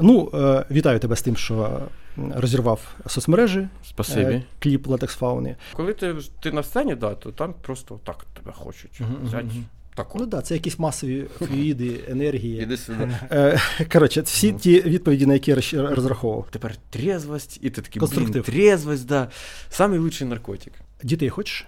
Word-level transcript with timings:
Ну, 0.00 0.30
е, 0.34 0.64
вітаю 0.70 0.98
тебе 0.98 1.16
з 1.16 1.22
тим, 1.22 1.36
що 1.36 1.80
розірвав 2.16 2.94
соцмережі. 3.06 3.68
Спасибі. 3.88 4.32
Е, 4.32 4.42
кліп 4.58 4.86
латекс 4.86 5.14
фауни. 5.14 5.56
Коли 5.72 5.92
ти 5.92 6.14
ти 6.42 6.52
на 6.52 6.62
сцені, 6.62 6.94
да, 6.94 7.14
то 7.14 7.32
там 7.32 7.54
просто 7.62 8.00
так 8.04 8.26
тебе 8.34 8.52
хочуть 8.52 9.00
взяти. 9.22 9.46
Таку. 9.94 10.18
Ну 10.18 10.26
так, 10.26 10.30
да, 10.30 10.42
це 10.42 10.54
якісь 10.54 10.78
масові 10.78 11.26
флюїди, 11.38 12.00
енергії. 12.08 12.62
Іди 12.62 12.76
сюди. 12.76 13.10
Е, 13.30 13.60
коротше, 13.92 14.20
всі 14.20 14.52
ті 14.52 14.80
відповіді, 14.80 15.26
на 15.26 15.32
які 15.32 15.50
я 15.50 15.90
розраховував. 15.94 16.46
Тепер 16.50 16.76
трезвость, 16.90 17.58
і 17.62 17.70
ти 17.70 17.82
такий, 17.82 18.02
блін, 18.02 18.42
трезвость, 18.42 19.06
да. 19.06 19.28
Самий 19.70 19.98
лучший 19.98 20.26
наркотик. 20.28 20.72
Дітей 21.02 21.28
хочеш? 21.28 21.66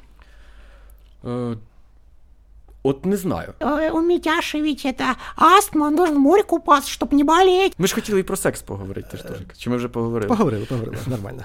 От 2.83 3.07
не 3.07 3.17
знаю. 3.17 3.55
У 3.93 4.01
Митяши 4.01 4.61
ведь 4.61 4.85
это 4.85 5.17
астма, 5.37 5.87
он 5.87 5.97
должен 5.97 6.17
в 6.17 6.21
море 6.21 6.43
купаться, 6.43 6.91
щоб 6.91 7.13
не 7.13 7.25
болеть. 7.25 7.75
Ми 7.79 7.87
ж 7.87 7.95
хотіли 7.95 8.21
і 8.21 8.23
про 8.23 8.37
секс 8.37 8.63
поговорити 8.63 9.09
теж. 9.11 9.23
теж. 9.23 9.39
Чи 9.59 9.71
ми 9.71 9.77
вже 9.77 9.89
поговорили? 9.89 10.29
Поговорили, 10.29 10.65
поговорили, 10.65 10.99
нормально. 11.07 11.45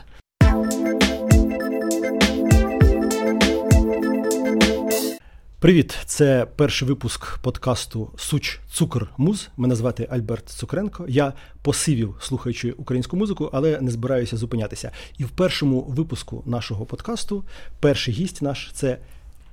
Привіт, 5.60 5.98
це 6.06 6.48
перший 6.56 6.88
випуск 6.88 7.38
подкасту 7.38 8.12
Суч 8.18 8.60
Цукор 8.72 9.10
Муз. 9.18 9.50
Мене 9.58 9.76
звати 9.76 10.08
Альберт 10.12 10.50
Цукренко. 10.50 11.06
Я 11.08 11.34
посивів, 11.62 12.16
слухаючи 12.22 12.72
українську 12.72 13.18
музику, 13.18 13.50
але 13.54 13.82
не 13.82 13.92
збираюся 13.92 14.38
зупинятися. 14.38 14.92
І 15.18 15.24
в 15.24 15.30
першому 15.30 15.82
випуску 15.82 16.44
нашого 16.46 16.86
подкасту 16.86 17.44
перший 17.80 18.14
гість 18.14 18.42
наш 18.42 18.70
це, 18.74 18.98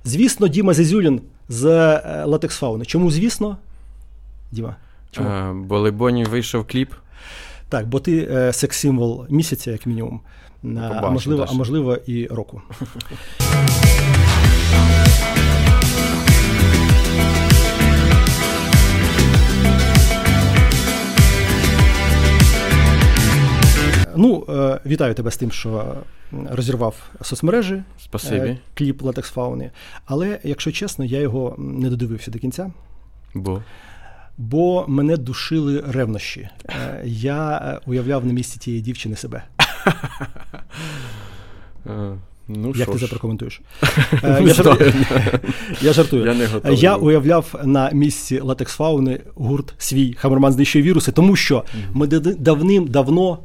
звісно, 0.05 0.47
Діма 0.47 0.73
Зізюлін 0.73 1.21
з 1.49 1.65
е, 1.65 2.23
Латекс 2.25 2.57
Фауни. 2.57 2.85
Чому, 2.85 3.11
звісно, 3.11 3.57
Діма? 4.51 4.75
Чому? 5.11 5.29
А, 5.29 5.49
е, 5.49 5.53
бо 5.53 5.79
Лебоні 5.79 6.23
вийшов 6.23 6.67
кліп. 6.67 6.93
Так, 7.69 7.87
бо 7.87 7.99
ти 7.99 8.27
е, 8.31 8.53
секс-символ 8.53 9.25
місяця, 9.29 9.71
як 9.71 9.85
мінімум, 9.85 10.19
Побачу, 10.61 10.99
а 11.03 11.09
можливо, 11.09 11.45
а 11.49 11.53
можливо, 11.53 11.95
і 11.95 12.27
року. 12.27 12.61
Ну, 24.15 24.45
е, 24.49 24.79
вітаю 24.85 25.13
тебе 25.13 25.31
з 25.31 25.37
тим, 25.37 25.51
що 25.51 25.95
розірвав 26.31 26.95
соцмережі 27.21 27.83
Спасибі. 28.03 28.47
Е, 28.47 28.57
кліп 28.73 29.01
Латекс 29.01 29.29
Фауни. 29.29 29.71
Але, 30.05 30.39
якщо 30.43 30.71
чесно, 30.71 31.05
я 31.05 31.19
його 31.19 31.55
не 31.57 31.89
додивився 31.89 32.31
до 32.31 32.39
кінця. 32.39 32.71
Бо 33.33 33.61
Бо 34.37 34.85
мене 34.87 35.17
душили 35.17 35.83
ревнощі. 35.87 36.49
Е, 36.69 37.01
я 37.05 37.79
уявляв 37.85 38.25
на 38.25 38.33
місці 38.33 38.59
тієї 38.59 38.81
дівчини 38.81 39.15
себе. 39.15 39.43
Ну, 42.47 42.73
Як 42.75 42.91
ти 42.91 42.99
це 42.99 43.07
прокоментуєш? 43.07 43.61
Я 44.23 44.53
жартую. 44.53 44.93
Я 45.81 45.93
жартую. 45.93 46.25
Я 46.25 46.33
не 46.33 46.45
готовий. 46.45 46.77
Я 46.77 46.95
уявляв 46.95 47.61
на 47.63 47.89
місці 47.91 48.39
латекс 48.39 48.73
фауни 48.73 49.19
гурт 49.35 49.73
свій 49.77 50.13
Хамерман 50.13 50.53
знищує 50.53 50.83
віруси, 50.83 51.11
тому 51.11 51.35
що 51.35 51.63
ми 51.93 52.07
давним-давно 52.07 53.39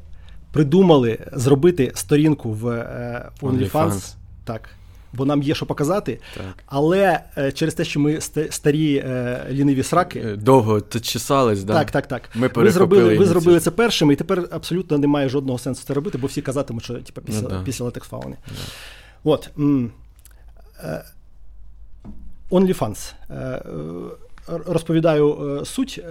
придумали 0.53 1.19
зробити 1.33 1.93
сторінку 1.95 2.53
в 2.53 2.69
е, 2.69 3.31
OnlyFans. 3.43 3.71
OnlyFans. 3.71 4.15
Так. 4.45 4.69
Бо 5.13 5.25
нам 5.25 5.43
є 5.43 5.55
що 5.55 5.67
показати, 5.67 6.21
так. 6.37 6.45
але 6.67 7.21
е, 7.39 7.53
через 7.53 7.75
те, 7.75 7.85
що 7.85 8.01
ми 8.01 8.21
старі 8.51 8.97
е, 8.97 9.47
ліниві 9.51 9.83
сраки 9.83 10.23
довго 10.23 10.81
чесались, 10.81 11.65
да? 11.65 11.73
так, 11.73 11.91
так, 11.91 12.07
так. 12.07 12.31
Ми 12.35 12.51
ви 12.55 12.71
зробили 12.71 13.19
ви 13.19 13.27
зробили 13.27 13.61
це 13.61 13.71
першими, 13.71 14.13
і 14.13 14.17
тепер 14.17 14.49
абсолютно 14.51 14.99
немає 14.99 15.29
жодного 15.29 15.59
сенсу 15.59 15.85
це 15.87 15.95
робити, 15.95 16.19
бо 16.19 16.27
всі 16.27 16.43
казатимуть, 16.43 16.85
що 16.85 16.95
типу, 16.95 17.21
після 17.21 17.43
ну, 17.43 17.49
да. 17.49 17.63
після 17.65 17.85
латекс 17.85 18.09
фауни. 18.09 18.37
Да. 18.49 18.55
От 19.25 19.51
OnlyFans. 22.51 23.13
Розповідаю 24.47 25.61
суть. 25.65 26.05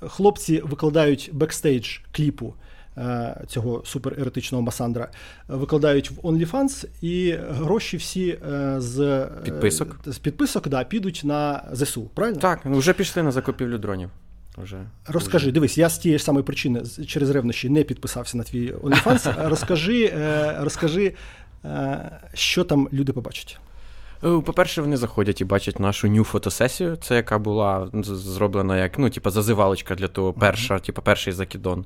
Хлопці 0.00 0.60
викладають 0.60 1.30
бекстейдж 1.32 1.98
кліпу. 2.12 2.54
Е, 2.98 3.44
цього 3.46 3.82
супереротичного 3.84 4.62
Масандра 4.62 5.08
викладають 5.48 6.10
в 6.10 6.14
OnlyFans, 6.14 6.86
і 7.00 7.32
гроші 7.50 7.96
всі 7.96 8.38
е, 8.52 8.74
з 8.80 9.26
підписок 9.44 10.00
з 10.06 10.18
підписок 10.18 10.68
да, 10.68 10.84
підуть 10.84 11.20
на 11.24 11.64
ЗСУ. 11.72 12.10
Правильно? 12.14 12.38
Так, 12.38 12.60
ну 12.64 12.78
вже 12.78 12.92
пішли 12.92 13.22
на 13.22 13.30
закупівлю 13.30 13.78
дронів. 13.78 14.10
Вже, 14.56 14.76
Розкажи, 15.06 15.46
вже. 15.46 15.52
дивись, 15.52 15.78
я 15.78 15.88
з 15.88 15.98
тієї 15.98 16.18
ж 16.18 16.24
самої 16.24 16.44
причини 16.44 16.82
через 17.06 17.30
ревнощі 17.30 17.68
не 17.68 17.82
підписався 17.82 18.38
на 18.38 18.44
твій 18.44 18.72
OnlyFans. 18.72 19.48
Розкажи, 19.48 20.04
е, 20.04 20.56
розкажи, 20.60 21.14
що 22.34 22.64
там 22.64 22.88
люди 22.92 23.12
побачать. 23.12 23.58
Е, 24.24 24.40
по-перше, 24.40 24.80
вони 24.80 24.96
заходять 24.96 25.40
і 25.40 25.44
бачать 25.44 25.80
нашу 25.80 26.08
ню 26.08 26.24
фотосесію, 26.24 26.96
це 26.96 27.14
яка 27.14 27.38
була 27.38 27.88
зроблена 28.02 28.78
як 28.78 28.98
ну, 28.98 29.10
типу, 29.10 29.30
зазивалочка 29.30 29.94
для 29.94 30.08
того, 30.08 30.32
перша, 30.32 30.74
uh-huh. 30.74 30.86
типу, 30.86 31.02
перший 31.02 31.32
закидон. 31.32 31.84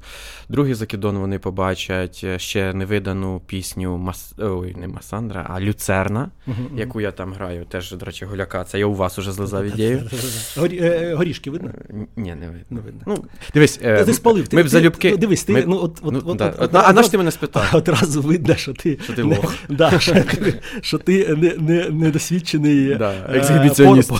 Другий 0.48 0.75
закидон 0.75 1.19
вони 1.19 1.38
побачать 1.38 2.20
е, 2.25 2.38
ще 2.38 2.72
невидану 2.72 3.43
пісню 3.47 3.97
Мас... 3.97 4.34
Ой, 4.38 4.75
не 4.75 4.88
Масандра, 4.88 5.47
а 5.50 5.60
Люцерна, 5.60 6.31
uh-huh. 6.48 6.78
яку 6.78 7.00
я 7.00 7.10
там 7.10 7.32
граю. 7.32 7.65
Теж, 7.65 7.93
до 7.93 8.06
речі, 8.06 8.25
Гуляка. 8.25 8.64
Це 8.64 8.78
я 8.78 8.87
у 8.87 8.94
вас 8.94 9.19
уже 9.19 9.32
злизав 9.32 9.64
ідею. 9.64 10.10
Горішки 11.16 11.50
видно? 11.50 11.70
Ні, 12.16 12.34
не 12.34 12.47
видно. 12.47 12.64
Не 12.70 12.81
видно. 12.81 13.00
Ну, 13.06 13.25
Дивись, 13.54 13.76
ти 13.76 14.14
спалив. 14.14 14.49
Ми 14.53 14.62
б 14.62 14.69
залюбки. 14.69 15.16
Дивись, 15.16 15.44
ти, 15.44 15.64
ну, 15.66 15.78
от, 15.82 15.99
от, 16.03 16.12
ну, 16.12 16.22
от, 16.25 16.37
да. 16.37 16.54
от, 16.59 16.75
а 16.75 16.93
на 16.93 17.03
що 17.03 17.10
ти 17.10 17.19
мене 17.19 17.31
спитав? 17.31 17.70
Одразу 17.72 18.22
видно, 18.22 18.56
що 18.56 18.72
ти. 18.72 18.99
Що 19.04 19.12
ти 19.12 19.22
лох. 19.22 19.54
Да, 19.69 20.00
що 20.81 20.99
ти 20.99 21.37
не, 21.37 21.54
не, 21.59 21.91
не 21.91 22.10
досвідчений 22.22 22.94
да, 22.94 23.12
по 23.12 23.33
екзибіціоніст. 23.33 24.10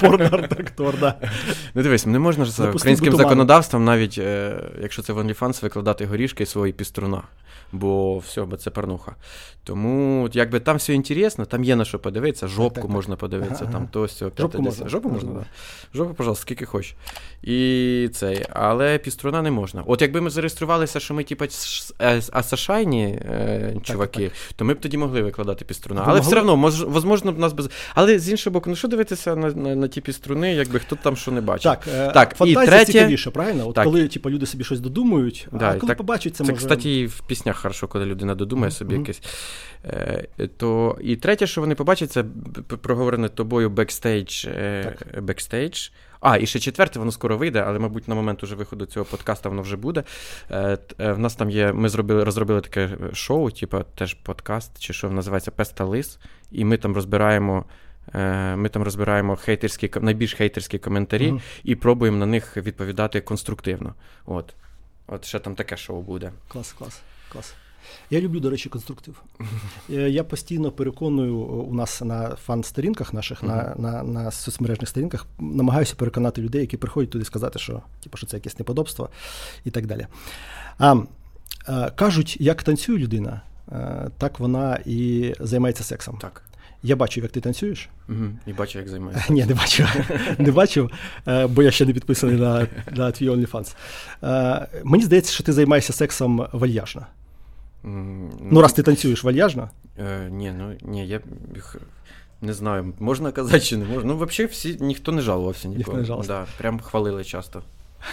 Порно-редактор, 0.00 1.00
да. 1.00 1.14
Ну 1.74 1.82
дивись, 1.82 2.06
не 2.06 2.18
можна 2.18 2.44
ж 2.44 2.50
за 2.50 2.70
українським 2.70 3.16
законодавством, 3.16 3.84
навіть 3.84 4.18
е, 4.18 4.54
якщо 4.82 5.02
це 5.02 5.12
в 5.12 5.18
OnlyFans, 5.18 5.62
викладати 5.62 6.06
горішки 6.06 6.46
свої 6.46 6.72
піструна 6.72 7.22
бо 7.74 8.18
все, 8.18 8.44
бо 8.44 8.56
це 8.56 8.70
порнуха. 8.70 9.16
Тому 9.64 10.28
якби 10.32 10.60
там 10.60 10.76
все 10.76 10.94
інтересно, 10.94 11.44
там 11.44 11.64
є 11.64 11.76
на 11.76 11.84
що 11.84 11.98
подивитися, 11.98 12.48
жопку 12.48 12.80
так, 12.80 12.90
можна 12.90 13.16
подивитися, 13.16 13.64
ага, 13.64 13.72
там 13.72 13.88
то 13.88 14.04
все. 14.04 14.30
Жопку 14.38 14.62
можна, 14.62 14.88
жопу 14.88 15.08
можна, 15.08 15.32
так. 15.32 15.38
Да. 15.38 15.46
Жопу, 15.94 16.14
пожалуйста, 16.14 16.42
скільки 16.42 16.64
хочеш. 16.64 16.94
І 17.42 18.10
цей, 18.12 18.46
але 18.50 18.98
піструна 18.98 19.42
не 19.42 19.50
можна. 19.50 19.82
От 19.86 20.02
якби 20.02 20.20
ми 20.20 20.30
зареєструвалися, 20.30 21.00
що 21.00 21.14
ми 21.14 21.24
типа 21.24 21.46
асашайні 22.32 23.04
е, 23.04 23.76
чуваки, 23.82 24.24
так, 24.24 24.56
то 24.56 24.64
ми 24.64 24.74
б 24.74 24.80
тоді 24.80 24.96
могли 24.96 25.22
викладати 25.22 25.64
піструна. 25.64 26.00
Але 26.04 26.20
могли? 26.20 26.30
все 26.30 26.40
одно, 26.40 26.56
мож, 26.56 26.84
можливо, 27.04 27.36
б 27.36 27.38
нас 27.38 27.52
без. 27.52 27.70
Але 27.94 28.18
з 28.18 28.30
іншого 28.30 28.54
боку, 28.54 28.70
ну 28.70 28.76
що 28.76 28.88
дивитися 28.88 29.36
на 29.36 29.50
на, 29.50 29.76
на 29.76 29.88
ті 29.88 30.00
піструни, 30.00 30.54
якби 30.54 30.78
хто 30.78 30.96
там 30.96 31.16
що 31.16 31.30
не 31.30 31.40
бачить. 31.40 31.62
Так, 31.62 31.88
е, 31.94 32.12
так 32.12 32.34
і 32.44 32.54
третє... 32.54 32.92
цікавіше, 32.92 33.30
правильно? 33.30 33.68
От 33.68 33.74
так. 33.74 33.84
коли 33.84 34.08
типу, 34.08 34.30
люди 34.30 34.46
собі 34.46 34.64
щось 34.64 34.80
додумують, 34.80 35.48
да, 35.52 35.70
а 35.70 35.74
коли 35.74 35.88
так, 35.88 35.98
побачать 35.98 36.36
це, 36.36 36.44
це 36.44 36.52
може... 36.52 36.64
кстати, 36.64 37.06
в 37.06 37.20
піснях 37.20 37.63
хорошо, 37.64 37.88
коли 37.88 38.06
людина 38.06 38.34
додумає 38.34 38.70
собі 38.70 38.94
mm-hmm. 38.94 38.98
якесь. 38.98 39.22
Е, 39.84 40.48
то, 40.56 40.98
І 41.00 41.16
третє, 41.16 41.46
що 41.46 41.60
вони 41.60 41.74
побачать, 41.74 42.12
це 42.12 42.24
проговорене 42.82 43.28
тобою 43.28 43.70
бекстейдж. 43.70 44.46
бекстейдж. 45.20 45.88
А, 46.20 46.36
і 46.36 46.46
ще 46.46 46.58
четверте, 46.58 46.98
воно 46.98 47.12
скоро 47.12 47.36
вийде, 47.36 47.64
але, 47.66 47.78
мабуть, 47.78 48.08
на 48.08 48.14
момент 48.14 48.42
уже 48.42 48.54
виходу 48.54 48.86
цього 48.86 49.06
подкасту 49.06 49.48
воно 49.48 49.62
вже 49.62 49.76
буде. 49.76 50.04
Е, 50.50 50.78
е, 50.98 51.12
в 51.12 51.18
нас 51.18 51.34
там 51.34 51.50
є, 51.50 51.72
ми 51.72 51.88
зробили, 51.88 52.24
розробили 52.24 52.60
таке 52.60 52.90
шоу, 53.12 53.50
типу 53.50 53.84
теж 53.94 54.14
подкаст, 54.14 54.78
чи 54.78 54.92
що 54.92 55.10
називається 55.10 55.50
Песта 55.50 55.84
Лис, 55.84 56.18
і 56.52 56.64
ми 56.64 56.76
там 56.76 56.94
розбираємо. 56.94 57.64
Ми 58.56 58.68
там 58.68 58.82
розбираємо 58.82 59.36
хейтерські, 59.36 59.90
найбільш 60.00 60.34
хейтерські 60.34 60.78
коментарі 60.78 61.32
uh-huh. 61.32 61.40
і 61.64 61.74
пробуємо 61.74 62.18
на 62.18 62.26
них 62.26 62.56
відповідати 62.56 63.20
конструктивно. 63.20 63.94
От 64.26 64.54
От 65.06 65.24
ще 65.24 65.38
там 65.38 65.54
таке 65.54 65.76
шоу 65.76 66.02
буде. 66.02 66.32
Клас, 66.48 66.72
клас, 66.72 67.02
клас. 67.34 67.54
Я 68.10 68.20
люблю, 68.20 68.40
до 68.40 68.50
речі, 68.50 68.68
конструктив. 68.68 69.22
Е, 69.90 70.10
я 70.10 70.24
постійно 70.24 70.70
переконую 70.70 71.36
у 71.36 71.74
нас 71.74 72.02
на 72.02 72.28
фан-сторінках 72.28 73.12
наших, 73.12 73.42
на 73.42 73.74
на, 73.78 74.02
на 74.02 74.30
соцмережних 74.30 74.88
сторінках, 74.88 75.26
намагаюся 75.38 75.94
переконати 75.94 76.42
людей, 76.42 76.60
які 76.60 76.76
приходять 76.76 77.10
туди 77.10 77.24
сказати, 77.24 77.58
що 77.58 77.82
типу, 78.02 78.16
що 78.16 78.26
це 78.26 78.36
якесь 78.36 78.58
неподобство 78.58 79.08
і 79.64 79.70
так 79.70 79.86
далі. 79.86 80.06
А, 80.78 80.96
а 81.66 81.90
Кажуть, 81.90 82.36
як 82.40 82.62
танцює 82.62 82.98
людина, 82.98 83.40
е, 83.72 84.10
так 84.18 84.40
вона 84.40 84.78
і 84.86 85.32
займається 85.40 85.84
сексом. 85.84 86.18
Так. 86.20 86.42
Я 86.82 86.96
бачу, 86.96 87.20
як 87.20 87.30
ти 87.30 87.40
танцюєш. 87.40 87.88
Угу, 88.08 88.24
І 88.46 88.52
бачу, 88.52 88.78
як 88.78 88.88
займаєшся. 88.88 89.32
Ні, 89.32 89.44
не 89.44 89.54
бачу, 89.54 89.86
не 90.38 90.52
бачив, 90.52 90.90
е, 91.28 91.46
бо 91.46 91.62
я 91.62 91.70
ще 91.70 91.86
не 91.86 91.92
підписаний 91.92 92.36
на 92.36 92.66
на 92.90 93.10
твій 93.10 93.30
OnlyFans. 93.30 93.74
Мені 94.84 95.04
здається, 95.04 95.32
що 95.32 95.44
ти 95.44 95.52
займаєшся 95.52 95.92
сексом 95.92 96.46
вальяжно. 96.52 97.06
Ну, 98.40 98.60
раз 98.60 98.72
ти 98.72 98.82
танцюєш 98.82 99.24
вальяжно? 99.24 99.70
Е, 99.98 100.28
Ні, 100.30 100.52
ну 100.58 100.76
ні, 100.82 101.08
я 101.08 101.20
не 102.40 102.52
знаю, 102.52 102.94
можна 102.98 103.32
казати 103.32 103.60
чи 103.60 103.76
не 103.76 103.84
можна. 103.84 104.04
Ну, 104.14 104.16
взагалі, 104.26 104.50
всі 104.52 104.76
ніхто 104.80 105.12
не 105.12 105.22
жалувався 105.22 105.68
ніколи. 105.68 105.78
Ніхто 105.78 105.96
не 105.96 106.04
жалувався. 106.04 106.32
Да, 106.32 106.46
Прям 106.58 106.80
хвалили 106.80 107.24
часто. 107.24 107.62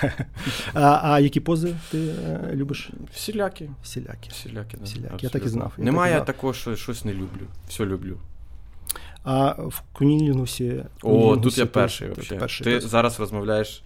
А 0.73 0.99
а 1.03 1.19
які 1.19 1.39
пози 1.39 1.75
ти 1.91 1.97
е, 2.07 2.49
любиш? 2.53 2.89
Всілякі. 3.13 3.69
Всілякі. 3.83 4.29
Всілякі, 4.29 4.77
да. 4.77 4.83
Всілякі. 4.83 5.17
Я 5.25 5.29
так 5.29 5.45
і 5.45 5.47
знав. 5.47 5.73
Я 5.77 5.83
Немає 5.83 6.13
так 6.13 6.21
і 6.21 6.25
знав. 6.25 6.35
такого, 6.35 6.53
що 6.53 6.75
щось 6.75 7.05
не 7.05 7.13
люблю. 7.13 7.47
Все 7.67 7.85
люблю. 7.85 8.17
А 9.23 9.51
в 9.51 9.81
Кунілінгусі... 9.93 10.83
О, 11.03 11.37
тут 11.37 11.57
я 11.57 11.65
перший 11.65 12.09
ти 12.09 12.35
перший, 12.35 12.63
Ти 12.65 12.79
так. 12.79 12.89
зараз 12.89 13.19
розмовляєш, 13.19 13.83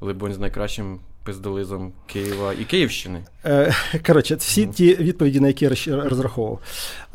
либонь, 0.00 0.34
з 0.34 0.38
найкращим 0.38 1.00
пиздолизом 1.24 1.92
Києва 2.06 2.52
і 2.52 2.64
Київщини. 2.64 3.24
Е, 3.44 3.74
Коротше, 4.06 4.34
всі 4.34 4.66
ті 4.66 4.94
відповіді, 4.94 5.40
на 5.40 5.46
які 5.48 5.64
я 5.64 5.70
розраховував. 6.08 6.60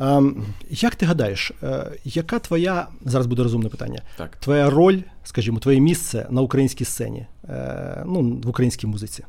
Ем, 0.00 0.44
Як 0.70 0.94
ти 0.94 1.06
гадаєш, 1.06 1.52
е, 1.62 1.92
яка 2.04 2.38
твоя 2.38 2.86
зараз 3.04 3.26
буде 3.26 3.42
розумне 3.42 3.68
питання? 3.68 4.02
Так. 4.16 4.36
Твоя 4.36 4.70
роль, 4.70 4.98
скажімо, 5.24 5.58
твоє 5.58 5.80
місце 5.80 6.26
на 6.30 6.42
українській 6.42 6.84
сцені, 6.84 7.26
е, 7.48 8.02
ну, 8.06 8.40
в 8.44 8.48
українській 8.48 8.86
музиці? 8.86 9.24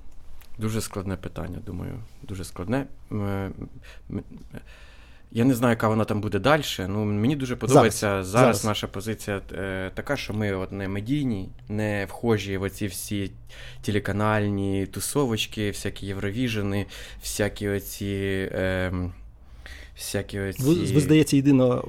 Дуже 0.57 0.81
складне 0.81 1.15
питання, 1.15 1.57
думаю. 1.65 1.93
Дуже 2.23 2.43
складне. 2.43 2.85
Я 5.31 5.45
не 5.45 5.53
знаю, 5.53 5.71
яка 5.71 5.87
вона 5.87 6.05
там 6.05 6.21
буде 6.21 6.39
далі. 6.39 6.63
Ну, 6.79 7.05
мені 7.05 7.35
дуже 7.35 7.55
подобається 7.55 8.07
зараз, 8.07 8.27
Зараз. 8.27 8.65
наша 8.65 8.87
позиція 8.87 9.41
е, 9.51 9.91
така, 9.93 10.17
що 10.17 10.33
ми 10.33 10.53
от 10.53 10.71
не 10.71 10.87
медійні, 10.87 11.49
не 11.67 12.05
вхожі 12.05 12.57
в 12.57 12.61
оці 12.61 12.87
всі 12.87 13.31
телеканальні 13.81 14.85
тусовочки, 14.85 15.67
всякі 15.69 16.05
Євровіжени, 16.05 16.85
всякі 17.21 17.69
оці. 17.69 18.49
Е, 18.51 18.91
всякі 19.97 20.39
оці... 20.39 20.63
Ви, 20.63 20.75
ви 20.75 20.99
здається, 20.99 21.35
єдина 21.35 21.75
е, 21.75 21.79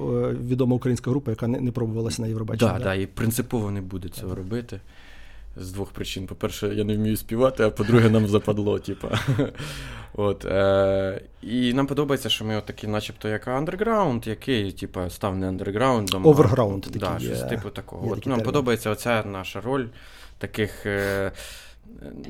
відома 0.49 0.77
українська 0.77 1.11
група, 1.11 1.31
яка 1.31 1.47
не, 1.47 1.61
не 1.61 1.73
пробувалася 1.73 2.23
на 2.23 2.29
Євробаченні. 2.29 2.71
Так, 2.73 2.83
да, 2.83 2.95
і 2.95 3.07
принципово 3.07 3.71
не 3.71 3.81
буде 3.81 4.09
цього 4.09 4.35
робити. 4.35 4.81
З 5.57 5.73
двох 5.73 5.91
причин. 5.91 6.27
По-перше, 6.27 6.75
я 6.75 6.85
не 6.85 6.97
вмію 6.97 7.17
співати, 7.17 7.65
а 7.65 7.71
по-друге, 7.71 8.11
нам 8.11 8.27
западло, 8.27 8.79
типа. 8.79 9.19
От, 10.15 10.45
е, 10.45 11.21
і 11.43 11.73
нам 11.73 11.87
подобається, 11.87 12.29
що 12.29 12.45
ми 12.45 12.57
от 12.57 12.65
такі, 12.65 12.87
начебто, 12.87 13.29
як 13.29 13.49
андерграунд, 13.49 14.27
який, 14.27 14.73
типу, 14.73 15.11
став 15.11 15.37
не 15.37 15.49
андерграундом. 15.49 16.27
Оверграунд 16.27 16.87
да, 16.95 17.17
є. 17.21 17.35
типу 17.35 17.71
такого. 17.71 18.07
От, 18.07 18.11
нам 18.11 18.21
термін. 18.21 18.45
подобається 18.45 18.91
оця 18.91 19.23
наша 19.27 19.61
роль 19.61 19.87
таких. 20.39 20.87
Е, 20.87 21.33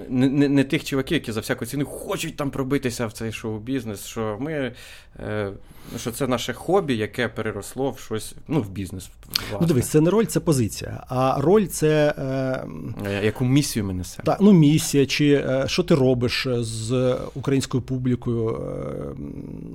не, 0.08 0.28
не, 0.28 0.48
не 0.48 0.64
тих 0.64 0.84
чуваків, 0.84 1.14
які 1.14 1.32
за 1.32 1.40
всяку 1.40 1.66
ціну 1.66 1.84
хочуть 1.84 2.36
там 2.36 2.50
пробитися 2.50 3.06
в 3.06 3.12
цей 3.12 3.32
шоу-бізнес, 3.32 4.06
що 4.06 4.36
ми. 4.40 4.72
Е, 5.20 5.52
що 5.98 6.10
це 6.10 6.26
наше 6.26 6.52
хобі, 6.52 6.96
яке 6.96 7.28
переросло 7.28 7.90
в 7.90 7.98
щось, 7.98 8.34
ну, 8.48 8.62
в 8.62 8.70
бізнес. 8.70 9.10
Власне. 9.28 9.58
Ну, 9.60 9.66
дивись, 9.66 9.88
це 9.88 10.00
не 10.00 10.10
роль, 10.10 10.24
це 10.24 10.40
позиція. 10.40 11.04
А 11.08 11.40
роль 11.40 11.66
це 11.66 12.14
е, 12.18 12.50
Е, 13.06 13.24
Яку 13.24 13.44
місію 13.44 13.84
ми 13.84 13.94
несемо? 13.94 14.24
та, 14.26 14.38
ну, 14.40 14.52
місія, 14.52 15.06
чи 15.06 15.32
е, 15.32 15.64
що 15.66 15.82
ти 15.82 15.94
робиш 15.94 16.46
з 16.58 17.16
українською 17.34 17.82
публікою, 17.82 18.48
е, 18.48 19.20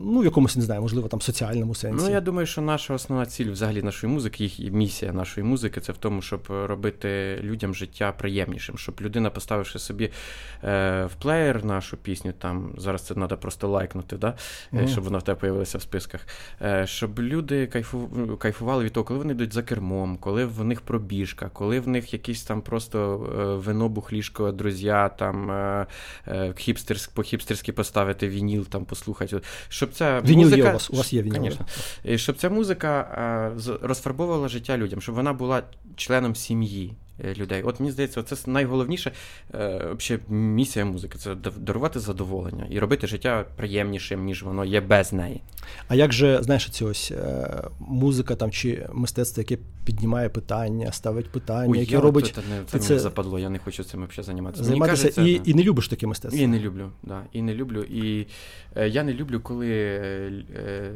ну, 0.06 0.20
в 0.20 0.26
якомусь 0.26 0.56
не 0.56 0.62
знаю, 0.62 0.82
можливо, 0.82 1.08
там 1.08 1.22
соціальному 1.22 1.76
сенсі. 1.76 2.06
Ну, 2.06 2.12
я 2.12 2.22
думаю, 2.22 2.48
що 2.48 2.62
наша 2.62 2.94
основна 2.94 3.26
ціль 3.26 3.52
взагалі 3.52 3.84
нашої 3.84 4.14
музики, 4.14 4.44
їх 4.44 4.60
і 4.60 4.72
місія 4.72 5.14
нашої 5.14 5.48
музики, 5.48 5.82
це 5.82 5.92
в 5.92 5.98
тому, 5.98 6.22
щоб 6.22 6.42
робити 6.50 7.40
людям 7.44 7.76
життя 7.76 8.12
приємнішим, 8.12 8.78
щоб 8.78 8.96
людина, 9.02 9.30
поставивши 9.30 9.75
собі 9.80 10.12
е, 10.64 11.06
в 11.06 11.16
плеєр 11.16 11.66
нашу 11.66 11.98
пісню, 11.98 12.34
там 12.40 12.74
зараз 12.78 13.02
це 13.02 13.14
треба 13.14 13.38
просто 13.38 13.68
лайкнути, 13.68 14.18
да? 14.18 14.34
Мгм. 14.72 14.88
щоб 14.88 15.04
вона 15.04 15.18
в 15.18 15.24
тебе 15.24 15.40
появилася 15.40 15.78
в 15.78 15.82
списках. 15.82 16.28
Е, 16.62 16.88
щоб 16.88 17.20
люди 17.20 17.68
кайфу, 17.68 18.10
кайфували 18.40 18.84
від 18.84 18.94
того, 18.94 19.04
коли 19.04 19.20
вони 19.20 19.34
йдуть 19.34 19.54
за 19.54 19.64
кермом, 19.64 20.18
коли 20.18 20.46
в 20.46 20.64
них 20.64 20.82
пробіжка, 20.82 21.50
коли 21.54 21.80
в 21.80 21.88
них 21.88 22.14
якісь 22.14 22.44
там 22.44 22.62
просто 22.62 23.30
е, 23.40 23.56
вино, 23.56 23.90
бухлішко, 23.90 24.52
друзі, 24.52 24.96
там 25.18 25.52
е, 25.52 25.86
е, 26.28 26.54
хіпстерськ, 26.58 27.12
по-хіпстерськи 27.12 27.72
поставити 27.72 28.30
вініл, 28.30 28.66
там 28.66 28.86
послухати. 28.86 29.42
Щоб 29.70 29.94
ця 29.94 30.22
Вініл 30.22 30.44
музика... 30.44 30.62
є 30.62 30.70
у 30.70 30.74
вас, 30.74 30.90
у 30.90 30.96
вас 30.96 31.14
є 31.14 31.22
вініл. 31.22 31.36
Конечно. 31.36 31.66
І 32.04 32.18
щоб 32.18 32.36
ця 32.36 32.50
музика 32.50 33.00
е, 33.68 33.78
розфарбовувала 33.82 34.48
життя 34.48 34.78
людям, 34.78 35.02
щоб 35.02 35.16
вона 35.16 35.34
була 35.34 35.64
членом 35.96 36.36
сім'ї 36.36 36.94
людей. 37.24 37.64
От 37.64 37.80
мені 37.80 37.92
здається, 37.92 38.24
це 38.24 38.52
найголовніше 38.52 39.12
е, 39.54 39.96
місія 40.30 40.86
музики 40.86 41.18
це 41.18 41.36
дарувати 41.58 42.00
задоволення 42.00 42.68
і 42.70 42.80
робити 42.80 43.08
життя 43.08 43.46
приємнішим, 43.56 44.24
ніж 44.26 44.44
воно 44.44 44.66
є 44.66 44.82
без 44.82 45.14
неї. 45.14 45.42
А 45.88 45.96
як 45.96 46.14
же, 46.14 46.44
знаєш, 46.44 46.70
ці 46.70 46.86
ось 46.86 47.12
е, 47.12 47.64
музика 47.80 48.36
там 48.36 48.52
чи 48.52 48.88
мистецтво, 48.94 49.42
яке 49.42 49.58
піднімає 49.86 50.30
питання, 50.30 50.92
ставить 50.92 51.30
питання, 51.30 51.80
яке 51.80 51.94
я, 51.94 52.02
робить 52.02 52.34
це, 52.36 52.42
не, 52.42 52.64
це, 52.66 52.80
це- 52.80 52.90
мені 52.90 53.00
западло, 53.00 53.40
я 53.40 53.50
не 53.50 53.60
хочу 53.60 53.84
цим 53.84 54.06
взагалі 54.06 54.26
займатися. 54.26 54.64
Займатися 54.64 55.04
кажеться, 55.04 55.22
і, 55.22 55.42
і 55.46 55.54
не 55.54 55.64
любиш 55.64 55.88
таке 55.88 56.08
мистецтво. 56.08 56.42
І 56.42 56.48
не 56.48 56.60
люблю, 56.60 56.90
да, 57.04 57.22
і 57.34 57.42
не 57.42 57.54
люблю. 57.54 57.84
І 57.84 58.28
е, 58.76 58.90
я 58.90 59.04
не 59.04 59.14
люблю, 59.14 59.40
коли 59.40 59.70
е, 59.70 60.32
е, 60.56 60.96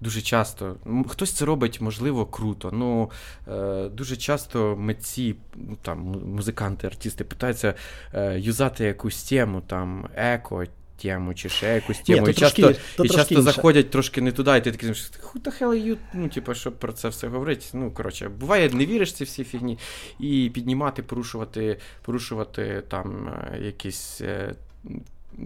дуже 0.00 0.22
часто 0.22 0.76
хтось 1.08 1.32
це 1.32 1.44
робить, 1.44 1.80
можливо, 1.80 2.26
круто. 2.26 2.70
Ну 2.72 3.10
е, 3.48 3.88
дуже 3.88 4.16
часто 4.16 4.76
митці, 4.76 5.36
ну, 5.56 5.76
там, 5.82 5.98
музиканти, 6.26 6.86
артисти 6.86 7.24
питаються 7.24 7.74
е, 8.14 8.38
юзати 8.38 8.84
якусь 8.84 9.22
тему, 9.22 9.62
там, 9.66 10.08
еко. 10.16 10.64
Тему 11.02 11.34
чи 11.34 11.48
ще 11.48 11.74
якусь 11.74 11.98
тему. 11.98 12.24
то 12.24 12.30
і 12.30 12.34
трошки- 12.34 12.62
часто, 12.62 12.80
то 12.96 13.04
і 13.04 13.08
часто 13.08 13.34
інше. 13.34 13.42
заходять 13.42 13.90
трошки 13.90 14.20
не 14.20 14.32
туди, 14.32 14.56
і 14.56 14.60
ти 14.60 14.72
такий 14.72 14.90
who 14.90 15.40
the 15.42 15.62
hell 15.62 15.68
are 15.68 15.86
you? 15.86 15.96
Ну, 16.14 16.28
типу, 16.28 16.54
щоб 16.54 16.78
про 16.78 16.92
це 16.92 17.08
все 17.08 17.28
говорити. 17.28 17.66
Ну, 17.72 17.90
коротше, 17.90 18.28
буває, 18.28 18.68
не 18.70 18.86
віриш 18.86 19.12
ці 19.12 19.24
всі 19.24 19.44
фігні, 19.44 19.78
і 20.18 20.50
піднімати, 20.54 21.02
порушувати, 21.02 21.78
порушувати 22.02 22.82
там 22.88 23.28
е, 23.28 23.58
якісь 23.64 24.20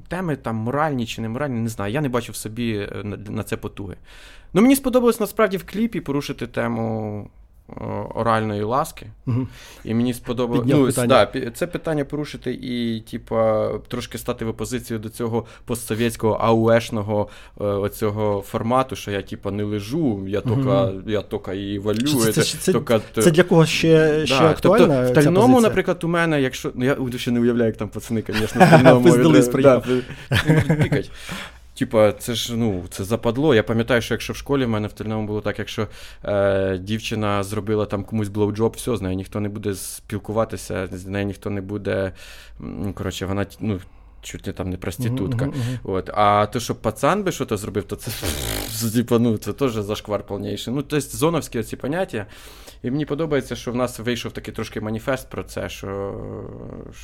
теми, 0.08 0.36
там 0.36 0.56
моральні 0.56 1.06
чи 1.06 1.22
не 1.22 1.28
моральні, 1.28 1.60
не 1.60 1.68
знаю. 1.68 1.92
Я 1.92 2.00
не 2.00 2.08
бачу 2.08 2.32
в 2.32 2.36
собі 2.36 2.76
е, 2.76 3.02
на, 3.04 3.42
це 3.42 3.56
потуги. 3.56 3.96
Ну, 4.52 4.62
мені 4.62 4.76
сподобалось 4.76 5.20
насправді 5.20 5.56
в 5.56 5.64
кліпі 5.64 6.00
порушити 6.00 6.46
тему 6.46 7.30
оральної 8.14 8.62
ласки. 8.62 9.06
Мгм. 9.26 9.48
І 9.84 9.94
мені 9.94 10.14
сподобалось. 10.14 10.66
Ну, 10.68 10.86
питання. 10.86 11.28
да, 11.34 11.50
це 11.50 11.66
питання 11.66 12.04
порушити 12.04 12.52
і, 12.62 13.00
типа, 13.10 13.70
трошки 13.88 14.18
стати 14.18 14.44
в 14.44 14.48
опозицію 14.48 14.98
до 14.98 15.08
цього 15.08 15.46
постсовєтського 15.64 16.34
ауешного 16.34 17.28
е, 17.60 17.64
оцього 17.64 18.44
формату, 18.46 18.96
що 18.96 19.10
я, 19.10 19.22
типа, 19.22 19.50
не 19.50 19.62
лежу, 19.62 20.24
я 20.28 20.40
тільки 20.40 20.56
Мгм. 20.56 21.02
я 21.06 21.22
тільки 21.22 21.56
її 21.56 21.78
валю. 21.78 21.96
Це- 21.98 22.32
це- 22.32 22.42
це- 22.42 22.58
це- 22.58 22.72
тільки- 22.72 23.00
Це 23.22 23.30
для 23.30 23.42
кого 23.42 23.66
ще, 23.66 24.26
ще 24.26 24.38
Да, 24.38 24.50
актуальна? 24.50 24.86
Тобто, 24.86 25.20
в 25.20 25.24
тальному, 25.24 25.60
наприклад, 25.60 26.04
у 26.04 26.08
мене, 26.08 26.42
якщо. 26.42 26.70
Ну, 26.74 26.84
я 26.84 27.18
ще 27.18 27.30
не 27.30 27.40
уявляю, 27.40 27.66
як 27.66 27.76
там 27.76 27.88
пацани, 27.88 28.22
звісно, 28.28 28.66
в 28.66 28.70
тальному. 28.70 29.08
Приїхав. 29.52 29.84
Типа, 31.74 32.12
це 32.12 32.34
ж 32.34 32.56
ну, 32.56 32.84
це 32.90 33.04
западло. 33.04 33.54
Я 33.54 33.62
пам'ятаю, 33.62 34.02
що 34.02 34.14
якщо 34.14 34.32
в 34.32 34.36
школі 34.36 34.64
в 34.64 34.68
мене 34.68 34.88
в 34.88 34.92
тальному 34.92 35.26
було 35.26 35.40
так, 35.40 35.58
якщо 35.58 35.88
е, 36.24 36.78
дівчина 36.78 37.42
зробила 37.42 37.86
там 37.86 38.04
комусь 38.04 38.28
блоуджоб, 38.28 38.72
все, 38.76 38.96
з 38.96 39.02
нею 39.02 39.16
ніхто 39.16 39.40
не 39.40 39.48
буде 39.48 39.74
спілкуватися, 39.74 40.88
з 40.92 41.06
нею 41.06 41.26
ніхто 41.26 41.50
не 41.50 41.60
буде. 41.60 42.12
Коротше, 42.94 43.26
вона 43.26 43.46
ну, 43.60 43.80
чуть 44.24 44.46
не 44.46 44.52
там 44.52 44.70
не 44.70 44.76
проститутка. 44.76 45.46
Мгм. 45.46 45.78
От. 45.84 46.10
А 46.14 46.46
то, 46.46 46.60
що 46.60 46.74
пацан 46.74 47.22
би 47.22 47.32
щось 47.32 47.60
зробив, 47.60 47.84
то 47.84 47.96
це, 47.96 48.10
типа, 48.94 49.18
ну, 49.18 49.38
це 49.38 49.52
теж 49.52 49.72
зашквар 49.72 50.26
повніший. 50.26 50.74
Ну, 50.74 50.82
тобто 50.82 51.08
зоновські 51.16 51.62
ці 51.62 51.76
поняття. 51.76 52.26
І 52.84 52.90
мені 52.90 53.04
подобається, 53.04 53.56
що 53.56 53.72
в 53.72 53.76
нас 53.76 53.98
вийшов 53.98 54.32
такий 54.32 54.54
трошки 54.54 54.80
маніфест 54.80 55.30
про 55.30 55.44
це, 55.44 55.68
що, 55.68 56.14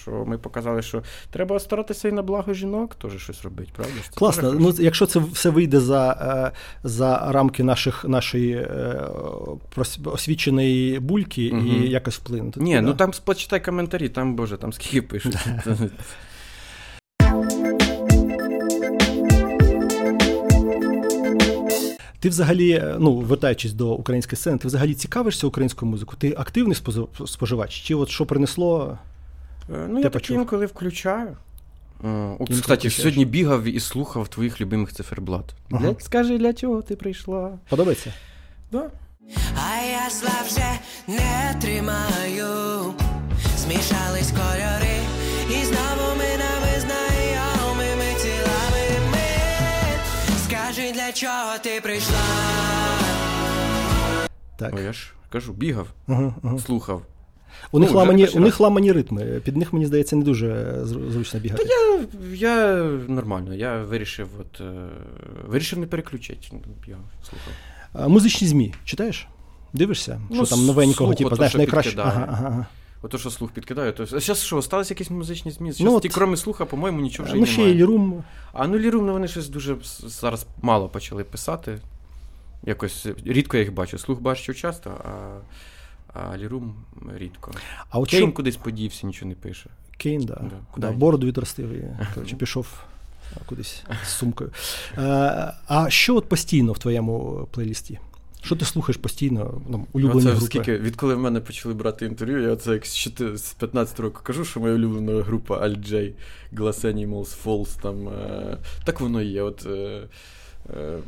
що 0.02 0.10
ми 0.10 0.38
показали, 0.38 0.82
що 0.82 1.02
треба 1.30 1.60
старатися 1.60 2.08
і 2.08 2.12
на 2.12 2.22
благо 2.22 2.54
жінок 2.54 2.94
теж 2.94 3.22
щось 3.22 3.42
робити, 3.42 3.70
правда? 3.76 3.94
Це 4.10 4.18
Класно. 4.18 4.52
Ну, 4.52 4.74
якщо 4.78 5.06
це 5.06 5.20
все 5.32 5.50
вийде 5.50 5.80
за, 5.80 6.12
е, 6.12 6.58
за 6.88 7.32
рамки 7.32 7.64
наших, 7.64 8.04
нашої 8.04 8.52
е, 8.52 9.00
освіченої 10.04 10.98
бульки 10.98 11.50
Мгм. 11.52 11.66
і 11.66 11.88
якось 11.88 12.16
вплине. 12.16 12.52
Ні, 12.56 12.74
да. 12.74 12.80
ну 12.80 12.94
там 12.94 13.12
почитай 13.24 13.64
коментарі, 13.64 14.08
там, 14.08 14.34
боже, 14.34 14.56
там 14.56 14.72
скільки 14.72 15.02
пишуть. 15.02 15.36
Ти 22.20 22.28
взагалі, 22.28 22.70
е, 22.70 22.96
ну, 22.98 23.16
вертаючись 23.16 23.72
до 23.72 23.92
української 23.92 24.36
сцени, 24.36 24.58
ти 24.58 24.68
взагалі 24.68 24.94
цікавишся 24.94 25.46
українською 25.46 25.90
музикою? 25.90 26.16
Ти 26.18 26.34
активний 26.38 26.76
споживач? 27.26 27.70
Чи 27.74 27.94
от 27.94 28.08
що 28.08 28.26
принесло? 28.26 28.98
Е, 29.74 29.86
Ну, 29.88 29.96
я 29.96 30.02
так 30.02 30.12
почув. 30.12 30.36
інколи 30.36 30.66
включаю. 30.66 31.36
Е, 32.04 32.36
От, 32.38 32.48
кстати, 32.50 32.62
включаєш. 32.88 32.96
сьогодні 32.96 33.24
бігав 33.24 33.64
і 33.64 33.80
слухав 33.80 34.28
твоїх 34.28 34.60
любимих 34.60 34.92
циферблат. 34.92 35.44
Ага. 35.70 35.80
Для- 35.92 36.00
Скажи, 36.00 36.38
для 36.38 36.52
чого 36.52 36.82
ти 36.82 36.96
прийшла? 36.96 37.50
Подобається? 37.68 38.12
Да. 38.72 38.90
А 39.56 39.82
я 39.86 40.10
зла 40.10 40.30
вже 40.46 40.70
не 41.08 41.54
тримаю, 41.60 42.46
змішались 43.56 44.30
кольори, 44.30 44.96
і 45.50 45.64
знову 45.64 45.89
для 51.10 51.16
чого 51.16 51.58
ти 51.62 51.80
прийшла? 51.82 52.16
Так. 54.56 54.74
Ой, 54.76 54.84
я 54.84 54.92
ж 54.92 55.12
кажу, 55.28 55.52
бігав, 55.52 55.86
Угу, 56.08 56.34
угу. 56.42 56.58
слухав. 56.58 57.02
У 57.72 57.78
них, 57.78 57.90
Ну, 57.90 57.96
ламані, 57.96 58.26
у 58.26 58.40
них 58.40 58.60
ламані 58.60 58.92
ритми. 58.92 59.40
Під 59.44 59.56
них, 59.56 59.72
мені 59.72 59.86
здається, 59.86 60.16
не 60.16 60.24
дуже 60.24 60.78
зручно 60.84 61.40
бігати. 61.40 61.64
Я, 61.64 61.98
я 62.34 62.76
нормально, 63.08 63.54
я 63.54 63.78
вирішив, 63.82 64.28
от, 64.40 64.60
е, 64.60 64.72
вирішив 65.46 65.78
не 65.78 65.86
переключити. 65.86 66.48
Я 66.86 66.96
слухав. 67.22 67.52
А, 67.92 68.08
Музичні 68.08 68.48
ЗМІ 68.48 68.74
читаєш? 68.84 69.26
Дивишся? 69.72 70.20
Ну, 70.30 70.46
що 70.46 70.56
там 70.56 70.66
новенького, 70.66 71.14
типу, 71.14 71.36
знаєш, 71.36 71.54
найкраще. 71.54 71.94
Ага, 71.98 72.26
ага, 72.28 72.46
ага. 72.46 72.66
Ото, 73.02 73.18
що 73.18 73.30
слух 73.30 73.50
підкидаю, 73.50 73.92
то 73.92 74.06
зараз 74.06 74.42
що, 74.42 74.62
сталися 74.62 74.94
якісь 74.94 75.10
музичні 75.10 75.50
зміни? 75.50 75.74
Ну, 75.78 75.84
Зараз 75.84 75.94
от- 75.94 76.02
ті, 76.02 76.08
крім 76.08 76.36
слуха, 76.36 76.64
по-моєму, 76.64 77.00
нічого 77.00 77.26
вже 77.26 77.36
й 77.36 77.40
Ну, 77.40 77.46
ще 77.46 77.56
немає. 77.58 77.74
є 77.74 77.80
Лірум. 77.82 78.24
А 78.52 78.66
ну 78.66 78.78
Лірум, 78.78 79.06
ну 79.06 79.12
вони 79.12 79.28
щось 79.28 79.48
дуже 79.48 79.76
зараз 80.06 80.46
мало 80.62 80.88
почали 80.88 81.24
писати. 81.24 81.78
Якось 82.66 83.06
рідко 83.24 83.56
я 83.56 83.62
їх 83.62 83.72
бачу. 83.72 83.98
Слух 83.98 84.20
бачу 84.20 84.54
часто, 84.54 84.90
а, 85.04 85.38
а 86.20 86.36
Лірум 86.36 86.74
рідко. 87.16 87.52
А 87.90 87.98
от 87.98 88.10
Кейн 88.10 88.22
що 88.22 88.32
кудись 88.32 88.56
подівся, 88.56 89.06
нічого 89.06 89.28
не 89.28 89.34
пише. 89.34 89.70
Кейн, 89.96 90.24
да. 90.24 90.34
Да, 90.34 90.58
Да, 90.76 90.92
бороду 90.92 91.26
відростив 91.26 91.70
і 91.72 91.84
коротше, 92.14 92.36
пішов 92.36 92.66
кудись 93.46 93.84
з 94.04 94.08
сумкою. 94.08 94.50
Е, 94.98 95.02
а 95.68 95.86
що 95.90 96.16
от 96.16 96.28
постійно 96.28 96.72
в 96.72 96.78
твоєму 96.78 97.48
плейлісті? 97.50 97.98
Що 98.42 98.56
ти 98.56 98.64
слухаєш 98.64 98.96
постійно? 98.96 99.62
Ну, 99.68 99.86
улюблені 99.92 100.20
Оце 100.20 100.30
групи? 100.30 100.46
скільки, 100.46 100.78
відколи 100.78 101.14
в 101.14 101.18
мене 101.18 101.40
почали 101.40 101.74
брати 101.74 102.06
інтерв'ю, 102.06 102.42
я 102.42 102.56
це 102.56 102.72
як 102.72 102.86
з 102.86 103.54
15 103.58 104.00
року 104.00 104.20
кажу, 104.22 104.44
що 104.44 104.60
моя 104.60 104.74
улюблена 104.74 105.22
група 105.22 105.66
Al-J, 105.66 106.12
Glass 106.52 106.84
Animals, 106.84 107.44
Falls, 107.44 107.82
там. 107.82 108.08
Е, 108.08 108.58
так 108.84 109.00
воно 109.00 109.22
і 109.22 109.26
є. 109.26 109.42
От, 109.42 109.66
е, 109.66 110.02
е, 110.76 110.98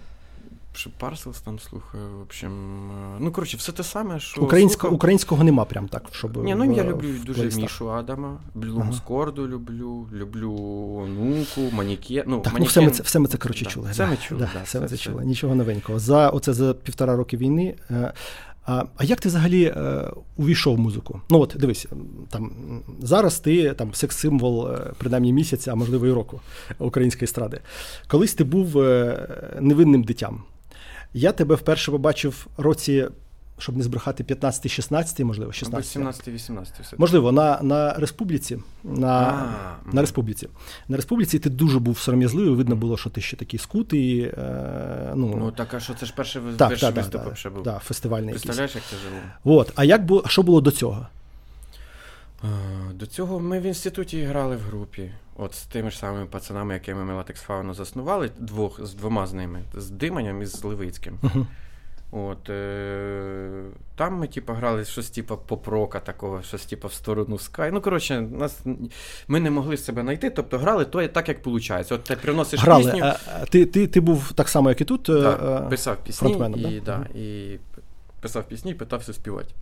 Parcels 1.00 1.44
там 1.44 1.58
слухаю, 1.58 2.04
в 2.18 2.20
общем. 2.22 2.52
е, 2.90 3.16
ну, 3.20 3.32
коротше, 3.32 3.56
все 3.56 3.72
те 3.72 3.82
саме, 3.82 4.20
що. 4.20 4.42
Українсько, 4.42 4.80
слухав. 4.80 4.94
українського 4.94 5.44
нема 5.44 5.64
прям 5.64 5.88
так, 5.88 6.02
щоб. 6.12 6.44
Ні, 6.44 6.54
ну 6.54 6.72
я 6.76 6.84
люблю 6.84 7.08
в 7.08 7.24
дуже 7.24 7.34
плейлистах. 7.34 7.62
Мішу 7.62 7.90
Адама, 7.90 8.40
Блум 8.54 8.82
Ага. 8.82 9.32
Люблю, 9.36 10.08
люблю 10.12 10.50
Нуку, 11.08 11.76
Маніке. 11.76 12.24
Ну, 12.26 12.40
Так, 12.40 12.54
ну 12.58 12.64
все 12.64 12.80
ми 12.80 12.90
це, 12.90 13.02
все 13.02 13.18
ми 13.18 13.28
це 13.28 13.38
коротше 13.38 13.64
Да, 13.64 13.70
чули. 13.70 13.90
Все 13.90 14.04
да, 14.04 14.10
ми 14.10 14.16
чули, 14.16 14.40
да, 14.40 14.50
да, 14.54 14.62
все 14.64 14.80
ми 14.80 14.88
це 14.88 14.96
чули. 14.96 15.24
Нічого 15.24 15.54
новенького. 15.54 15.98
За 15.98 16.28
оце 16.28 16.52
за 16.52 16.74
півтора 16.74 17.16
роки 17.16 17.36
війни. 17.36 17.74
е, 17.90 18.12
А, 18.66 18.84
а 18.96 19.04
як 19.04 19.20
ти 19.20 19.28
взагалі 19.28 19.64
е, 19.64 20.10
увійшов 20.36 20.76
в 20.76 20.78
музику? 20.78 21.20
Ну 21.30 21.40
от 21.40 21.56
дивись, 21.58 21.86
там 22.30 22.52
зараз 23.02 23.40
ти 23.40 23.72
там 23.74 23.94
секс-символ, 23.94 24.68
е, 24.72 24.92
принаймні 24.98 25.32
місяця, 25.32 25.72
а 25.72 25.74
можливо 25.74 26.06
і 26.06 26.12
року 26.12 26.40
української 26.78 27.24
естради. 27.24 27.60
Колись 28.08 28.34
ти 28.34 28.44
був 28.44 28.78
е, 28.78 29.28
невинним 29.60 30.02
дитям. 30.02 30.42
Я 31.14 31.32
тебе 31.32 31.54
вперше 31.54 31.90
побачив 31.90 32.46
році, 32.56 33.08
щоб 33.58 33.76
не 33.76 33.82
збрехати, 33.82 34.24
15-16, 34.24 35.24
можливо, 35.24 35.52
16. 35.52 35.96
17-18 36.02 36.64
все. 36.82 36.96
Можливо, 36.98 37.32
на, 37.32 37.58
на 37.62 37.92
республіці. 37.92 38.58
На, 38.84 39.08
А, 39.08 39.92
на 39.92 40.00
республіці. 40.00 40.48
На 40.88 40.96
республіці 40.96 41.38
ти 41.38 41.50
дуже 41.50 41.78
був 41.78 41.98
сором'язливий, 41.98 42.54
видно 42.54 42.76
було, 42.76 42.96
що 42.96 43.10
ти 43.10 43.20
ще 43.20 43.36
такий 43.36 43.58
скутий. 43.60 44.20
Е, 44.20 45.12
ну, 45.14 45.34
Ну, 45.38 45.50
так, 45.50 45.74
а 45.74 45.80
що 45.80 45.94
це 45.94 46.06
ж 46.06 46.12
перший, 46.16 46.42
так, 46.56 46.68
перший 46.68 46.88
так, 46.88 46.94
так, 46.94 47.04
виступ 47.04 47.24
так, 47.24 47.36
ще 47.36 47.50
був. 47.50 47.62
да, 47.62 47.78
фестивальний 47.78 48.26
якийсь. 48.28 48.42
Представляєш, 48.42 48.74
як 48.74 48.84
це 48.90 48.96
жило? 48.96 49.56
От. 49.58 49.72
А 49.74 49.84
як 49.84 50.04
було, 50.06 50.24
що 50.26 50.42
було 50.42 50.60
до 50.60 50.70
цього? 50.70 51.06
До 52.94 53.06
цього 53.06 53.40
ми 53.40 53.60
в 53.60 53.62
інституті 53.62 54.22
грали 54.22 54.56
в 54.56 54.60
групі. 54.60 55.12
От 55.36 55.54
з 55.54 55.62
тими 55.62 55.90
ж 55.90 55.98
самими 55.98 56.26
пацанами, 56.26 56.74
якими 56.74 57.04
ми 57.04 57.14
Латекс 57.14 57.40
Фауну 57.40 57.74
заснували, 57.74 58.30
двох, 58.38 58.86
з 58.86 58.94
двома 58.94 59.26
з 59.26 59.32
ними, 59.32 59.62
з 59.74 59.90
Диманем 59.90 60.42
і 60.42 60.46
з 60.46 60.64
Левицьким. 60.64 61.18
От, 62.14 62.50
е- 62.50 63.64
там 63.96 64.14
ми, 64.14 64.26
типу, 64.28 64.52
грали 64.52 64.84
щось 64.84 65.10
типу 65.10 65.38
поп-рока 65.48 66.00
такого, 66.00 66.42
щось 66.42 66.66
типу 66.66 66.88
в 66.88 66.92
сторону 66.92 67.36
Sky. 67.36 67.70
Ну, 67.72 67.80
коротше, 67.80 68.20
нас, 68.20 68.62
ми 69.28 69.40
не 69.40 69.50
могли 69.50 69.76
себе 69.76 70.02
знайти, 70.02 70.30
тобто 70.30 70.58
грали 70.58 70.84
то, 70.84 71.08
так, 71.08 71.28
як 71.28 71.46
виходить. 71.46 71.92
От 71.92 72.04
ти 72.04 72.16
приносиш 72.16 72.60
Грали. 72.60 72.84
пісню. 72.84 73.00
А, 73.04 73.16
а, 73.42 73.44
ти, 73.44 73.66
ти, 73.66 73.86
ти 73.86 74.00
був 74.00 74.32
так 74.32 74.48
само, 74.48 74.68
як 74.68 74.80
і 74.80 74.84
тут. 74.84 75.08
е, 75.08 75.12
Да, 75.12 75.62
е, 75.66 75.70
писав 75.70 75.96
пісні 76.04 76.32
і, 76.56 76.80
да? 76.80 76.96
да? 77.14 77.18
і 77.18 77.58
писав 78.20 78.44
пісні 78.44 78.70
і 78.70 78.74
питався 78.74 79.12
співати. 79.12 79.54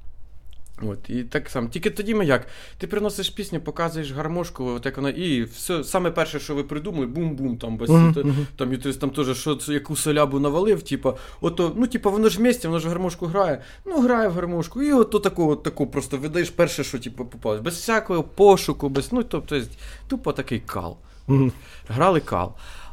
От, 0.83 1.11
і 1.11 1.23
так 1.23 1.49
само. 1.49 1.69
Тільки 1.69 1.91
тоді 1.91 2.15
ми 2.15 2.27
як? 2.27 2.47
Ти 2.79 2.87
приносиш 2.87 3.31
пісню, 3.31 3.61
показуєш 3.61 4.13
гармошку, 4.13 4.65
от 4.65 4.87
як 4.87 4.97
вона, 4.97 5.11
і 5.11 5.43
все, 5.43 5.85
саме 5.85 6.11
перше, 6.11 6.41
що 6.41 6.55
ви 6.55 6.65
придумали, 6.65 7.07
бум-бум, 7.07 7.57
там 7.57 7.77
бас, 7.77 7.89
та- 7.89 7.95
мгм. 7.95 8.47
там 8.57 8.73
Ютис 8.73 8.97
там 8.97 9.11
теж 9.11 9.39
що 9.39 9.55
це, 9.57 9.73
яку 9.73 9.97
солябу 9.97 10.41
навалив, 10.41 10.83
типа, 10.83 11.15
ото, 11.41 11.73
ну, 11.77 11.87
типа, 11.87 12.11
воно 12.11 12.29
ж 12.29 12.39
в 12.39 12.43
місті, 12.43 12.67
воно 12.69 12.79
ж 12.81 12.89
гармошку 12.89 13.27
грає. 13.27 13.63
Ну, 13.87 14.01
грає 14.01 14.29
в 14.29 14.33
гармошку, 14.33 14.83
і 14.83 14.93
ото 14.93 15.19
таку, 15.19 15.51
от 15.51 15.63
таку 15.63 15.87
просто 15.87 16.17
видаєш 16.17 16.51
перше, 16.51 16.85
що 16.85 16.99
типу, 16.99 17.25
попалось. 17.25 17.61
Без 17.61 17.75
всякого 17.75 18.23
пошуку, 18.23 18.89
без, 18.89 19.13
ну, 19.13 19.23
тобто, 19.23 19.61
тупо 20.09 20.33
такий 20.33 20.61
кал. 20.61 20.97
Мгм. 21.27 21.53
Грали 21.89 22.21
кал. 22.21 22.53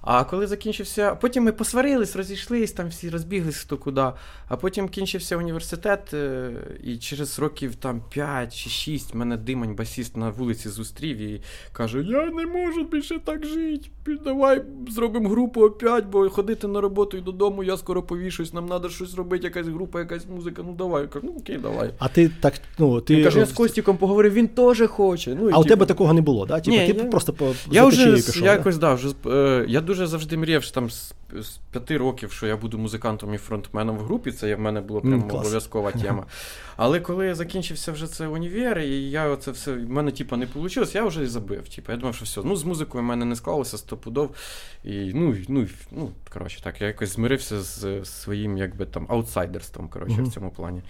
А 0.10 0.24
коли 0.24 0.48
закінчився, 0.48 1.16
потім 1.16 1.44
ми 1.44 1.52
посварились, 1.52 2.16
розійшлись, 2.16 2.72
там 2.72 2.88
всі 2.88 3.10
розбіглись 3.10 3.58
хто 3.58 3.78
куди. 3.78 4.12
А 4.48 4.58
потім 4.58 4.90
кінчився 4.90 5.38
університет, 5.38 6.14
е, 6.14 6.52
і 6.84 6.98
через 6.98 7.40
років 7.40 7.76
там 7.76 8.02
5 8.10 8.56
чи 8.56 8.70
6 8.70 9.16
мене 9.16 9.38
димань 9.38 9.76
басіст 9.76 10.18
на 10.18 10.30
вулиці 10.30 10.70
зустрів 10.70 11.18
і 11.18 11.42
каже: 11.72 12.04
Я 12.04 12.26
не 12.26 12.46
можу 12.46 12.84
більше 12.84 13.20
так 13.20 13.46
жити. 13.46 13.90
Давай 14.16 14.62
зробимо 14.90 15.30
групу 15.30 15.62
опять, 15.62 16.06
бо 16.06 16.30
ходити 16.30 16.68
на 16.68 16.82
роботу 16.82 17.18
і 17.18 17.22
додому, 17.22 17.64
я 17.64 17.78
скоро 17.78 18.04
повішусь, 18.04 18.54
нам 18.54 18.68
треба 18.68 18.90
щось 18.90 19.16
робити, 19.16 19.44
якась 19.44 19.68
група, 19.68 20.00
якась 20.00 20.26
музика. 20.36 20.62
Ну 20.66 20.74
давай. 20.74 21.02
Я 21.02 21.08
кажу, 21.08 21.26
ну 21.28 21.36
окей, 21.40 21.58
давай. 21.58 21.90
А 22.00 22.08
ти 22.08 22.32
так, 22.42 22.54
ну, 22.80 23.02
ти. 23.02 23.16
Він 23.16 23.24
каже, 23.24 23.40
я 23.40 23.46
з 23.46 23.52
Костіком 23.52 23.98
поговорив, 23.98 24.34
він 24.34 24.48
теж 24.48 24.88
хоче. 24.88 25.38
Ну, 25.42 25.50
і, 25.50 25.54
а 25.54 25.58
у 25.58 25.64
типу, 25.64 25.70
тебе 25.70 25.86
такого 25.86 26.14
не 26.14 26.22
було, 26.22 26.46
да? 26.46 26.60
Типу, 26.60 26.78
ти 26.78 26.86
я- 26.86 26.94
просто 27.04 27.34
по 27.34 27.52
я 27.72 27.86
вже 27.86 28.16
пішов. 28.16 28.44
якось 28.44 28.78
да, 28.78 28.94
вже 28.94 29.10
з- 29.10 29.16
е, 29.26 29.66
я 29.68 29.82
дуже 29.82 30.08
завжди 30.08 30.38
мріяв 30.38 30.64
що 30.64 30.74
там 30.74 30.90
з, 30.90 31.14
з 31.42 31.58
п'яти 31.72 31.98
років, 31.98 32.32
що 32.32 32.48
я 32.48 32.58
буду 32.58 32.78
музикантом 32.78 33.34
і 33.34 33.38
фронтменом 33.38 33.98
в 33.98 34.02
групі. 34.02 34.32
Це 34.32 34.56
в 34.56 34.60
мене 34.60 34.82
було 34.82 35.00
М, 35.00 35.06
прямо 35.10 35.28
клас. 35.28 35.42
обов'язкова 35.42 35.92
тема. 35.92 36.26
Але 36.78 37.00
коли 37.00 37.26
я 37.26 37.36
закінчився 37.36 37.92
вже 37.92 38.08
це 38.08 38.28
універ, 38.28 38.80
і 38.80 39.10
я 39.10 39.28
оце 39.30 39.52
все 39.52 39.74
в 39.74 39.90
мене 39.90 40.12
типа 40.12 40.38
не 40.38 40.48
вийшло, 40.56 40.84
я 40.94 41.06
вже 41.06 41.24
і 41.24 41.28
забив. 41.28 41.70
Типу, 41.70 41.92
я 41.92 41.98
думав, 41.98 42.16
що 42.16 42.26
все. 42.26 42.42
Ну 42.46 42.56
з 42.56 42.64
музикою 42.64 43.04
в 43.04 43.08
мене 43.08 43.26
не 43.26 43.36
склалося 43.36 43.78
стопудов. 43.78 44.36
І 44.84 45.14
ну, 45.14 45.36
ну, 45.48 45.68
ну 45.92 46.12
коротше, 46.34 46.62
так, 46.64 46.82
я 46.82 46.88
якось 46.88 47.10
змирився 47.14 47.62
з 47.62 48.06
своїм 48.06 48.58
якби 48.58 48.86
там 48.86 49.06
аутсайдерством, 49.10 49.90
коротше, 49.90 50.14
Мгм. 50.14 50.26
в 50.26 50.34
цьому 50.34 50.52
плані. 50.52 50.82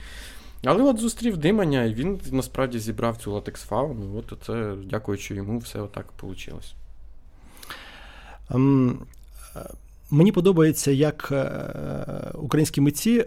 Але 0.64 0.84
от 0.84 1.00
зустрів 1.00 1.38
Диманя, 1.38 1.84
і 1.84 1.94
він 1.94 2.20
насправді 2.32 2.80
зібрав 2.80 3.18
цю 3.18 3.32
латекс 3.32 3.62
фауну. 3.64 4.18
От 4.18 4.34
це, 4.46 4.76
дякуючи 4.86 5.36
йому, 5.36 5.60
все 5.60 5.82
отак 5.82 6.14
вийшло. 6.22 6.60
Ем, 8.52 9.00
е, 9.56 9.60
Мені 10.10 10.32
подобається, 10.32 10.92
як 10.92 11.30
е, 11.32 12.32
українські 12.34 12.82
митці, 12.82 13.26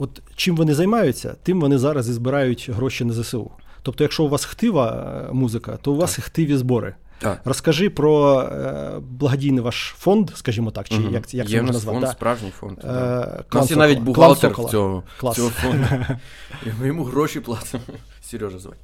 от 0.00 0.22
чим 0.36 0.56
вони 0.56 0.74
займаються, 0.74 1.34
тим 1.42 1.60
вони 1.60 1.78
зараз 1.78 2.08
і 2.08 2.12
збирають 2.12 2.70
гроші 2.72 3.04
на 3.04 3.12
ЗСУ. 3.12 3.50
Тобто, 3.82 4.04
якщо 4.04 4.24
у 4.24 4.28
вас 4.28 4.44
хтива 4.44 5.12
е, 5.30 5.32
музика, 5.32 5.78
то 5.82 5.92
у 5.92 5.96
вас 5.96 6.16
Так. 6.16 6.24
хтиві 6.24 6.56
збори. 6.56 6.94
Так. 7.18 7.40
Розкажи 7.44 7.90
про 7.90 8.40
е, 8.40 8.90
благодійний 9.00 9.60
ваш 9.64 9.94
фонд, 9.98 10.30
скажімо 10.34 10.70
так, 10.70 10.88
чи 10.88 10.94
Мгм. 10.98 11.14
як, 11.14 11.34
як 11.34 11.48
Є 11.50 11.56
це 11.56 11.62
можна 11.62 11.72
назвати? 11.72 11.94
фонд, 11.98 12.06
Да. 12.06 12.12
справжній 12.12 12.50
фонд. 12.50 12.78
Е, 12.78 12.82
да. 12.86 13.44
клан 13.48 13.60
У 13.62 13.64
нас 13.64 13.70
є 13.70 13.76
навіть 13.76 13.94
Клан 13.96 14.04
бухгалтер 14.04 14.50
Сокола. 14.50 14.68
цього, 14.70 15.02
Клас. 15.20 15.36
цього 15.36 15.50
фонду. 15.50 15.86
І 16.66 16.68
ми 16.80 16.86
йому 16.86 17.04
гроші 17.04 17.40
платимо. 17.40 17.82
Сережа 18.22 18.58
звати. 18.58 18.78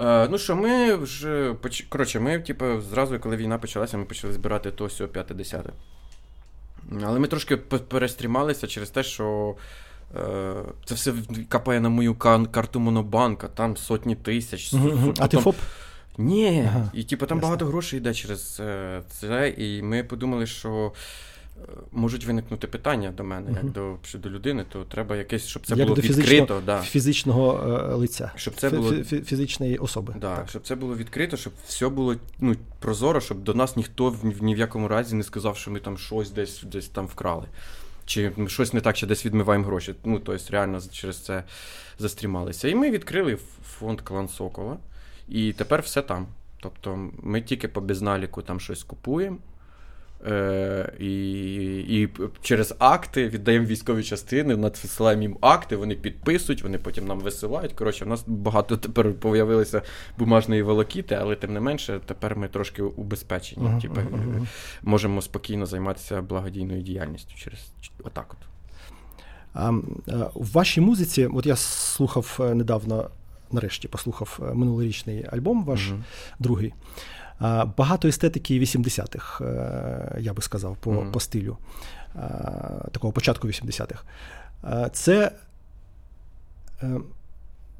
Е, 0.00 0.28
Ну 0.30 0.38
що, 0.38 0.56
ми 0.56 0.94
вже 0.94 1.54
коротше, 1.88 2.20
ми, 2.20 2.38
типу, 2.38 2.64
зразу, 2.90 3.18
коли 3.18 3.36
війна 3.36 3.58
почалася, 3.58 3.98
ми 3.98 4.04
почали 4.04 4.32
збирати 4.32 4.70
то 4.70 4.88
сьо 4.88 5.06
5-10. 5.06 5.60
Але 7.04 7.18
ми 7.18 7.26
трошки 7.26 7.56
перестрімалися 7.56 8.66
через 8.66 8.90
те, 8.90 9.02
що 9.02 9.54
е, 10.16 10.54
це 10.84 10.94
все 10.94 11.12
капає 11.48 11.80
на 11.80 11.88
мою 11.88 12.14
карту 12.50 12.80
Монобанка, 12.80 13.48
там 13.48 13.76
сотні 13.76 14.14
тисяч. 14.16 14.72
Мгм, 14.72 14.88
мгм. 14.88 15.14
А 15.18 15.26
ти 15.28 15.36
ФОП? 15.36 15.56
ні, 16.18 16.64
Ага, 16.68 16.90
і 16.94 17.04
типу 17.04 17.26
там 17.26 17.38
ясно. 17.38 17.48
багато 17.48 17.66
грошей 17.66 17.98
йде 17.98 18.14
через 18.14 18.60
е, 18.60 19.02
це, 19.10 19.48
і 19.48 19.82
ми 19.82 20.04
подумали, 20.04 20.46
що 20.46 20.92
можуть 21.92 22.24
виникнути 22.26 22.66
питання 22.66 23.10
до 23.10 23.24
мене, 23.24 23.50
Мгм. 23.50 23.58
як 23.64 23.72
до, 23.72 23.96
що 24.02 24.18
до 24.18 24.30
людини, 24.30 24.64
то 24.68 24.84
треба 24.84 25.16
якесь, 25.16 25.46
щоб 25.46 25.66
це 25.66 25.74
Як 25.74 25.88
було 25.88 25.96
до 25.96 26.02
відкрито, 26.08 26.62
да. 26.66 26.80
фізичного 26.82 27.60
е, 27.92 27.94
лиця. 27.94 28.30
щоб 28.36 28.54
це 28.54 28.70
було 28.70 28.90
фі- 28.90 29.04
фі- 29.14 29.22
фізичної 29.24 29.78
особи. 29.78 30.14
Да, 30.20 30.36
Так. 30.36 30.48
щоб 30.48 30.62
це 30.62 30.74
було 30.74 30.96
відкрито, 30.96 31.36
щоб 31.36 31.52
все 31.66 31.88
було 31.88 32.16
ну, 32.38 32.56
прозоро, 32.78 33.20
щоб 33.20 33.42
до 33.42 33.54
нас 33.54 33.76
ніхто 33.76 34.10
в, 34.10 34.42
ні 34.42 34.54
в 34.54 34.58
якому 34.58 34.88
разі 34.88 35.14
не 35.16 35.22
сказав, 35.22 35.56
що 35.56 35.70
ми 35.70 35.80
там 35.80 35.98
щось 35.98 36.30
десь, 36.30 36.62
десь 36.62 36.88
там 36.88 37.06
вкрали. 37.06 37.46
Чи 38.06 38.32
щось 38.46 38.72
не 38.72 38.80
так, 38.80 38.96
чи 38.96 39.06
десь 39.06 39.26
відмиваємо 39.26 39.64
гроші. 39.64 39.94
Ну, 40.04 40.18
тобто, 40.18 40.44
реально 40.52 40.80
через 40.92 41.18
це 41.18 41.44
застрімалися. 41.98 42.68
І 42.68 42.74
ми 42.74 42.90
відкрили 42.90 43.38
фонд 43.78 44.00
Клан 44.00 44.28
Сокола, 44.28 44.76
і 45.28 45.52
тепер 45.52 45.80
все 45.80 46.02
там. 46.02 46.26
Тобто, 46.60 47.10
ми 47.22 47.40
тільки 47.42 47.68
по 47.68 47.80
безналіку 47.80 48.42
там 48.42 48.60
щось 48.60 48.82
купуємо. 48.82 49.36
Е, 50.26 50.92
і 50.98 51.64
і 51.88 52.08
через 52.42 52.74
акти 52.78 53.28
віддаємо 53.28 53.66
військові 53.66 54.04
частини, 54.04 54.56
надсилаємо 54.56 55.22
їм 55.22 55.38
акти, 55.40 55.76
вони 55.76 55.94
підписують, 55.94 56.62
вони 56.62 56.78
потім 56.78 57.06
нам 57.06 57.20
висилають. 57.20 57.72
Коротше, 57.72 58.04
у 58.04 58.08
нас 58.08 58.24
багато 58.26 58.76
тепер 58.76 59.14
появилися 59.14 59.82
бумажної 60.18 60.62
волокіти, 60.62 61.14
але 61.14 61.36
тим 61.36 61.52
не 61.52 61.60
менше, 61.60 62.00
тепер 62.06 62.36
ми 62.36 62.48
трошки 62.48 62.82
убезпечені. 62.82 63.66
Uh-huh, 63.66 63.80
типу, 63.80 64.00
uh-huh. 64.00 64.46
Можемо 64.82 65.22
спокійно 65.22 65.66
займатися 65.66 66.22
благодійною 66.22 66.82
діяльністю 66.82 67.34
через 67.36 67.72
отак. 68.04 68.34
от. 68.34 68.38
В 70.34 70.52
вашій 70.52 70.80
музиці, 70.80 71.26
от 71.26 71.46
я 71.46 71.56
слухав 71.56 72.38
е, 72.40 72.54
недавно, 72.54 73.10
нарешті 73.52 73.88
послухав 73.88 74.38
е, 74.42 74.54
минулорічний 74.54 75.26
альбом, 75.32 75.64
ваш 75.64 75.90
uh-huh. 75.90 76.02
другий. 76.38 76.72
Багато 77.76 78.08
естетики 78.08 78.60
80-х, 78.60 79.44
е, 79.44 80.20
я 80.20 80.32
би 80.32 80.42
сказав, 80.42 80.76
по 80.76 80.90
mm-hmm. 80.90 81.10
по 81.10 81.20
стилю 81.20 81.56
такого 82.92 83.12
початку 83.12 83.48
80-х. 83.48 84.04
Це 84.92 85.32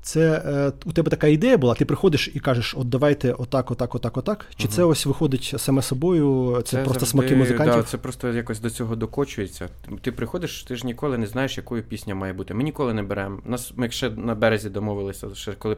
це 0.05 0.43
е, 0.47 0.73
у 0.85 0.93
тебе 0.93 1.11
така 1.11 1.27
ідея 1.27 1.59
була, 1.59 1.75
ти 1.75 1.85
приходиш 1.85 2.31
і 2.35 2.41
кажеш, 2.41 2.75
от 2.79 2.89
давайте 2.89 3.33
отак, 3.33 3.71
отак, 3.71 3.95
отак, 3.95 4.17
отак. 4.17 4.47
Чи 4.57 4.65
угу. 4.65 4.75
це 4.75 4.85
ось 4.85 5.07
виходить 5.07 5.55
саме 5.57 5.83
собою? 5.83 6.55
Це, 6.57 6.63
це 6.63 6.77
просто 6.77 6.93
завжди, 6.93 7.07
смаки 7.07 7.37
музикантів? 7.37 7.77
Да, 7.77 7.83
Це 7.83 7.99
просто 7.99 8.33
якось 8.33 8.61
до 8.61 8.71
цього 8.71 8.97
докочується. 8.97 9.69
Ти 10.01 10.13
приходиш, 10.13 10.63
ти 10.63 10.77
ж 10.77 10.87
ніколи 10.87 11.19
не 11.19 11.27
знаєш, 11.27 11.57
якою 11.57 11.83
пісня 11.83 12.15
має 12.15 12.33
бути. 12.33 12.55
Ми 12.55 12.63
ніколи 12.63 12.95
не 12.95 13.03
беремо. 13.03 13.39
Нас 13.45 13.73
ми 13.77 13.91
ще 13.91 14.11
на 14.11 14.35
березі 14.35 14.71
домовилися, 14.71 15.35
ще 15.35 15.53
коли 15.53 15.77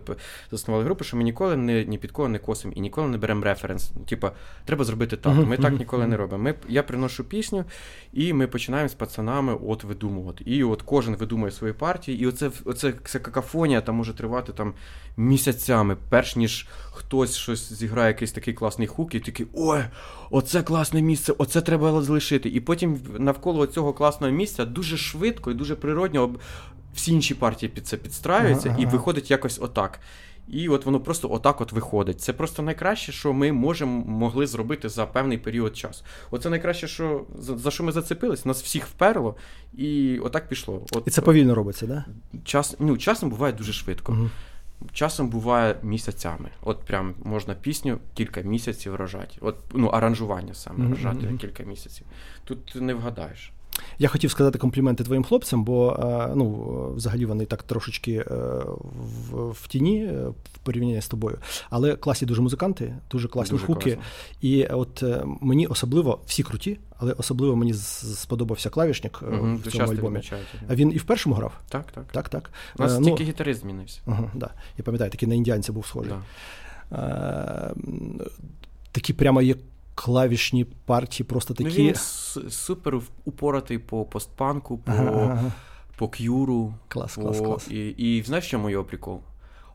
заснували 0.50 0.84
групу, 0.84 1.04
що 1.04 1.16
ми 1.16 1.24
ніколи 1.24 1.56
не 1.56 1.84
ні 1.84 1.98
під 1.98 2.12
кого 2.12 2.28
не 2.28 2.38
косимо 2.38 2.74
і 2.76 2.80
ніколи 2.80 3.08
не 3.08 3.18
беремо 3.18 3.44
референс. 3.44 3.90
Типа, 4.08 4.32
треба 4.64 4.84
зробити 4.84 5.16
так. 5.16 5.34
Ми 5.46 5.56
так 5.56 5.78
ніколи 5.78 6.06
не 6.06 6.16
робимо. 6.16 6.42
Ми, 6.42 6.54
Я 6.68 6.82
приношу 6.82 7.24
пісню, 7.24 7.64
і 8.12 8.32
ми 8.32 8.46
починаємо 8.46 8.88
з 8.88 8.94
пацанами 8.94 9.56
от 9.66 9.84
видумувати. 9.84 10.44
І 10.46 10.64
от 10.64 10.82
кожен 10.82 11.16
видумує 11.16 11.52
свої 11.52 11.72
партії, 11.72 12.20
і 12.20 12.26
оце 12.26 12.50
оце, 12.64 12.94
це 13.04 13.18
какафонія 13.18 13.80
там 13.80 13.94
може 13.94 14.15
тривати 14.16 14.52
там 14.52 14.74
місяцями, 15.16 15.96
перш 16.08 16.36
ніж 16.36 16.68
хтось 16.92 17.36
щось 17.36 17.72
зіграє 17.72 18.08
якийсь 18.08 18.32
такий 18.32 18.54
класний 18.54 18.88
хук, 18.88 19.14
і 19.14 19.20
такий 19.20 19.46
ой, 19.54 19.84
оце 20.30 20.62
класне 20.62 21.02
місце, 21.02 21.32
оце 21.38 21.60
треба 21.60 22.02
залишити. 22.02 22.48
І 22.48 22.60
потім 22.60 23.00
навколо 23.18 23.66
цього 23.66 23.92
класного 23.92 24.32
місця 24.32 24.64
дуже 24.64 24.96
швидко 24.96 25.50
і 25.50 25.54
дуже 25.54 25.74
природньо 25.74 26.30
всі 26.94 27.12
інші 27.12 27.34
партії 27.34 27.70
під 27.70 27.86
це 27.86 27.96
підстраюються, 27.96 28.68
ага, 28.68 28.78
ага. 28.80 28.88
і 28.88 28.92
виходить 28.92 29.30
якось 29.30 29.58
отак. 29.62 30.00
І 30.48 30.68
от 30.68 30.84
воно 30.86 31.00
просто 31.00 31.32
отак 31.32 31.60
от 31.60 31.72
виходить. 31.72 32.20
Це 32.20 32.32
просто 32.32 32.62
найкраще, 32.62 33.12
що 33.12 33.32
ми 33.32 33.52
можемо 33.52 34.04
могли 34.04 34.46
зробити 34.46 34.88
за 34.88 35.06
певний 35.06 35.38
період 35.38 35.76
часу. 35.76 36.04
Оце 36.30 36.50
найкраще, 36.50 36.88
що 36.88 37.24
за, 37.38 37.56
за 37.56 37.70
що 37.70 37.84
ми 37.84 37.92
зацепились, 37.92 38.44
нас 38.44 38.62
всіх 38.62 38.86
вперло, 38.86 39.36
і 39.74 40.18
отак 40.18 40.48
пішло. 40.48 40.82
От, 40.92 41.02
І 41.06 41.10
це 41.10 41.22
повільно 41.22 41.54
робиться, 41.54 41.86
да? 41.86 42.04
Час, 42.44 42.76
ну, 42.78 42.96
Часом 42.96 43.30
буває 43.30 43.52
дуже 43.52 43.72
швидко. 43.72 44.12
Угу. 44.12 44.30
Часом 44.92 45.28
буває 45.28 45.76
місяцями. 45.82 46.50
От 46.62 46.80
прям 46.80 47.14
можна 47.24 47.54
пісню 47.54 47.98
кілька 48.14 48.40
місяців 48.40 48.94
рожати. 48.94 49.36
От, 49.40 49.56
ну, 49.74 49.86
аранжування 49.86 50.54
саме 50.54 50.84
mm-hmm. 50.84 50.90
рожати 50.90 51.36
кілька 51.40 51.62
місяців. 51.62 52.06
Тут 52.44 52.74
не 52.74 52.94
вгадаєш. 52.94 53.52
Я 53.98 54.08
хотів 54.08 54.30
сказати 54.30 54.58
компліменти 54.58 55.04
твоїм 55.04 55.24
хлопцям, 55.24 55.64
бо 55.64 55.92
е, 55.92 56.32
ну, 56.36 56.92
взагалі 56.96 57.26
вони 57.26 57.44
так 57.44 57.62
трошечки 57.62 58.12
е, 58.12 58.34
в, 59.30 59.50
в 59.50 59.66
тіні 59.66 60.04
е, 60.04 60.28
в 60.28 60.58
порівнянні 60.58 61.02
з 61.02 61.08
тобою. 61.08 61.38
Але 61.70 61.96
класні 61.96 62.28
дуже 62.28 62.42
музиканти, 62.42 62.96
дуже 63.10 63.28
класні 63.28 63.52
дуже 63.52 63.66
хуки. 63.66 63.90
Класно. 63.90 64.02
І 64.40 64.66
от 64.66 65.04
мені 65.40 65.66
особливо 65.66 66.20
всі 66.26 66.42
круті, 66.42 66.78
але 66.98 67.12
особливо 67.12 67.56
мені 67.56 67.74
сподобався 67.74 68.70
клавішник 68.70 69.22
угу, 69.22 69.60
в 69.64 69.72
цьому 69.72 69.92
альбомі. 69.92 70.22
А 70.68 70.74
він 70.74 70.92
і 70.92 70.96
в 70.96 71.04
першому 71.04 71.34
грав? 71.34 71.60
Так, 71.68 71.92
так. 71.92 72.04
так, 72.12 72.28
так. 72.28 72.50
У 72.78 72.82
нас 72.82 72.98
ну, 73.00 73.04
тільки 73.04 73.24
гітарист 73.24 73.60
змінився. 73.60 74.00
Угу, 74.06 74.30
да. 74.34 74.50
Я 74.78 74.84
пам'ятаю, 74.84 75.10
такий 75.10 75.28
на 75.28 75.34
індіанця 75.34 75.72
був 75.72 75.86
схожий. 75.86 76.12
Да. 76.90 77.74
Такі 78.92 79.12
прямо 79.12 79.42
є 79.42 79.54
клавішні 79.96 80.64
партії 80.64 81.26
просто 81.26 81.54
такі. 81.54 81.82
Ну, 81.82 81.94
Він 82.42 82.50
супер 82.50 83.00
упоратий 83.24 83.78
по 83.78 84.04
постпанку, 84.04 84.78
по 84.78 84.92
ага, 84.92 85.52
по 85.96 86.08
к'юру. 86.08 86.74
Клас, 86.88 87.14
по... 87.14 87.22
клас, 87.22 87.40
клас. 87.40 87.68
І, 87.68 87.88
і 87.88 88.22
знаєш, 88.22 88.50
чому 88.50 88.70
його 88.70 88.84
прикол? 88.84 89.20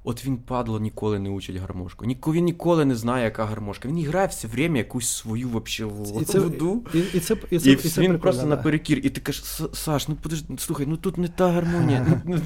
От 0.04 0.26
він 0.26 0.38
падло 0.38 0.80
ніколи 0.80 1.20
не 1.20 1.30
учить 1.30 1.56
гармошку. 1.56 2.06
Ніко, 2.06 2.34
він 2.34 2.46
ніколи 2.46 2.86
не 2.86 2.96
знає, 2.96 3.24
яка 3.24 3.46
гармошка. 3.46 3.88
Він 3.88 4.06
грає 4.06 4.28
все 4.28 4.48
время 4.48 4.78
якусь 4.78 5.10
свою 5.10 5.50
вообще 5.50 5.88
і 6.22 6.26
це, 6.26 6.40
воду. 6.40 6.86
І, 6.94 7.00
і, 7.00 7.20
це, 7.20 7.36
і, 7.52 7.60
це, 7.60 7.70
і, 7.70 7.74
і 7.74 7.76
це 7.76 8.02
він 8.02 8.20
просто 8.20 8.44
да. 8.44 8.48
наперекір. 8.48 9.02
І 9.04 9.10
ти 9.10 9.22
кажеш, 9.22 9.44
Саш, 9.74 10.08
ну 10.08 10.18
подожди, 10.22 10.58
слухай, 10.58 10.86
ну 10.90 10.98
тут 10.98 11.18
не 11.18 11.28
та 11.28 11.52
гармонія. 11.52 12.06
Ну, 12.26 12.40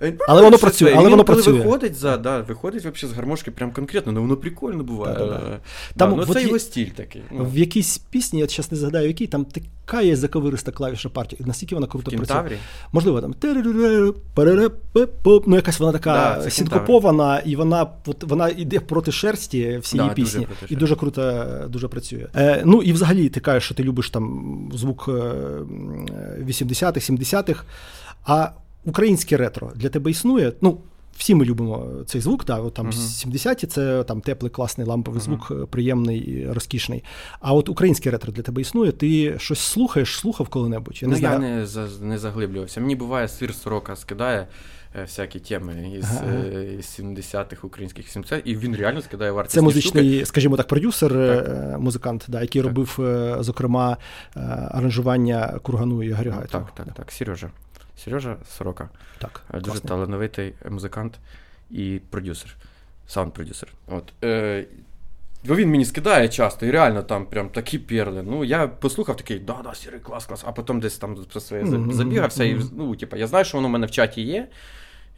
ну, 0.00 0.12
але 0.28 0.42
воно 0.42 0.58
працює. 0.58 0.94
але 0.96 1.08
воно 1.08 1.24
працює. 1.24 1.58
виходить 1.58 1.94
за, 1.94 2.16
да, 2.16 2.40
виходить 2.40 2.84
вообще 2.84 3.06
з 3.06 3.12
гармошки 3.12 3.50
прям 3.50 3.72
конкретно, 3.72 4.12
ну 4.12 4.20
воно 4.20 4.36
прикольно 4.36 4.84
буває. 4.84 5.14
Да, 5.18 5.26
да, 5.26 5.60
Там, 5.96 6.16
ну, 6.16 6.34
це 6.34 6.42
його 6.42 6.58
стиль 6.58 6.86
такий. 6.86 7.22
Ну. 7.30 7.44
В 7.44 7.58
якійсь 7.58 7.98
пісні, 7.98 8.40
я 8.40 8.46
зараз 8.46 8.72
не 8.72 8.78
згадаю, 8.78 9.08
який, 9.08 9.26
там 9.26 9.44
така 9.44 10.02
є 10.02 10.16
заковириста 10.16 10.72
клавіша 10.72 11.08
партія. 11.08 11.42
Настільки 11.46 11.74
вона 11.74 11.86
круто 11.86 12.10
працює. 12.10 12.58
Можливо, 12.92 13.20
там 13.20 13.34
ну 15.46 15.56
якась 15.56 15.80
вона 15.80 15.92
така 15.92 16.40
синкопована, 17.02 17.38
і 17.38 17.56
вона 17.56 17.86
от 18.06 18.24
вона 18.24 18.48
йде 18.48 18.80
проти 18.80 19.12
шерсті 19.12 19.78
всієї 19.82 20.08
да, 20.08 20.14
пісні, 20.14 20.46
дуже 20.60 20.72
і 20.72 20.76
дуже 20.76 20.96
круто 20.96 21.46
дуже 21.68 21.88
працює. 21.88 22.26
Е, 22.36 22.62
Ну 22.64 22.82
і 22.82 22.92
взагалі 22.92 23.28
ти 23.28 23.40
кажеш, 23.40 23.64
що 23.64 23.74
ти 23.74 23.82
любиш 23.82 24.10
там 24.10 24.70
звук 24.74 25.08
80-х, 25.08 27.10
е, 27.10 27.12
70-х, 27.12 27.64
а 28.24 28.48
українське 28.84 29.36
ретро 29.36 29.72
для 29.76 29.88
тебе 29.88 30.10
існує. 30.10 30.52
Ну, 30.60 30.78
всі 31.22 31.34
ми 31.34 31.44
любимо 31.44 31.88
цей 32.06 32.20
звук, 32.20 32.44
да, 32.44 32.58
от 32.58 32.74
там 32.74 32.86
uh-huh. 32.86 33.32
70-ті 33.32 33.66
це 33.66 34.04
там 34.04 34.20
теплий, 34.20 34.50
класний 34.50 34.86
ламповий 34.86 35.20
uh-huh. 35.20 35.24
звук, 35.24 35.70
приємний, 35.70 36.46
розкішний. 36.50 37.04
А 37.40 37.54
от 37.54 37.68
українське 37.68 38.10
ретро 38.10 38.32
для 38.32 38.42
тебе 38.42 38.60
існує, 38.60 38.92
ти 38.92 39.38
щось 39.38 39.60
слухаєш, 39.60 40.18
слухав 40.18 40.48
коли-небудь? 40.48 41.02
Я 41.02 41.08
не 41.08 41.14
ну, 41.14 41.18
знаю. 41.18 41.42
я 41.42 41.48
не 41.48 42.06
не 42.06 42.18
заглиблювався. 42.18 42.80
Мені 42.80 42.96
буває 42.96 43.28
свір 43.28 43.54
сорока 43.54 43.96
скидає. 43.96 44.46
Е, 44.98 45.02
всякі 45.02 45.40
теми 45.40 45.92
із, 45.98 46.04
ага. 46.04 46.34
із 46.78 47.00
70-х 47.00 47.64
українських 47.66 48.08
70 48.08 48.42
і 48.44 48.56
він 48.56 48.76
реально 48.76 49.02
скидає 49.02 49.30
вартість. 49.30 49.54
Це 49.54 49.60
музичний, 49.60 50.10
штуки. 50.10 50.26
скажімо 50.26 50.56
так, 50.56 50.68
продюсер, 50.68 51.10
так. 51.10 51.48
Е, 51.48 51.76
музикант, 51.78 52.24
да, 52.28 52.40
який 52.40 52.62
так. 52.62 52.68
робив, 52.68 52.98
е, 53.00 53.36
зокрема, 53.40 53.96
аранжування 54.70 55.58
кургану 55.62 56.02
і 56.02 56.10
Гарюга. 56.10 56.40
Так, 56.40 56.74
так, 56.74 56.94
так. 56.94 57.12
Сережа. 57.12 57.50
Сережа 58.04 58.36
Сорока. 58.48 58.88
Так, 59.18 59.42
Дуже 59.52 59.64
класний. 59.64 59.88
талановитий 59.88 60.54
музикант 60.70 61.18
і 61.70 62.00
продюсер, 62.10 62.56
саунд-продюсер. 63.08 63.68
От. 63.86 64.12
Е, 64.24 64.66
Бо 65.44 65.54
він 65.56 65.70
мені 65.70 65.84
скидає 65.84 66.28
часто, 66.28 66.66
і 66.66 66.70
реально 66.70 67.02
там 67.02 67.26
прям 67.26 67.48
такі 67.48 67.78
перли. 67.78 68.22
Ну, 68.22 68.44
я 68.44 68.68
послухав 68.68 69.16
такий, 69.16 69.38
да-да, 69.38 69.74
сірий, 69.74 70.00
клас, 70.00 70.26
клас, 70.26 70.44
а 70.46 70.52
потім 70.52 70.80
десь 70.80 70.96
там 70.98 71.16
про 71.32 71.40
своє 71.40 71.66
забігався. 71.90 72.44
І 72.44 72.60
ну, 72.76 72.96
типу, 72.96 73.16
я 73.16 73.26
знаю, 73.26 73.44
що 73.44 73.58
воно 73.58 73.68
в 73.68 73.70
мене 73.70 73.86
в 73.86 73.90
чаті 73.90 74.22
є. 74.22 74.48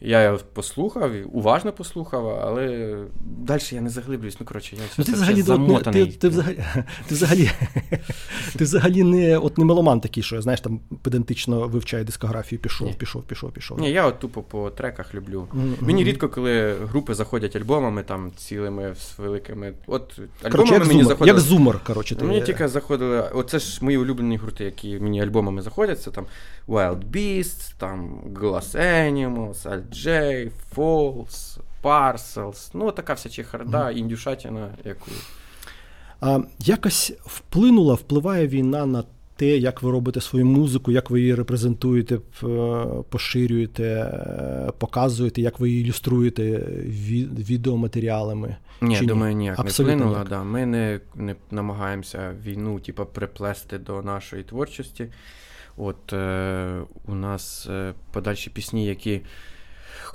Я 0.01 0.23
його 0.23 0.39
послухав, 0.53 1.11
уважно 1.33 1.71
послухав, 1.71 2.27
але 2.27 2.97
далі 3.21 3.61
я 3.71 3.81
не 3.81 3.89
заглиблююсь. 3.89 4.39
Ну, 4.39 4.45
коротше, 4.45 4.75
я 4.75 4.81
ну, 4.97 5.03
ти 5.03 5.11
взагалі, 5.11 5.41
замотаний. 5.41 6.05
Ти, 6.05 6.17
ти, 6.17 6.29
взагалі, 6.29 6.57
ти 7.07 7.15
взагалі 7.15 7.51
ти 8.57 8.63
взагалі 8.63 9.03
не 9.03 9.37
от 9.37 9.57
не 9.57 9.65
меломан 9.65 10.01
такий, 10.01 10.23
що 10.23 10.41
знаєш, 10.41 10.61
там 10.61 10.79
педантично 11.01 11.67
вивчає 11.67 12.03
дискографію, 12.03 12.59
пішов, 12.59 12.87
Ні. 12.87 12.93
пішов, 12.93 13.23
пішов, 13.23 13.51
пішов. 13.51 13.79
Ні, 13.79 13.91
я 13.91 14.05
от 14.05 14.19
тупо 14.19 14.43
по 14.43 14.69
треках 14.69 15.15
люблю. 15.15 15.47
Mm-hmm. 15.53 15.83
Мені 15.83 16.03
рідко, 16.03 16.29
коли 16.29 16.73
групи 16.73 17.13
заходять 17.13 17.55
альбомами, 17.55 18.03
там 18.03 18.31
цілими 18.35 18.95
з 18.95 19.19
великими. 19.19 19.73
От 19.87 20.19
альбомами 20.43 20.69
короче, 20.69 20.79
мені 20.87 21.03
заходили. 21.03 21.37
Як 21.37 21.39
зумер, 21.39 21.79
коротше. 21.83 22.17
Мені 22.21 22.41
тільки 22.41 22.67
заходили. 22.67 23.29
Оце 23.33 23.59
ж 23.59 23.85
мої 23.85 23.97
улюблені 23.97 24.37
гурти, 24.37 24.63
які 24.63 24.99
мені 24.99 25.23
альбомами 25.23 25.61
заходять. 25.61 26.01
Це 26.01 26.11
там 26.11 26.25
Wild 26.67 27.11
Beasts, 27.11 27.73
там 27.77 28.19
Glass 28.33 28.75
Animals, 28.75 29.84
Джей, 29.91 30.51
Falls, 30.75 31.57
Parcels, 31.83 32.69
ну 32.73 32.91
така 32.91 33.13
вся 33.13 33.29
чехарда, 33.29 33.85
mm. 33.85 33.91
індюшатіна, 33.91 34.69
яку. 34.85 35.11
А, 36.21 36.39
Якось 36.59 37.13
вплинула, 37.25 37.93
впливає 37.93 38.47
війна 38.47 38.85
на 38.85 39.03
те, 39.35 39.57
як 39.57 39.81
ви 39.81 39.91
робите 39.91 40.21
свою 40.21 40.45
музику, 40.45 40.91
як 40.91 41.09
ви 41.09 41.19
її 41.19 41.35
репрезентуєте, 41.35 42.19
поширюєте, 43.09 43.83
е, 43.83 44.71
показуєте, 44.77 45.41
як 45.41 45.59
ви 45.59 45.69
її 45.69 45.85
ілюструєте 45.85 46.43
відеоматеріалами? 47.49 48.55
Ні, 48.81 48.99
Чи 48.99 49.05
думаю, 49.05 49.35
ніяк 49.35 49.59
Абсолютно 49.59 49.95
не 49.95 50.01
вплинула. 50.01 50.29
Да. 50.29 50.43
Ми 50.43 50.65
не 50.65 50.99
не 51.15 51.35
намагаємося 51.51 52.33
війну 52.45 52.79
типу, 52.79 53.05
приплести 53.05 53.77
до 53.77 54.01
нашої 54.01 54.43
творчості. 54.43 55.07
От 55.77 56.13
е, 56.13 56.81
у 57.05 57.15
нас 57.15 57.67
е, 57.69 57.93
подальші 58.11 58.49
пісні, 58.49 58.85
які 58.85 59.21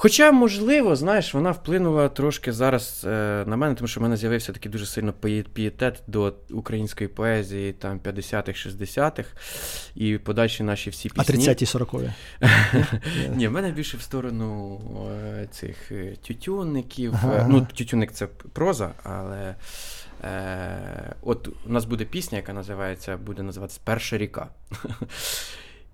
Хоча, 0.03 0.33
можливо, 0.33 0.97
знаєш, 0.97 1.35
вона 1.35 1.51
вплинула 1.51 2.09
трошки 2.09 2.53
зараз 2.53 3.05
е, 3.07 3.45
на 3.47 3.57
мене, 3.57 3.75
тому 3.75 3.89
що 3.89 4.01
в 4.01 4.03
мене 4.03 4.17
з'явився 4.17 4.53
такий 4.53 4.73
дуже 4.73 4.87
сильно 4.87 5.13
пієтет 5.53 6.03
до 6.07 6.35
української 6.51 7.09
поезії 7.09 7.73
там 7.73 7.99
50-х, 7.99 8.69
60-х 8.69 9.29
і 9.95 10.19
подальші 10.19 10.63
наші 10.63 10.91
всі 10.91 11.11
А 11.17 11.23
пісні. 11.23 11.49
30-ті 11.49 11.65
40-ві. 11.65 12.13
Ні, 13.37 13.49
в 13.49 13.53
мене 13.53 13.73
більше 13.73 13.97
в 13.97 14.01
сторону 14.01 14.81
е, 15.13 15.49
цих 15.51 15.93
е, 15.93 16.17
тютюнників. 16.27 17.15
Ну, 17.49 17.67
тютюнник 17.75 18.13
це 18.13 18.27
проза, 18.27 18.91
але 19.03 19.55
е, 20.25 21.15
от 21.23 21.49
у 21.67 21.73
нас 21.73 21.85
буде 21.85 22.05
пісня, 22.05 22.39
яка 22.39 22.53
називається, 22.53 23.17
буде 23.17 23.43
називатися 23.43 23.81
Перша 23.85 24.19
ріка. 24.19 24.49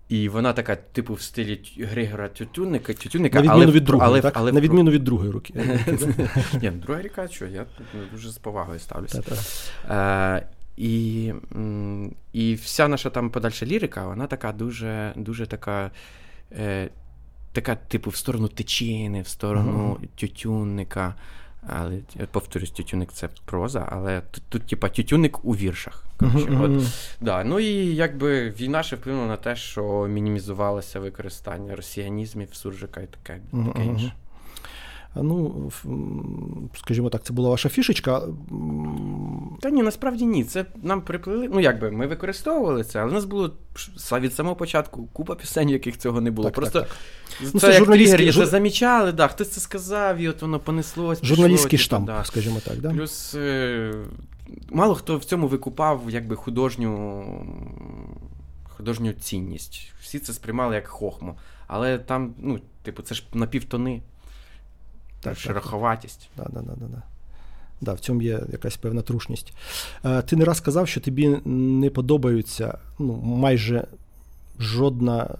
І 0.09 0.29
вона 0.29 0.53
така, 0.53 0.77
типу, 0.77 1.15
в 1.15 1.21
стилі 1.21 1.61
Григора 1.79 2.29
Тютюнника, 2.29 2.93
тютюнника, 2.93 3.43
На 3.43 3.53
але, 3.53 3.67
від 3.67 3.85
другої, 3.85 4.09
але, 4.09 4.21
так? 4.21 4.37
але 4.37 4.53
На 4.53 4.61
відміну 4.61 4.91
від 4.91 5.05
другої 5.05 5.31
руки. 5.31 5.55
Ні, 6.63 6.71
ну, 6.71 6.71
друга 6.71 7.03
ріка, 7.03 7.29
що 7.29 7.47
я 7.47 7.67
дуже 8.13 8.31
з 8.31 8.39
повагою 8.39 8.79
ставлюся. 8.79 9.23
Е, 9.91 10.47
і, 10.77 11.33
і 12.33 12.55
вся 12.55 12.89
наша 12.89 13.11
там 13.11 13.31
подальша 13.31 13.67
лірика, 13.67 14.07
вона 14.07 14.27
така 14.27 14.53
дуже, 14.53 15.13
дуже 15.17 15.47
така. 15.47 15.91
Е, 16.53 16.91
така, 17.53 17.75
типу, 17.75 18.11
в 18.11 18.17
сторону 18.17 18.49
течіни, 18.49 19.23
в 19.23 19.29
сторону 19.29 19.99
тютюнника. 20.17 21.15
Але 21.69 21.99
я 22.15 22.27
повторюсь, 22.27 22.71
тютюник 22.71 23.13
це 23.13 23.29
проза, 23.45 23.89
але 23.91 24.21
тут, 24.31 24.43
тут 24.49 24.67
типа, 24.67 24.89
тютюник 24.89 25.45
у 25.45 25.57
віршах. 25.57 26.05
Коротше, 26.19 26.59
от, 26.63 26.83
да, 27.21 27.45
ну 27.45 27.59
і 27.61 27.95
якби 27.95 28.51
війна 28.51 28.83
ще 28.83 28.97
вплинула 28.97 29.27
на 29.27 29.37
те, 29.37 29.57
що 29.57 30.07
мінімізувалося 30.07 31.01
використання 31.01 31.77
росіянізмів, 31.77 32.55
суржика 32.55 33.01
і 33.01 33.07
таке, 33.07 33.41
таке 33.67 33.85
інше. 33.85 34.13
Ну, 35.23 35.71
скажімо 36.77 37.11
так, 37.11 37.23
це 37.25 37.33
була 37.33 37.51
ваша 37.51 37.69
фішечка. 37.69 38.23
Та 39.61 39.71
ні, 39.71 39.83
насправді 39.83 40.27
ні. 40.27 40.45
Це 40.45 40.65
нам 40.83 41.01
приплили. 41.03 41.49
Ну, 41.53 41.61
якби 41.61 41.91
ми 41.91 42.07
використовували 42.07 42.85
це, 42.85 43.01
але 43.01 43.11
в 43.11 43.15
нас 43.15 43.25
було 43.25 43.53
від 44.13 44.35
самого 44.35 44.57
початку 44.57 45.07
купа 45.07 45.35
пісень, 45.35 45.71
яких 45.71 45.99
цього 45.99 46.21
не 46.21 46.31
було. 46.31 46.49
Так, 46.49 46.55
Просто 46.55 46.81
так, 46.81 46.89
це, 47.39 47.51
Ну, 47.55 47.61
це 47.61 47.73
як 47.73 47.85
журналістський- 47.85 48.17
тригер, 48.17 48.35
жур- 48.35 48.45
це 48.45 48.47
замічали, 48.47 49.13
да, 49.13 49.29
хтось 49.29 49.51
це 49.51 49.61
сказав, 49.61 50.17
і 50.19 50.29
от 50.29 50.43
воно 50.43 50.61
понеслось. 50.61 51.25
Журналістський 51.25 51.71
типу, 51.71 51.83
штамп, 51.83 52.07
да. 52.07 52.25
скажімо 52.25 52.59
так. 52.65 52.81
Да? 52.81 52.91
Плюс 52.91 53.35
е, 53.35 53.93
мало 54.71 54.95
хто 54.95 55.17
в 55.19 55.25
цьому 55.25 55.49
викупав 55.49 56.03
якби 56.09 56.37
художню, 56.37 57.25
художню 58.65 59.13
цінність. 59.13 59.93
Всі 60.01 60.19
це 60.19 60.33
сприймали 60.33 60.75
як 60.75 60.87
хохму. 60.87 61.39
Але 61.67 61.99
там, 61.99 62.35
ну, 62.39 62.59
типу, 62.83 63.03
це 63.03 63.15
ж 63.15 63.25
напівтони, 63.35 64.03
Так, 65.29 65.39
шероховатість. 65.39 66.31
Да, 66.37 66.45
да, 66.53 66.61
да, 66.61 66.73
да, 66.77 66.87
да. 66.87 67.03
Да, 67.81 67.93
в 67.93 68.01
цьому 68.01 68.23
є 68.23 68.43
якась 68.53 68.77
певна 68.77 69.03
трушність. 69.03 69.53
Е, 70.05 70.23
ти 70.23 70.37
не 70.37 70.45
раз 70.45 70.57
сказав, 70.57 70.89
що 70.89 71.01
тобі 71.01 71.29
не 71.45 71.91
подобаються 71.91 72.79
ну, 72.99 73.17
майже 73.17 73.87
жодна 74.59 75.39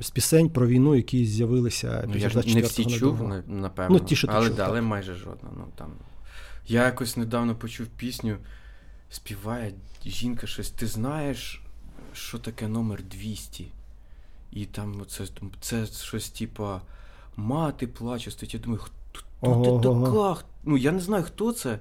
з 0.00 0.10
пісень 0.10 0.50
про 0.50 0.66
війну, 0.66 0.94
які 0.94 1.26
з'явилися 1.26 2.04
Ну, 2.06 2.12
після 2.12 2.28
я 2.28 2.42
ж 2.42 2.54
не 2.54 2.60
всі 2.60 2.84
чув, 2.84 3.32
напевно. 3.46 3.98
Ну, 3.98 4.04
ті, 4.04 4.16
що 4.16 4.26
ти 4.26 4.32
але, 4.36 4.46
чув, 4.46 4.56
да, 4.56 4.66
але 4.66 4.80
майже 4.80 5.14
жодна. 5.14 5.50
Ну, 5.56 5.64
там. 5.74 5.92
Я 6.66 6.84
якось 6.84 7.16
недавно 7.16 7.54
почув 7.54 7.86
пісню, 7.86 8.36
співає 9.10 9.72
жінка 10.06 10.46
щось. 10.46 10.70
Ти 10.70 10.86
знаєш, 10.86 11.62
що 12.12 12.38
таке 12.38 12.68
номер 12.68 13.02
200? 13.02 13.68
І 14.52 14.64
там 14.64 15.02
це, 15.08 15.26
це 15.60 15.86
щось 15.86 16.30
типа 16.30 16.80
мати 17.36 17.86
плаче, 17.86 18.30
стоїть. 18.30 18.54
Я 18.54 18.60
думаю, 18.60 18.82
хто, 19.12 19.80
ти 19.82 19.88
ого. 19.88 20.34
така? 20.34 20.44
Ну, 20.64 20.76
я 20.76 20.92
не 20.92 21.00
знаю, 21.00 21.24
хто 21.24 21.52
це. 21.52 21.78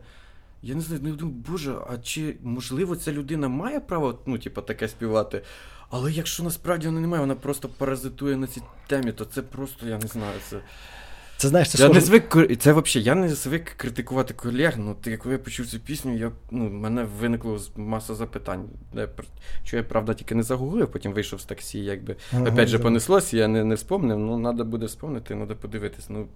Я 0.62 0.76
не 0.76 0.82
знаю, 0.82 1.02
ну, 1.04 1.16
думаю, 1.16 1.38
боже, 1.50 1.76
а 1.90 1.98
чи 1.98 2.36
можливо 2.44 2.96
ця 2.96 3.12
людина 3.12 3.48
має 3.48 3.80
право, 3.80 4.20
ну, 4.26 4.38
типу, 4.38 4.62
таке 4.62 4.88
співати? 4.88 5.42
Але 5.90 6.12
якщо 6.12 6.44
насправді 6.44 6.88
вона 6.88 7.00
не 7.00 7.08
має, 7.08 7.22
вона 7.22 7.36
просто 7.36 7.70
паразитує 7.70 8.38
на 8.38 8.48
цій 8.48 8.62
темі, 8.88 9.12
то 9.12 9.26
це 9.26 9.42
просто, 9.42 9.88
я 9.88 9.98
не 9.98 10.08
знаю, 10.08 10.40
це. 10.50 10.60
Це 11.38 11.48
знаєш, 11.48 11.70
це 11.70 11.78
Я 11.78 11.86
схоже... 11.86 12.00
не 12.00 12.06
звик 12.06 12.58
це 12.60 12.74
взагалі, 12.74 13.06
я 13.06 13.16
не 13.16 13.30
звик 13.30 13.74
критикувати 13.78 14.34
колег. 14.34 14.74
Ну, 14.78 14.96
ти, 15.02 15.18
коли 15.18 15.34
я 15.34 15.40
почув 15.40 15.68
цю 15.68 15.80
пісню, 15.80 16.18
я, 16.18 16.32
ну, 16.52 16.70
мене 16.70 17.04
виникло 17.20 17.60
маса 17.76 18.16
запитань. 18.16 18.70
Що 19.64 19.78
я, 19.78 19.84
правда, 19.84 20.14
тільки 20.14 20.36
не 20.36 20.44
загуглив, 20.44 20.92
потім 20.92 21.14
вийшов 21.14 21.42
з 21.42 21.46
таксі, 21.46 21.80
якби. 21.80 22.16
Ага, 22.34 22.50
Опять 22.50 22.70
же, 22.70 22.80
понеслося, 22.80 23.38
я 23.38 23.48
не, 23.48 23.64
не 23.64 23.76
вспомнив, 23.76 24.20
ну, 24.20 24.42
треба 24.42 24.64
буде 24.64 24.86
вспомнити, 24.86 25.28
треба 25.28 25.56
подивитись. 25.56 26.10
Ну, 26.10 26.28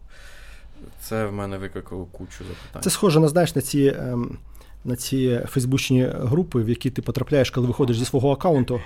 це 1.02 1.26
в 1.26 1.34
мене 1.34 1.58
викликало 1.58 2.06
кучу 2.06 2.44
запитань. 2.44 2.82
Це 2.82 2.90
схоже 2.90 3.20
на 3.20 3.28
знаєш 3.28 3.56
на 3.56 3.62
ці, 3.62 3.96
ем, 3.98 4.38
на 4.86 4.96
ці 4.96 5.42
фейсбучні 5.48 6.06
групи, 6.06 6.64
в 6.64 6.70
які 6.70 6.90
ти 6.90 7.02
потрапляєш, 7.02 7.52
коли 7.52 7.68
виходиш 7.68 8.00
зі 8.00 8.06
свого 8.06 8.32
аккаунту. 8.32 8.82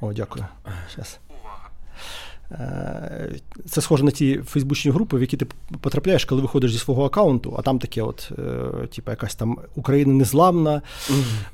О, 0.00 0.12
дякую. 0.12 0.46
Щас. 0.92 1.20
Е, 2.52 3.34
Це 3.68 3.80
схоже 3.80 4.04
на 4.04 4.10
ті 4.10 4.40
фейсбучні 4.46 4.90
групи, 4.90 5.16
в 5.16 5.20
які 5.20 5.36
ти 5.36 5.46
потрапляєш, 5.80 6.24
коли 6.24 6.42
виходиш 6.42 6.72
зі 6.72 6.78
свого 6.78 7.04
аккаунту, 7.04 7.54
а 7.58 7.62
там 7.62 7.78
таке, 7.78 8.02
от, 8.02 8.30
е, 8.38 8.86
типу, 8.86 9.10
якась 9.10 9.34
там 9.34 9.58
Україна 9.76 10.12
незламна, 10.14 10.82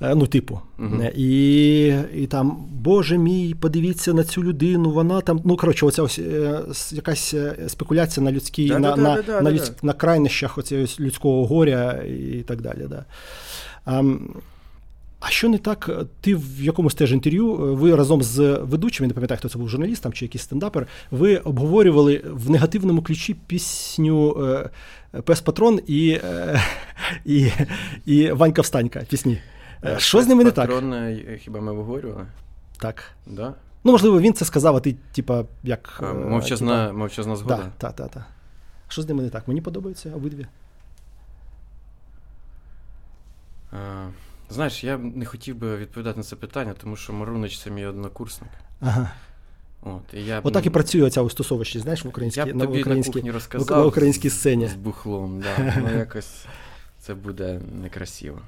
е, 0.02 0.14
ну, 0.14 0.26
типу. 0.26 0.61
Е, 1.02 1.12
І, 1.16 1.87
і 2.14 2.26
там, 2.26 2.56
Боже 2.70 3.18
мій, 3.18 3.54
подивіться 3.61 4.12
на 4.12 4.24
цю 4.24 4.42
людину, 4.44 4.90
вона 4.90 5.20
там. 5.20 5.40
Ну, 5.44 5.56
коротше, 5.56 5.87
оця 5.87 6.02
ось 6.02 6.92
якась 6.92 7.35
спекуляція 7.68 8.24
на 8.24 8.32
людській, 8.32 8.70
на, 8.70 8.96
на, 8.96 9.14
на, 9.42 9.50
людсь- 9.50 9.72
на 9.82 9.92
крайнощах 9.92 10.59
оцього 10.59 10.85
людського 11.00 11.46
горя 11.46 11.92
і 11.92 12.42
так 12.46 12.61
далі. 12.62 12.87
Да. 12.90 13.04
А 15.26 15.30
що 15.30 15.48
не 15.48 15.58
так? 15.58 15.90
Ти 16.20 16.34
в 16.34 16.62
якомусь 16.62 16.94
теж 16.94 17.12
інтерв'ю, 17.12 17.52
е, 17.52 17.56
ви 17.56 17.96
разом 17.96 18.22
з 18.22 18.58
ведучим, 18.62 19.04
я 19.04 19.08
не 19.08 19.14
пам'ятаю, 19.14 19.38
хто 19.38 19.48
це 19.48 19.58
був 19.58 19.68
журналіст 19.68 20.02
там, 20.02 20.12
чи 20.12 20.24
якийсь 20.24 20.42
стендапер, 20.42 20.86
ви 21.10 21.36
обговорювали 21.36 22.22
в 22.26 22.50
негативному 22.50 23.02
ключі 23.02 23.34
пісню 23.34 24.44
е, 24.44 24.70
Пес 25.22 25.40
Патрон 25.40 25.80
і, 25.86 26.10
е, 26.24 26.62
і, 27.24 27.50
і 28.06 28.30
Ванька 28.30 28.62
Встанька 28.62 29.00
пісні. 29.00 29.38
Е, 29.84 29.98
Що 29.98 30.22
з 30.22 30.28
ними 30.28 30.44
не 30.44 30.50
так? 30.50 30.66
Патрон, 30.66 30.92
е, 30.92 31.38
хіба 31.42 31.60
ми 31.60 31.72
обговорювали? 31.72 32.26
Так. 32.78 33.02
Да? 33.26 33.54
Ну, 33.84 33.92
можливо, 33.92 34.20
він 34.20 34.32
це 34.32 34.44
сказав, 34.44 34.76
а 34.76 34.80
ти, 34.80 34.96
типа, 35.12 35.44
як. 35.62 36.00
А, 36.02 36.10
е, 36.10 36.14
Мовчазна, 36.14 36.92
мовчазна 36.92 37.36
згода. 37.36 37.56
Так, 37.56 37.72
так, 37.78 37.94
так. 37.96 38.10
Та. 38.10 38.26
Що 38.88 39.02
з 39.02 39.08
ними 39.08 39.22
не 39.22 39.30
так? 39.30 39.48
Мені 39.48 39.60
подобаються 39.60 40.12
обидві. 40.14 40.46
А, 43.72 44.06
знаєш, 44.50 44.85
я 44.85 44.98
не 44.98 45.24
хотів 45.24 45.56
би 45.56 45.76
відповідати 45.76 46.16
на 46.16 46.22
це 46.22 46.37
питання, 46.37 46.74
тому 46.82 46.96
що 46.96 47.12
Марунич 47.12 47.59
це 47.59 47.70
мій 47.70 47.87
однокурсник. 47.87 48.50
Ага. 48.80 49.11
От, 49.82 50.14
і 50.14 50.24
я 50.24 50.40
Отак 50.40 50.66
і 50.66 50.70
працює 50.70 51.02
оця 51.02 51.22
устосовищі, 51.22 51.78
знаєш, 51.78 52.04
в 52.04 52.06
Я 52.06 52.11
українській, 52.11 52.40
б 52.44 52.46
на, 52.56 52.64
тобі 52.64 52.76
на 52.76 52.80
українській, 52.80 53.20
в, 53.20 53.32
розказав. 53.32 53.78
на 53.78 53.85
українській 53.85 54.30
сцені. 54.30 54.68
З 54.68 54.74
бухлом, 54.74 55.40
да. 55.40 55.74
Ну 55.82 55.98
якось 55.98 56.46
це 56.98 57.14
буде 57.14 57.61
некрасиво. 57.82 58.38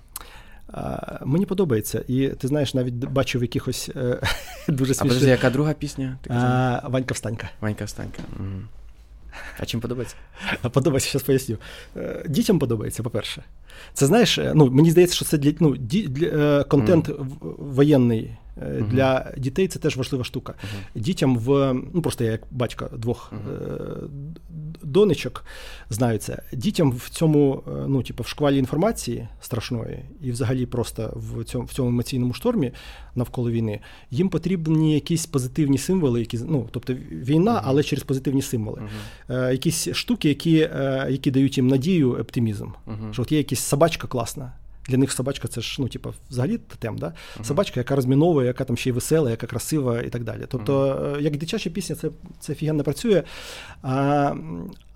А, 0.72 1.18
мені 1.24 1.46
подобається. 1.46 2.04
І 2.08 2.28
ти 2.28 2.48
знаєш, 2.48 2.74
навіть 2.74 2.94
бачив 2.94 3.42
якихось 3.42 3.90
е, 3.96 4.20
дуже 4.68 4.94
А 4.98 5.02
подожди, 5.02 5.28
яка 5.28 5.50
друга 5.50 5.72
пісня? 5.72 6.18
Ти? 6.22 6.30
А, 6.32 6.88
Ванька 6.88 7.14
Встанька. 7.14 7.50
Ванька 7.61 7.84
Встанька. 7.84 8.22
Мгм. 8.37 8.68
А 9.58 9.66
чим 9.66 9.80
подобається? 9.80 10.16
Подобається, 10.72 11.11
зараз 11.11 11.22
поясню. 11.22 11.56
Е, 11.96 12.24
Дітям 12.28 12.58
подобається, 12.58 13.02
по-перше. 13.02 13.42
Це 13.94 14.06
знаєш, 14.06 14.38
е, 14.38 14.52
ну 14.54 14.70
мені 14.70 14.90
здається, 14.90 15.16
що 15.16 15.24
це 15.24 15.38
для, 15.38 15.52
ну, 15.60 15.76
ді, 15.76 16.08
для 16.08 16.26
е, 16.26 16.64
контент 16.64 17.10
воєнний 17.58 18.30
Мгм. 18.62 18.88
для 18.90 19.32
дітей 19.36 19.68
це 19.68 19.78
теж 19.78 19.96
важлива 19.96 20.24
штука. 20.24 20.54
Мгм. 20.62 21.02
Дітям 21.04 21.38
в 21.38 21.72
ну 21.94 22.02
просто 22.02 22.24
я 22.24 22.30
як 22.30 22.40
батько 22.50 22.90
двох 22.96 23.32
е, 23.32 23.58
донечок 24.82 25.44
знаю 25.90 26.18
це. 26.18 26.42
Дітям 26.52 26.92
в 26.92 27.08
цьому, 27.08 27.62
е, 27.66 27.70
ну 27.88 28.02
типу, 28.02 28.22
в 28.22 28.26
шквалі 28.26 28.58
інформації 28.58 29.28
страшної, 29.40 30.04
і 30.22 30.30
взагалі 30.30 30.66
просто 30.66 31.12
в 31.16 31.44
цьому 31.44 31.64
в 31.64 31.72
цьому 31.72 31.88
емоційному 31.88 32.34
штормі 32.34 32.72
навколо 33.14 33.50
війни, 33.50 33.80
їм 34.10 34.28
потрібні 34.28 34.94
якісь 34.94 35.26
позитивні 35.26 35.78
символи, 35.78 36.20
які 36.20 36.38
ну 36.48 36.68
тобто 36.70 36.94
війна, 37.10 37.62
але 37.64 37.82
через 37.82 38.04
позитивні 38.04 38.42
символи. 38.42 38.82
Е, 39.30 39.52
якісь 39.52 39.88
штуки, 39.92 40.28
які, 40.28 40.58
е, 40.58 41.06
які 41.10 41.30
дають 41.30 41.56
їм 41.56 41.68
надію, 41.68 42.12
оптимізм. 42.12 42.68
Що 43.12 43.22
от 43.22 43.32
є 43.32 43.38
якась 43.38 43.58
собачка 43.58 44.06
класна. 44.06 44.52
Для 44.88 44.96
них 44.96 45.12
собачка 45.12 45.48
це 45.48 45.61
ж, 45.61 45.77
ну, 45.83 45.88
типу, 45.88 46.14
взагалі 46.31 46.59
тем, 46.79 46.98
да? 46.98 47.07
Мгм. 47.07 47.44
Собачка, 47.44 47.81
яка 47.81 47.96
розміновує, 47.96 48.46
яка 48.46 48.64
там 48.64 48.77
ще 48.77 48.90
й 48.90 48.92
весела, 48.92 49.31
яка 49.31 49.46
красива 49.46 50.01
і 50.01 50.11
так 50.11 50.24
далі. 50.24 50.44
Тобто, 50.48 51.03
е, 51.18 51.22
як 51.22 51.37
дитяча 51.37 51.70
пісня, 51.70 51.96
це, 51.96 52.11
це 52.40 52.53
офігенно 52.53 52.85
працює. 52.85 53.22
А, 53.83 54.35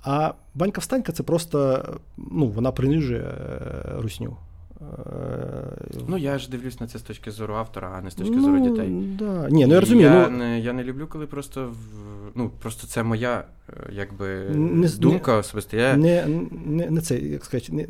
а 0.03 0.33
банька 0.55 0.81
встанька 0.81 1.13
це 1.13 1.23
просто 1.23 1.85
ну, 2.17 2.49
вона 2.49 2.73
принижує 2.73 3.21
е, 3.21 3.85
русню. 3.99 4.37
Е, 4.83 5.77
Ну, 6.09 6.17
я 6.19 6.39
ж 6.39 6.51
дивлюсь 6.51 6.81
на 6.81 6.87
це 6.87 6.99
з 6.99 7.03
точки 7.03 7.31
зору 7.31 7.55
автора, 7.55 7.95
а 7.99 8.03
не 8.03 8.11
з 8.11 8.15
точки 8.15 8.41
зору 8.41 8.61
дітей. 8.61 8.89
Да. 9.19 9.49
Ні, 9.51 9.67
ну 9.67 9.75
я 9.75 9.81
розумію. 9.81 10.09
Я, 10.11 10.29
ну, 10.29 10.39
не, 10.39 10.61
я 10.61 10.73
не 10.73 10.85
люблю, 10.85 11.07
коли 11.07 11.27
просто 11.27 11.67
в, 11.67 11.77
ну, 12.35 12.51
просто 12.59 12.87
це 12.87 13.03
моя 13.03 13.45
е, 13.69 13.73
якби, 13.93 14.45
Не- 14.55 14.89
думка 14.89 15.37
особиста. 15.37 15.77
Я 15.77 15.97
не, 15.97 16.27
Не, 16.27 16.47
не, 16.67 16.91
не 16.91 17.01
це, 17.01 17.19
як 17.19 17.45
сказати, 17.45 17.73
не, 17.73 17.87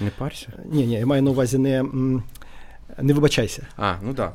не, 0.00 0.10
парся. 0.18 0.52
ні, 0.72 0.86
ні, 0.86 0.94
я 0.94 1.06
маю 1.06 1.22
на 1.22 1.30
увазі 1.30 1.58
не, 1.58 1.84
не 2.98 3.12
вибачайся. 3.12 3.66
А, 3.76 3.96
ну. 4.02 4.12
Да. 4.12 4.32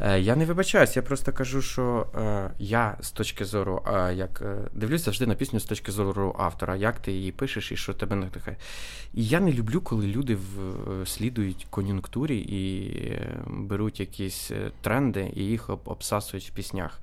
Е, 0.00 0.20
я 0.20 0.36
не 0.36 0.44
вибачаюсь, 0.44 0.96
я 0.96 1.02
просто 1.02 1.32
кажу, 1.32 1.62
що 1.62 2.06
е, 2.14 2.50
я 2.58 2.96
з 3.00 3.10
точки 3.10 3.44
зору, 3.44 3.82
е, 3.86 4.14
як 4.14 4.42
дивлюсь 4.74 5.04
завжди 5.04 5.26
на 5.26 5.34
пісню 5.34 5.60
з 5.60 5.64
точки 5.64 5.92
зору 5.92 6.36
автора, 6.38 6.76
як 6.76 6.98
ти 6.98 7.12
її 7.12 7.32
пишеш 7.32 7.72
і 7.72 7.76
що 7.76 7.94
тебе 7.94 8.16
надихає. 8.16 8.56
І 9.14 9.26
я 9.26 9.40
не 9.40 9.52
люблю, 9.52 9.80
коли 9.80 10.06
люди 10.06 10.34
в, 10.34 11.06
слідують 11.06 11.66
кон'юнктурі 11.70 12.38
і 12.38 12.92
беруть 13.46 14.00
якісь 14.00 14.50
тренди 14.80 15.32
і 15.34 15.44
їх 15.44 15.70
об, 15.70 15.80
обсасують 15.84 16.50
в 16.50 16.54
піснях. 16.54 17.00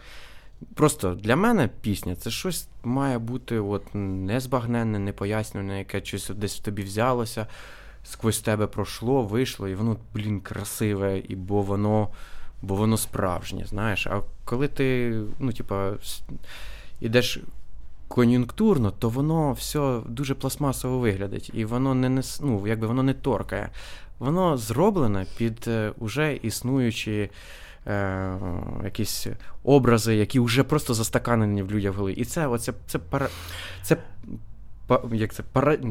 Просто 0.76 1.16
для 1.16 1.36
мене 1.36 1.70
пісня 1.82 2.16
це 2.16 2.32
щось 2.32 2.68
має 2.84 3.20
бути 3.20 3.60
от 3.60 3.84
незбагненне, 3.94 5.00
непояснюване, 5.00 5.80
яке 5.80 6.06
щось 6.06 6.30
десь 6.30 6.60
в 6.60 6.64
тобі 6.64 6.84
взялося, 6.84 7.48
сквозь 8.04 8.40
тебе 8.40 8.68
пройшло, 8.68 9.24
вийшло, 9.24 9.68
і 9.68 9.76
воно, 9.76 9.98
блін, 10.14 10.42
красиве, 10.42 11.20
і 11.20 11.36
бо 11.36 11.62
воно, 11.62 12.10
бо 12.62 12.76
воно 12.76 12.98
справжнє, 12.98 13.66
знаєш. 13.66 14.08
А 14.08 14.22
коли 14.46 14.68
ти, 14.68 15.20
ну, 15.40 15.54
типа, 15.54 15.92
ідеш 17.02 17.40
кон'юнктурно, 18.08 18.92
то 18.92 19.10
воно 19.10 19.54
все 19.54 20.00
дуже 20.06 20.36
пластмасово 20.36 21.00
виглядить, 21.00 21.52
і 21.54 21.66
воно 21.66 21.96
не 21.96 22.10
нес, 22.10 22.42
ну, 22.44 22.68
якби 22.68 22.88
воно 22.88 23.04
не 23.04 23.14
торкає. 23.14 23.70
Воно 24.20 24.58
зроблене 24.58 25.26
під 25.38 25.66
е, 25.68 25.92
уже 25.98 26.36
існуючі 26.36 27.30
е, 27.88 28.40
якісь 28.84 29.28
образи, 29.64 30.16
які 30.16 30.40
вже 30.40 30.64
просто 30.64 30.94
застаканені 30.94 31.64
в 31.64 31.72
людях 31.72 31.94
в 31.94 31.98
голові. 31.98 32.14
І 32.14 32.26
це, 32.26 32.48
оце, 32.48 32.74
це, 32.88 33.00
пара, 33.00 33.30
це 33.84 33.98
як 35.14 35.34
це, 35.34 35.44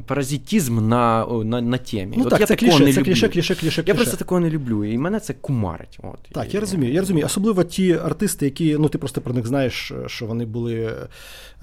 паразитізм 0.07 0.89
на, 0.89 1.27
на, 1.45 1.61
на 1.61 1.79
темі. 1.79 2.15
Ну 2.17 2.25
От 2.25 2.31
так, 2.31 2.41
я 2.41 2.47
це 2.47 2.57
кліше, 2.57 2.85
не 2.85 2.93
це 2.93 3.01
люблю. 3.01 3.05
кліше, 3.05 3.29
кліше, 3.29 3.55
кліше, 3.55 3.81
Я 3.81 3.85
кліше. 3.85 3.95
просто 3.95 4.17
такого 4.17 4.41
не 4.41 4.51
люблю, 4.51 4.85
і 4.85 4.99
мене 4.99 5.21
це 5.21 5.35
кумарить. 5.35 5.99
От. 6.03 6.19
Так, 6.33 6.49
І- 6.51 6.55
я 6.55 6.61
розумію, 6.61 6.93
я 6.93 7.01
розумію. 7.01 7.27
Особливо 7.27 7.65
ті 7.65 7.93
артисти, 7.93 8.45
які, 8.45 8.77
ну, 8.79 8.89
ти 8.89 8.99
просто 8.99 9.21
про 9.21 9.35
них 9.35 9.47
знаєш, 9.47 9.93
що 10.07 10.27
вони 10.27 10.47
були, 10.47 10.95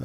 е, 0.00 0.04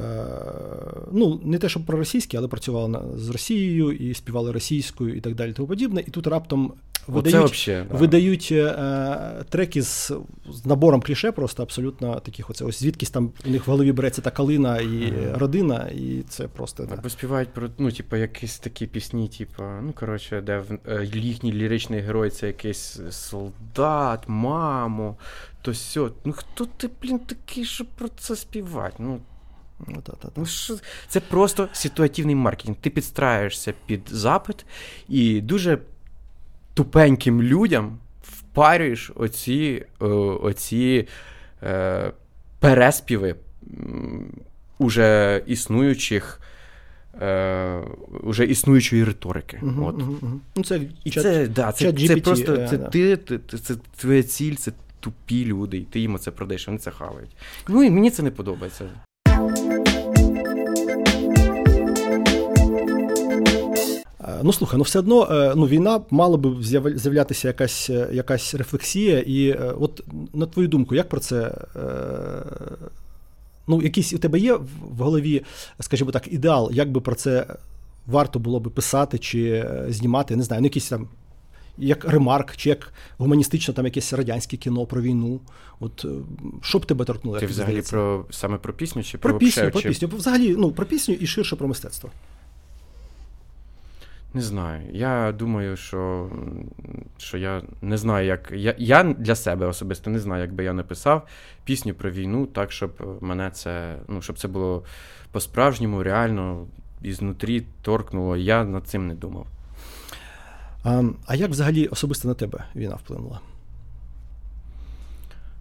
ну, 1.12 1.40
не 1.44 1.58
те, 1.58 1.68
щоб 1.68 1.86
проросійські, 1.86 2.36
але 2.36 2.48
працювали 2.48 2.88
на, 2.88 3.02
з 3.16 3.30
Росією 3.30 3.92
і 3.92 4.14
співали 4.14 4.52
російською 4.52 5.16
і 5.16 5.20
так 5.20 5.34
далі, 5.34 5.52
тому 5.52 5.68
подібне. 5.68 6.04
І 6.06 6.10
тут 6.10 6.26
раптом 6.26 6.72
видають, 7.06 7.36
вообще, 7.36 7.84
да. 7.92 7.98
видають 7.98 8.48
е, 8.52 9.44
треки 9.48 9.82
з, 9.82 10.12
з 10.50 10.66
набором 10.66 11.00
кліше, 11.00 11.32
просто 11.32 11.62
абсолютно 11.62 12.20
таких 12.20 12.50
оце. 12.50 12.64
Ось 12.64 12.80
звідкись 12.80 13.10
там 13.10 13.30
у 13.46 13.50
них 13.50 13.66
в 13.66 13.70
голові 13.70 13.92
береться 13.92 14.22
та 14.22 14.30
калина 14.30 14.78
і 14.78 15.12
родина, 15.34 15.88
і 15.94 16.22
це 16.28 16.48
просто. 16.48 16.82
Да. 16.82 16.96
Співають 17.16 17.48
про, 17.48 17.68
ну, 17.78 17.92
типу, 17.92 18.16
якісь 18.16 18.58
такі 18.58 18.86
пісні, 18.86 19.28
типу, 19.28 19.62
ну, 19.82 19.92
коротше, 19.92 20.40
де 20.40 20.58
в- 20.58 20.78
е, 20.88 21.04
їхній 21.14 21.52
ліричний 21.52 22.00
герой 22.00 22.30
це 22.30 22.46
якийсь 22.46 23.00
солдат, 23.10 24.24
мамо, 24.28 25.16
то 25.62 25.74
сьо. 25.74 26.12
Ну 26.24 26.32
хто 26.32 26.66
ти, 26.66 26.90
блін, 27.02 27.18
такий, 27.18 27.64
щоб 27.64 27.86
про 27.86 28.08
це 28.08 28.36
співати? 28.36 28.94
Ну, 28.98 29.20
Ну, 29.88 30.00
та, 30.02 30.12
та, 30.12 30.28
та. 30.28 30.32
Ну, 30.36 30.46
що... 30.46 30.76
Це 31.08 31.20
просто 31.20 31.68
ситуативний 31.72 32.34
маркетинг. 32.34 32.76
Ти 32.80 32.90
підстраюєшся 32.90 33.74
під 33.86 34.00
запит 34.10 34.66
і 35.08 35.40
дуже 35.40 35.78
тупеньким 36.74 37.42
людям 37.42 37.98
впарюєш 38.22 39.12
оці, 39.14 39.84
о, 39.98 40.06
оці 40.42 41.08
е, 41.62 42.12
переспіви 42.60 43.36
уже 44.78 45.42
існуючих. 45.46 46.40
Е, 47.22 47.82
уже 48.22 48.44
існуючої 48.44 49.04
риторики. 49.04 49.60
От. 49.82 50.02
Ну, 50.56 50.64
це 50.64 50.80
І 51.04 51.10
чат- 51.10 51.22
це, 51.22 51.48
да, 51.48 51.72
це, 51.72 51.92
чат 51.92 52.06
це 52.06 52.16
просто 52.16 52.54
е, 52.54 52.68
це, 52.70 52.78
ти, 52.78 53.16
ти, 53.16 53.38
це 53.58 53.74
твоя 53.96 54.22
ціль, 54.22 54.54
це 54.54 54.72
тупі 55.00 55.44
люди, 55.44 55.76
і 55.78 55.80
ти 55.80 56.00
їм 56.00 56.18
це 56.18 56.30
продаєш, 56.30 56.66
вони 56.66 56.78
це 56.78 56.90
хавають. 56.90 57.30
Ну 57.68 57.82
і 57.82 57.90
мені 57.90 58.10
це 58.10 58.22
не 58.22 58.30
подобається. 58.30 58.84
Е, 64.20 64.40
Ну 64.42 64.52
слухай, 64.52 64.78
ну 64.78 64.82
все 64.82 64.98
одно 64.98 65.28
е, 65.30 65.52
ну, 65.56 65.66
війна 65.66 66.00
мала 66.10 66.36
би 66.36 66.62
з'являтися 66.96 67.48
якась, 67.48 67.90
якась 68.12 68.54
рефлексія. 68.54 69.18
І 69.18 69.52
от 69.52 70.04
на 70.34 70.46
твою 70.46 70.68
думку, 70.68 70.94
як 70.94 71.08
про 71.08 71.20
це? 71.20 71.54
Ну, 73.66 73.82
якийсь 73.82 74.12
у 74.12 74.18
тебе 74.18 74.38
є 74.38 74.54
в 74.54 74.98
голові, 74.98 75.42
скажімо 75.80 76.10
так, 76.10 76.32
ідеал, 76.32 76.70
як 76.72 76.92
би 76.92 77.00
про 77.00 77.14
це 77.14 77.46
варто 78.06 78.38
було 78.38 78.60
би 78.60 78.70
писати 78.70 79.18
чи 79.18 79.48
е, 79.50 79.86
знімати, 79.88 80.36
не 80.36 80.42
знаю, 80.42 80.62
ну 80.62 80.66
якийсь 80.66 80.88
там. 80.88 81.08
Як 81.78 82.04
ремарк, 82.04 82.56
чи 82.56 82.68
як 82.68 82.92
гуманістично 83.18 83.74
там 83.74 83.84
якесь 83.84 84.12
радянське 84.12 84.56
кіно 84.56 84.86
про 84.86 85.02
війну. 85.02 85.40
От 85.80 86.04
е, 86.04 86.08
що 86.62 86.78
б 86.78 86.86
тебе 86.86 87.04
торкнуло? 87.04 87.38
Ти 87.38 87.44
як 87.44 87.50
взагалі 87.50 87.72
здається? 87.72 87.90
про 87.90 88.26
саме 88.30 88.58
про 88.58 88.72
пісню 88.72 89.02
чи 89.02 89.18
про, 89.18 89.30
про 89.30 89.38
пісню, 89.38 89.70
про 89.70 89.80
чи- 89.80 89.88
пісню. 89.88 90.08
Взагалі, 90.12 90.56
ну 90.58 90.72
про 90.72 90.86
пісню 90.86 91.14
і 91.14 91.26
ширше 91.26 91.56
про 91.56 91.68
мистецтво. 91.68 92.10
Не 94.34 94.42
знаю. 94.42 94.82
Я 94.92 95.32
думаю, 95.32 95.76
що, 95.76 96.30
що 97.18 97.38
я 97.38 97.62
не 97.82 97.96
знаю, 97.96 98.26
як. 98.26 98.52
Я, 98.52 98.74
я 98.78 99.02
для 99.02 99.34
себе 99.34 99.66
особисто 99.66 100.10
не 100.10 100.18
знаю, 100.18 100.42
як 100.42 100.54
би 100.54 100.64
я 100.64 100.72
написав 100.72 101.26
пісню 101.64 101.94
про 101.94 102.10
війну, 102.10 102.46
так, 102.46 102.72
щоб 102.72 103.18
мене 103.20 103.50
це. 103.50 103.96
Ну, 104.08 104.22
щоб 104.22 104.38
це 104.38 104.48
було 104.48 104.84
по-справжньому, 105.32 106.02
реально, 106.02 106.66
ізнутрі 107.02 107.66
торкнуло. 107.82 108.36
Я 108.36 108.64
над 108.64 108.86
цим 108.86 109.06
не 109.06 109.14
думав. 109.14 109.46
А, 110.84 111.02
а 111.26 111.34
як 111.34 111.50
взагалі 111.50 111.86
особисто 111.86 112.28
на 112.28 112.34
тебе 112.34 112.64
війна 112.76 112.94
вплинула? 112.94 113.40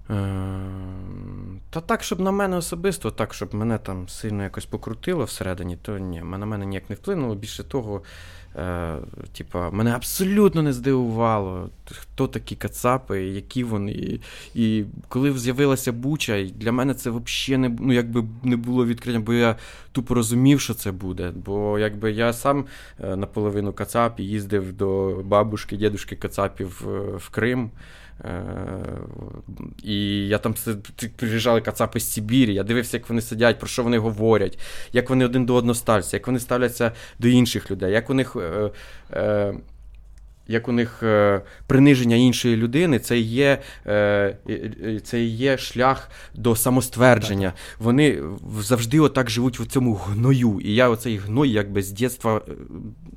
Ем, 0.10 1.60
Та 1.70 1.82
так, 1.82 2.04
щоб 2.04 2.20
на 2.20 2.32
мене 2.32 2.58
особисто, 2.58 3.12
так, 3.12 3.34
щоб 3.34 3.54
мене 3.56 3.78
там 3.78 4.10
сильно 4.10 4.44
якось 4.44 4.66
покрутило 4.66 5.24
всередині, 5.24 5.78
то 5.78 5.98
ні, 5.98 6.22
на 6.22 6.46
мене 6.46 6.66
ніяк 6.66 6.90
не 6.90 6.96
вплинуло. 6.96 7.36
Більше 7.36 7.64
того, 7.64 8.02
е, 8.58 8.96
типа, 9.38 9.70
мене 9.70 9.92
абсолютно 9.92 10.62
не 10.62 10.74
здивувало, 10.74 11.70
хто 11.86 12.28
такі 12.28 12.56
кацапи, 12.56 13.24
які 13.24 13.64
вони. 13.64 13.92
І, 13.92 14.22
і 14.56 14.86
коли 15.10 15.38
з'явилася 15.38 15.92
Буча, 15.92 16.36
і 16.36 16.46
для 16.46 16.72
мене 16.72 16.94
це 16.94 17.10
взагалі 17.10 17.62
не, 17.62 17.78
ну, 17.80 17.94
якби 17.94 18.24
не 18.44 18.56
було 18.56 18.86
відкриття, 18.86 19.20
бо 19.20 19.34
я 19.34 19.56
тупо 19.92 20.14
розумів, 20.14 20.62
що 20.62 20.74
це 20.74 20.92
буде. 20.92 21.32
Бо 21.46 21.80
якби 21.80 22.12
я 22.12 22.34
сам 22.34 22.66
е, 23.04 23.16
наполовину 23.16 23.74
кацап 23.74 24.20
їздив 24.20 24.74
до 24.74 25.22
бабушки, 25.26 25.78
дідушки 25.78 26.16
кацапів 26.16 26.88
е, 26.88 27.18
в 27.18 27.30
Крим. 27.30 27.72
Е, 28.24 28.40
І 29.84 30.28
я 30.28 30.38
там 30.38 30.56
приїжджали 31.16 31.62
кацапи 31.62 32.00
з 32.00 32.14
Сибірі, 32.14 32.54
я 32.54 32.64
дивився, 32.64 32.98
як 32.98 33.10
вони 33.10 33.22
сидять, 33.22 33.60
про 33.60 33.68
що 33.68 33.84
вони 33.84 33.98
говорять, 33.98 34.60
як 34.94 35.10
вони 35.10 35.26
один 35.26 35.46
до 35.46 35.56
одного 35.56 35.76
ставляться, 35.76 36.18
як 36.18 36.28
вони 36.28 36.40
ставляться 36.40 36.92
до 37.20 37.28
інших 37.28 37.72
людей, 37.72 37.94
як 37.94 38.10
у 38.10 38.14
них. 38.14 38.36
Е, 38.36 38.72
е, 39.14 39.54
як 40.48 40.68
у 40.68 40.72
них 40.72 41.04
е, 41.04 41.42
приниження 41.68 42.16
іншої 42.16 42.56
людини, 42.56 43.00
це 43.00 43.20
є, 43.20 43.62
це 45.04 45.24
є 45.24 45.58
шлях 45.58 46.10
до 46.34 46.56
самоствердження. 46.56 47.54
Вони 47.80 48.22
завжди 48.60 49.00
отак 49.00 49.30
живуть 49.30 49.60
в 49.60 49.66
цьому 49.66 49.94
гною. 49.94 50.60
І 50.64 50.76
я 50.76 50.90
оцей 50.90 51.18
гной 51.18 51.50
якби 51.50 51.82
з 51.84 51.92
дитинства 51.92 52.42
е, 52.48 52.52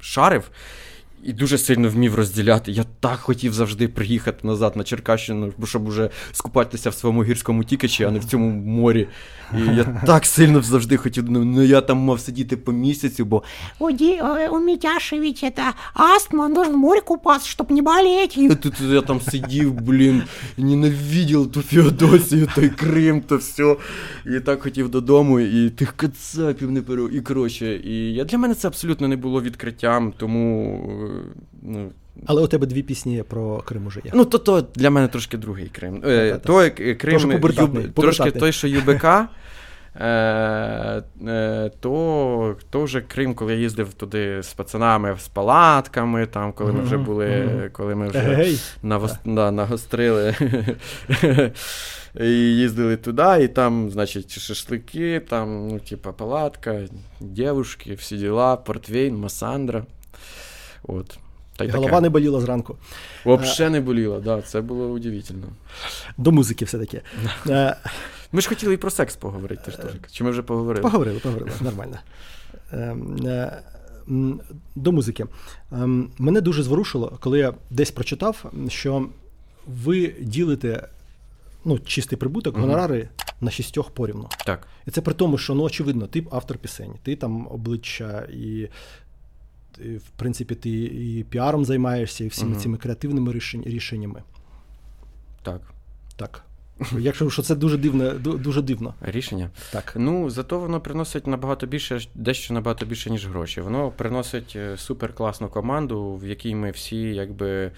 шарив. 0.00 0.50
І 1.26 1.34
дуже 1.34 1.58
сильно 1.58 1.89
вмів 1.89 2.15
розділяти. 2.15 2.71
Я 2.71 2.86
так 2.99 3.19
хотів 3.19 3.54
завжди 3.54 3.88
приїхати 3.88 4.47
назад 4.47 4.76
на 4.76 4.84
Черкащину, 4.84 5.54
бо 5.58 5.65
щоб 5.67 5.88
уже 5.88 6.10
скупатися 6.32 6.89
в 6.89 6.93
своєму 6.93 7.23
гірському 7.23 7.63
тікачі, 7.63 8.04
а 8.04 8.12
не 8.12 8.19
в 8.19 8.26
цьому 8.26 8.49
морі. 8.49 9.08
І 9.58 9.76
я 9.76 10.02
так 10.06 10.26
сильно 10.26 10.62
завжди 10.62 10.97
хотів. 10.97 11.32
Ну, 11.32 11.45
ну 11.45 11.62
я 11.62 11.82
там 11.82 11.97
мав 11.97 12.19
сидіти 12.19 12.58
по 12.58 12.71
місяцю, 12.71 13.26
бо 13.26 13.43
У, 13.80 13.91
Ди- 13.91 14.19
э, 14.21 14.49
у 14.49 14.60
Митяши 14.60 15.19
ведь 15.19 15.43
это 15.43 15.73
астма, 15.93 16.45
он 16.45 16.54
должен 16.54 16.73
в 16.73 16.78
море 16.78 17.02
купаться, 17.02 17.49
чтобы 17.58 17.73
не 17.73 17.82
болеть. 17.82 18.38
я 18.38 18.56
тут 18.56 18.82
я 18.82 19.02
там 19.02 19.21
сидів, 19.21 19.73
блін, 19.73 20.23
ненавидів 20.58 21.52
ту 21.52 21.62
Феодосію, 21.62 22.47
той 22.56 22.69
Крим, 22.69 23.21
то 23.21 23.38
все. 23.38 23.76
І 24.26 24.39
так 24.39 24.62
хотів 24.63 24.89
додому, 24.89 25.39
і 25.39 25.69
тих 25.69 25.93
кацапів 25.93 26.71
не 26.71 26.82
перо. 26.82 27.08
І 27.08 27.21
коротше, 27.21 27.76
і 27.76 28.13
я, 28.13 28.23
для 28.23 28.38
мене 28.38 28.54
це 28.56 28.67
абсолютно 28.67 29.08
не 29.08 29.15
було 29.15 29.41
відкриттям, 29.41 30.13
тому. 30.17 31.07
Ну, 31.62 31.90
Але 32.27 32.42
у 32.42 32.47
тебе 32.47 32.66
дві 32.66 32.83
пісні 32.83 33.25
про 33.29 33.59
Крим 33.59 33.87
уже 33.87 34.01
є. 34.05 34.11
Ну, 34.14 34.25
то, 34.25 34.38
то 34.38 34.66
для 34.75 34.90
мене 34.90 35.09
трошки 35.09 35.37
другий 35.37 35.66
Крим. 35.66 36.03
Е, 36.05 36.31
Та-та-та. 36.31 36.83
е, 36.83 36.94
Крим 36.94 37.11
Трошки 37.11 37.33
пубертатний, 37.33 37.85
Юб- 37.85 37.92
трошки 37.92 38.31
той, 38.31 38.53
що 38.53 38.68
ЮБК. 38.68 39.05
Е, 40.01 41.03
е, 41.27 41.71
то 41.81 42.57
то 42.71 42.83
вже 42.83 43.01
Крим, 43.01 43.35
коли 43.35 43.53
я 43.53 43.59
їздив 43.59 43.94
туди 43.94 44.42
з 44.42 44.53
пацанами 44.53 45.16
з 45.21 45.29
палатками, 45.29 46.27
там, 46.27 46.53
коли 46.53 46.73
ми 46.73 46.81
вже 46.81 46.97
були, 46.97 47.71
коли 47.73 47.94
ми 47.94 48.09
вже 48.09 48.53
навос, 48.83 49.12
да, 49.25 49.51
нагострили 49.51 50.35
і 52.21 52.31
їздили 52.57 52.97
туди, 52.97 53.38
і 53.40 53.49
там, 53.49 53.90
значить, 53.90 54.38
шашлики, 54.38 55.21
там, 55.29 55.68
ну, 55.68 55.79
типа, 55.81 56.12
палатка, 56.12 56.81
дівушки, 57.21 57.94
всі 57.94 58.16
діла, 58.16 58.57
портвейн, 58.57 59.16
масандра. 59.16 59.85
От. 60.83 61.19
Та 61.57 61.64
й 61.64 61.71
Голова 61.71 61.91
таке. 61.91 62.01
не 62.03 62.09
боліла 62.09 62.41
зранку. 62.41 62.77
Взагалі 63.25 63.73
не 63.73 63.81
боліла, 63.81 64.21
да, 64.21 64.43
це 64.43 64.61
було 64.61 64.87
удивительно. 64.87 65.47
До 66.19 66.33
музики 66.33 66.64
все-таки. 66.64 67.03
Е, 67.49 67.77
Ми 68.33 68.41
ж 68.41 68.49
хотіли 68.49 68.75
і 68.75 68.77
про 68.77 68.91
секс 68.91 69.17
поговорити 69.17 69.62
теж. 69.64 69.77
теж. 69.77 69.93
Чи 70.12 70.25
ми 70.25 70.31
вже 70.31 70.43
поговорили? 70.43 70.83
Поговорили, 70.83 71.19
поговорили, 71.19 71.51
нормально. 71.61 71.99
Ем, 72.73 73.17
е, 73.27 73.62
До 74.75 74.93
музики. 74.93 75.27
Ем, 75.73 76.11
Мене 76.19 76.41
дуже 76.41 76.62
зворушило, 76.62 77.19
коли 77.21 77.38
я 77.38 77.55
десь 77.71 77.91
прочитав, 77.91 78.53
що 78.69 79.07
ви 79.67 80.14
ділите 80.21 80.88
ну, 81.64 81.79
чистий 81.79 82.19
прибуток, 82.19 82.57
гонорари 82.57 83.09
на 83.41 83.51
шістьох 83.51 83.91
порівну. 83.91 84.29
Так. 84.47 84.67
І 84.87 84.91
це 84.91 85.01
при 85.01 85.14
тому, 85.14 85.38
що 85.38 85.55
ну, 85.55 85.62
очевидно, 85.62 86.07
ти 86.07 86.27
автор 86.31 86.59
пісень, 86.59 86.93
ти 87.03 87.17
там 87.17 87.49
обличчя 87.51 88.27
і. 88.33 88.69
В 89.79 90.11
принципі, 90.17 90.55
ти 90.55 90.71
і 90.85 91.25
піаром 91.31 91.64
займаєшся, 91.64 92.25
і 92.25 92.29
всіми 92.29 92.53
угу. 92.53 92.61
цими 92.61 92.79
креативними 92.79 93.33
рішень- 93.33 93.64
рішеннями. 93.67 94.23
Так. 95.43 95.61
Так. 96.17 96.45
Якщо 96.99 97.31
що 97.31 97.43
це 97.43 97.55
дуже 97.55 97.77
дивно, 97.77 98.11
дуже 98.19 98.62
дивно. 98.62 98.95
Рішення. 99.01 99.51
Так. 99.73 99.93
Ну, 99.97 100.31
зато 100.31 100.59
воно 100.59 100.81
приносить 100.81 101.27
набагато 101.27 101.67
більше, 101.67 102.01
дещо 102.14 102.55
набагато 102.55 102.87
більше, 102.87 103.11
ніж 103.11 103.27
гроші. 103.27 103.61
Воно 103.61 103.91
приносить 103.91 104.53
е, 104.57 104.77
супер 104.77 105.14
класну 105.14 105.49
команду, 105.49 106.17
в 106.17 106.27
якій 106.27 106.55
ми 106.55 106.71
всі, 106.71 107.01
якби, 107.01 107.73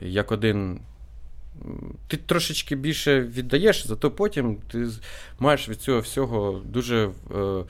як 0.00 0.32
один. 0.32 0.80
Ти 2.06 2.16
трошечки 2.16 2.76
більше 2.76 3.20
віддаєш, 3.20 3.86
зато 3.86 4.10
потім 4.10 4.56
ти 4.72 4.88
маєш 5.38 5.68
від 5.68 5.80
цього 5.80 6.00
всього 6.00 6.60
дуже 6.64 7.04
е, 7.04 7.10
е, 7.38 7.64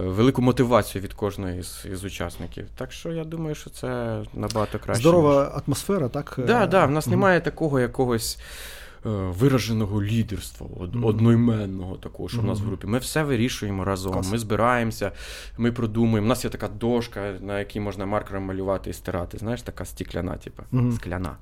велику 0.00 0.42
мотивацію 0.42 1.02
від 1.02 1.12
кожної 1.12 1.62
з, 1.62 1.86
із 1.92 2.04
учасників. 2.04 2.66
Так 2.76 2.92
що 2.92 3.12
я 3.12 3.24
думаю, 3.24 3.54
що 3.54 3.70
це 3.70 4.20
набагато 4.34 4.78
краще. 4.78 5.00
Здорова 5.00 5.62
атмосфера, 5.66 6.08
так? 6.08 6.34
Так, 6.36 6.46
да, 6.46 6.66
да, 6.66 6.86
в 6.86 6.90
нас 6.90 7.06
немає 7.06 7.40
такого 7.40 7.80
якогось 7.80 8.38
е, 8.38 8.42
вираженого 9.10 10.02
лідерства, 10.02 10.66
одноіменного 11.02 11.96
такого, 11.96 12.28
що 12.28 12.40
в 12.40 12.44
нас 12.44 12.60
в 12.60 12.64
групі. 12.64 12.86
Ми 12.86 12.98
все 12.98 13.22
вирішуємо 13.22 13.84
разом. 13.84 14.12
Клас. 14.12 14.32
Ми 14.32 14.38
збираємося, 14.38 15.12
ми 15.58 15.72
продумуємо. 15.72 16.26
У 16.26 16.28
нас 16.28 16.44
є 16.44 16.50
така 16.50 16.68
дошка, 16.68 17.34
на 17.40 17.58
якій 17.58 17.80
можна 17.80 18.06
маркером 18.06 18.42
малювати 18.42 18.90
і 18.90 18.92
стирати. 18.92 19.38
Знаєш, 19.38 19.62
така 19.62 19.84
стікляна, 19.84 20.36
типу, 20.36 20.62
скляна. 20.96 21.36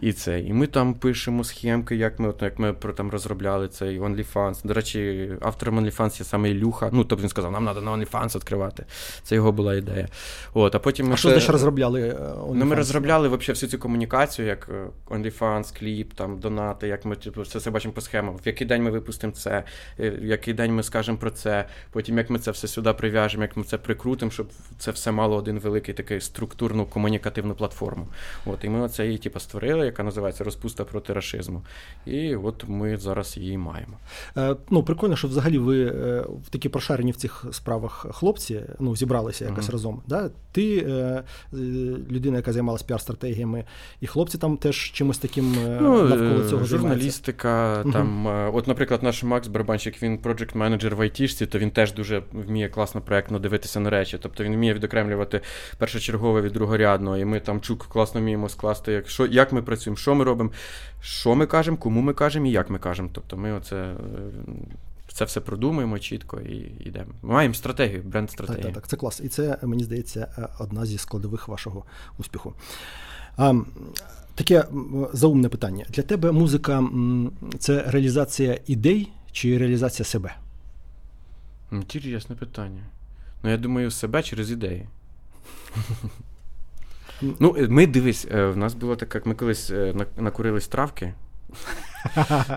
І 0.00 0.12
це. 0.12 0.40
І 0.40 0.52
ми 0.52 0.66
там 0.66 0.94
пишемо 0.94 1.44
схемки, 1.44 1.96
як 1.96 2.18
ми, 2.18 2.28
от, 2.28 2.42
як 2.42 2.58
ми 2.58 2.72
про 2.72 2.92
там 2.92 3.10
розробляли 3.10 3.68
цей 3.68 4.00
OnlyFans. 4.00 4.66
До 4.66 4.74
речі, 4.74 5.30
автором 5.40 5.80
OnlyFans 5.80 6.18
є 6.18 6.24
саме 6.24 6.50
Ілюха. 6.50 6.88
Ну, 6.92 7.04
тобто 7.04 7.22
він 7.22 7.28
сказав, 7.28 7.52
нам 7.52 7.64
треба 7.64 7.80
на 7.80 7.92
OnlyFans 7.92 8.36
відкривати. 8.36 8.84
Це 9.22 9.34
його 9.34 9.52
була 9.52 9.74
ідея. 9.74 10.08
От, 10.54 10.74
а 10.74 10.78
потім 10.78 11.06
ми 11.06 11.12
А 11.12 11.16
що 11.16 11.28
ще- 11.28 11.34
значить 11.34 11.50
розробляли? 11.50 12.00
е, 12.08 12.34
Ну, 12.54 12.64
ми 12.64 12.74
розробляли 12.74 13.28
всю 13.28 13.56
цю 13.56 13.78
комунікацію, 13.78 14.48
як 14.48 14.68
е, 14.72 14.86
OnlyFans, 15.14 15.78
кліп, 15.78 16.14
там, 16.14 16.38
донати, 16.38 16.88
як 16.94 17.04
ми 17.04 17.16
типу, 17.16 17.42
все 17.42 17.60
це 17.60 17.70
бачимо 17.70 17.94
по 17.94 18.00
схемам. 18.00 18.36
В 18.36 18.46
який 18.46 18.66
день 18.66 18.82
ми 18.82 18.90
випустимо 18.90 19.32
це, 19.32 19.64
е, 20.00 20.10
в 20.10 20.24
який 20.24 20.54
день 20.54 20.74
ми 20.74 20.82
скажемо 20.82 21.18
про 21.18 21.30
це, 21.30 21.64
потім 21.90 22.18
як 22.18 22.30
ми 22.30 22.38
це 22.38 22.50
все 22.50 22.68
сюди 22.68 22.92
прив'яжемо, 22.92 23.42
як 23.42 23.56
ми 23.56 23.64
це 23.64 23.78
прикрутимо, 23.78 24.30
щоб 24.30 24.48
це 24.78 24.90
все 24.90 25.12
мало 25.12 25.36
один 25.36 25.58
великий 25.58 25.94
такий 25.94 26.20
структурну 26.20 26.86
комунікативну 26.86 27.54
платформу. 27.54 28.08
От, 28.46 28.64
і 28.64 28.68
ми 28.68 28.80
оце 28.80 29.06
її 29.06 29.18
типу, 29.18 29.40
створили, 29.40 29.86
яка 29.86 30.02
називається 30.02 30.44
Розпуста 30.44 30.84
проти 30.84 31.12
рашизму. 31.12 31.62
І 32.06 32.36
от 32.36 32.64
ми 32.68 32.96
зараз 32.96 33.36
її 33.36 33.58
маємо. 33.58 33.98
Е, 34.36 34.56
Ну, 34.70 34.82
прикольно, 34.82 35.16
що 35.16 35.28
взагалі 35.28 35.58
ви 35.58 35.84
е, 35.86 36.24
такі 36.50 36.68
прошарені 36.68 37.12
в 37.12 37.16
цих 37.16 37.44
справах 37.52 38.06
хлопці, 38.10 38.60
ну, 38.80 38.96
зібралися 38.96 39.44
якось 39.44 39.64
Мгм. 39.64 39.72
разом. 39.72 40.02
Да? 40.06 40.30
Ти 40.52 40.78
е, 40.78 40.90
е, 40.92 41.56
людина, 42.10 42.36
яка 42.36 42.52
займалася 42.52 42.84
піар-стратегіями, 42.88 43.64
і 44.00 44.06
хлопці 44.06 44.38
там 44.38 44.56
теж 44.56 44.76
чимось 44.92 45.18
таким 45.18 45.54
е, 45.66 45.80
навколо 45.80 46.50
цього 46.50 46.64
займаються. 46.64 46.83
Журналістика. 46.88 47.80
Мгм. 47.82 47.92
Там, 47.92 48.28
е, 48.28 48.50
от, 48.54 48.66
наприклад, 48.66 49.02
наш 49.02 49.22
Макс 49.22 49.48
Барабанщик, 49.48 50.02
він 50.02 50.18
проджект 50.18 50.54
менеджер 50.54 50.96
в 50.96 51.00
айтішці, 51.00 51.46
то 51.46 51.58
він 51.58 51.70
теж 51.70 51.92
дуже 51.92 52.22
вміє 52.32 52.68
класно 52.68 53.00
проектно 53.00 53.38
дивитися 53.38 53.80
на 53.80 53.90
речі. 53.90 54.18
Тобто 54.22 54.44
він 54.44 54.54
вміє 54.54 54.74
відокремлювати 54.74 55.40
першочергове 55.78 56.40
від 56.40 56.52
другорядного. 56.52 57.16
І 57.16 57.24
ми 57.24 57.40
там 57.40 57.60
чук 57.60 57.86
класно 57.86 58.20
вміємо 58.20 58.48
скласти, 58.48 58.92
як, 58.92 59.08
що, 59.08 59.26
як 59.26 59.52
ми 59.52 59.62
працюємо, 59.62 59.96
що 59.96 60.14
ми 60.14 60.24
робимо, 60.24 60.50
що 61.00 61.34
ми 61.34 61.46
кажемо, 61.46 61.76
кому 61.76 62.00
ми 62.00 62.12
кажемо 62.12 62.46
і 62.46 62.50
як 62.50 62.70
ми 62.70 62.78
кажемо. 62.78 63.08
Тобто 63.12 63.36
ми 63.36 63.52
оце. 63.52 63.94
Це 65.14 65.24
все 65.24 65.40
продумуємо 65.40 65.98
чітко 65.98 66.40
і 66.40 66.56
йдемо. 66.80 67.12
Маємо 67.22 67.54
стратегію, 67.54 68.02
бренд-стратегію. 68.02 68.62
так, 68.62 68.74
так, 68.74 68.88
це 68.88 68.96
клас. 68.96 69.20
І 69.24 69.28
це, 69.28 69.58
мені 69.62 69.84
здається, 69.84 70.28
е, 70.38 70.48
одна 70.58 70.86
зі 70.86 70.98
складових 70.98 71.48
вашого 71.48 71.84
успіху. 72.18 72.54
А, 73.36 73.54
таке 74.34 74.64
заумне 75.12 75.48
питання. 75.48 75.84
Для 75.88 76.02
тебе 76.02 76.32
музика 76.32 76.84
це 77.58 77.82
реалізація 77.86 78.58
ідей 78.66 79.12
чи 79.32 79.58
реалізація 79.58 80.06
себе? 80.06 80.34
Інтересне 81.72 82.36
питання. 82.36 82.82
Ну, 83.42 83.50
я 83.50 83.56
думаю, 83.56 83.90
себе 83.90 84.22
через 84.22 84.50
ідеї. 84.50 84.88
Ну, 87.38 87.56
е, 87.58 87.68
ми 87.68 87.86
дивись, 87.86 88.26
е, 88.30 88.46
в 88.46 88.56
нас 88.56 88.74
було 88.74 88.96
так, 88.96 89.14
як 89.14 89.26
ми 89.26 89.34
колись 89.34 89.70
на- 89.70 90.06
накурились 90.16 90.68
травки 90.68 91.14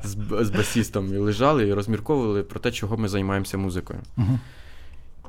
з, 0.04 0.18
з 0.46 0.50
басістом 0.50 1.14
і 1.14 1.18
лежали 1.18 1.68
і 1.68 1.74
розмірковували 1.74 2.44
про 2.44 2.60
те, 2.60 2.72
чого 2.72 2.98
ми 2.98 3.08
займаємося 3.08 3.58
музикою. 3.58 4.00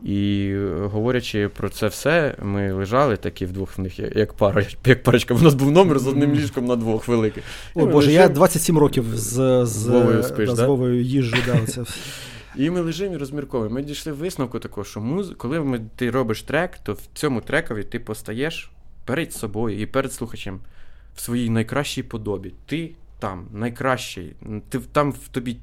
І 0.02 0.54
говорячи 0.82 1.48
про 1.48 1.68
це 1.68 1.86
все, 1.86 2.34
ми 2.42 2.72
лежали 2.72 3.16
такі 3.16 3.46
вдвох 3.46 3.78
в 3.78 3.80
них, 3.80 3.98
як- 3.98 4.32
пара, 4.32 4.64
як 4.86 5.02
парочка. 5.02 5.34
У 5.34 5.38
нас 5.38 5.54
був 5.54 5.70
номер 5.70 5.98
з 5.98 6.06
одним 6.06 6.34
ліжком 6.34 6.66
на 6.66 6.76
двох 6.76 7.08
великий. 7.08 7.42
О, 7.74 7.80
І 7.82 7.84
ми 7.84 7.92
Боже, 7.92 8.12
я 8.12 8.28
27 8.28 8.78
років 8.78 9.04
з, 9.14 9.64
з, 9.66 9.68
З 9.68 9.86
Вовою 9.86 10.22
спиш, 10.22 10.48
да, 10.48 10.56
з? 10.56 10.60
Вовою 10.60 11.02
їжджу, 11.02 11.36
да, 11.46 11.66
це 11.66 11.84
І 12.56 12.70
ми 12.70 12.80
лежимо 12.80 13.14
і 13.14 13.16
розмірковуємо. 13.16 13.74
Ми 13.74 13.82
дійшли 13.82 14.12
висновку 14.12 14.58
такого, 14.58 14.84
що 14.84 15.00
муз... 15.00 15.32
коли 15.36 15.60
ми, 15.60 15.80
ти 15.96 16.10
робиш 16.10 16.42
трек, 16.42 16.78
то 16.82 16.92
в 16.92 17.00
цьому 17.14 17.40
трекові 17.40 17.82
ти 17.82 18.00
постаєш 18.00 18.70
перед 19.04 19.32
собою 19.32 19.80
і 19.80 19.86
перед 19.86 20.12
слухачем 20.12 20.60
в 21.16 21.20
своїй 21.20 21.50
найкращій 21.50 22.02
подобі. 22.02 22.52
Ти 22.66 22.90
там 23.18 23.46
найкращий, 23.52 24.36
ти 24.68 24.78
там 24.78 25.12
в 25.12 25.28
тобі 25.28 25.56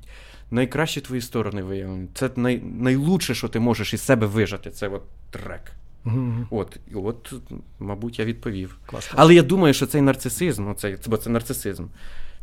найкращі 0.52 1.02
твої 1.02 1.22
сторони 1.22 1.64
виявлені. 1.64 2.08
Це 2.14 2.30
най... 2.36 2.62
найлучше, 2.62 3.36
що 3.36 3.48
ти 3.48 3.60
можеш 3.60 3.94
із 3.94 4.02
себе 4.02 4.28
вижати. 4.28 4.72
Це 4.72 4.88
от 4.88 5.02
трек. 5.30 5.72
Мгм. 6.04 6.48
От, 6.50 6.78
і 6.92 6.96
от, 6.96 7.34
мабуть, 7.80 8.20
я 8.20 8.26
відповів. 8.26 8.78
Клас, 8.86 9.08
клас. 9.08 9.20
Але 9.20 9.36
я 9.36 9.44
думаю, 9.44 9.74
що 9.74 9.86
цей 9.86 10.02
нарцисизм, 10.02 10.68
оцей, 10.68 10.98
бо 11.08 11.18
це 11.18 11.30
нарцисизм. 11.30 11.86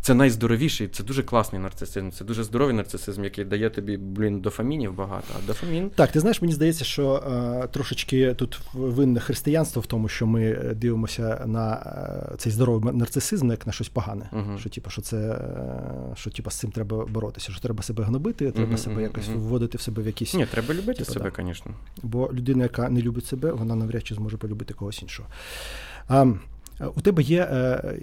Це 0.02 0.14
найздоровіший, 0.14 0.88
це 0.88 1.02
дуже 1.04 1.22
класний 1.22 1.62
нарцисизм, 1.62 2.10
це 2.10 2.24
дуже 2.24 2.44
здоровий 2.44 2.74
нарцисизм, 2.74 3.24
який 3.24 3.44
дає 3.44 3.70
тобі, 3.70 3.96
блін, 3.96 4.40
дофамінів 4.40 4.94
багато. 4.94 5.26
А 5.38 5.46
дофамін 5.46 5.90
Так, 5.90 6.12
ти 6.12 6.20
знаєш, 6.20 6.42
мені 6.42 6.54
здається, 6.54 6.84
що 6.84 7.14
е, 7.14 7.68
трошечки 7.68 8.34
тут 8.34 8.60
винне 8.74 9.20
християнство 9.20 9.82
в 9.82 9.86
тому, 9.86 10.08
що 10.08 10.26
ми 10.26 10.42
е, 10.44 10.74
дивимося 10.74 11.44
на 11.46 11.74
е, 12.32 12.36
цей 12.36 12.52
здоровий 12.52 12.94
нарцисизм 12.94 13.50
як 13.50 13.66
на 13.66 13.72
щось 13.72 13.88
погане. 13.88 14.28
Мгм. 14.32 14.58
Що, 14.58 14.70
типу, 14.70 14.90
що 14.90 15.02
це 15.02 15.16
е, 15.16 16.16
що 16.16 16.30
типу, 16.30 16.50
з 16.50 16.54
цим 16.54 16.70
треба 16.70 17.06
боротися, 17.06 17.52
що 17.52 17.60
треба 17.60 17.82
себе 17.82 18.04
гнобити, 18.04 18.50
треба 18.50 18.68
Мгм, 18.68 18.78
себе 18.78 18.94
мгм, 18.94 19.04
якось 19.04 19.28
вводити 19.28 19.78
в 19.78 19.80
себе 19.80 20.02
в 20.02 20.06
якісь. 20.06 20.34
Ні, 20.34 20.46
треба 20.46 20.74
любити 20.74 20.98
Типу, 20.98 21.12
себе, 21.12 21.32
да. 21.36 21.44
звісно. 21.44 21.74
Бо 22.02 22.30
людина, 22.32 22.62
яка 22.62 22.88
не 22.88 23.02
любить 23.02 23.26
себе, 23.26 23.52
вона 23.52 23.74
навряд 23.74 24.06
чи 24.06 24.14
зможе 24.14 24.36
полюбити 24.36 24.74
когось 24.74 25.02
іншого. 25.02 25.28
А, 26.08 26.26
у 26.94 27.00
тебе 27.00 27.22
є 27.22 27.48
е, 27.50 27.54
е, 27.54 27.98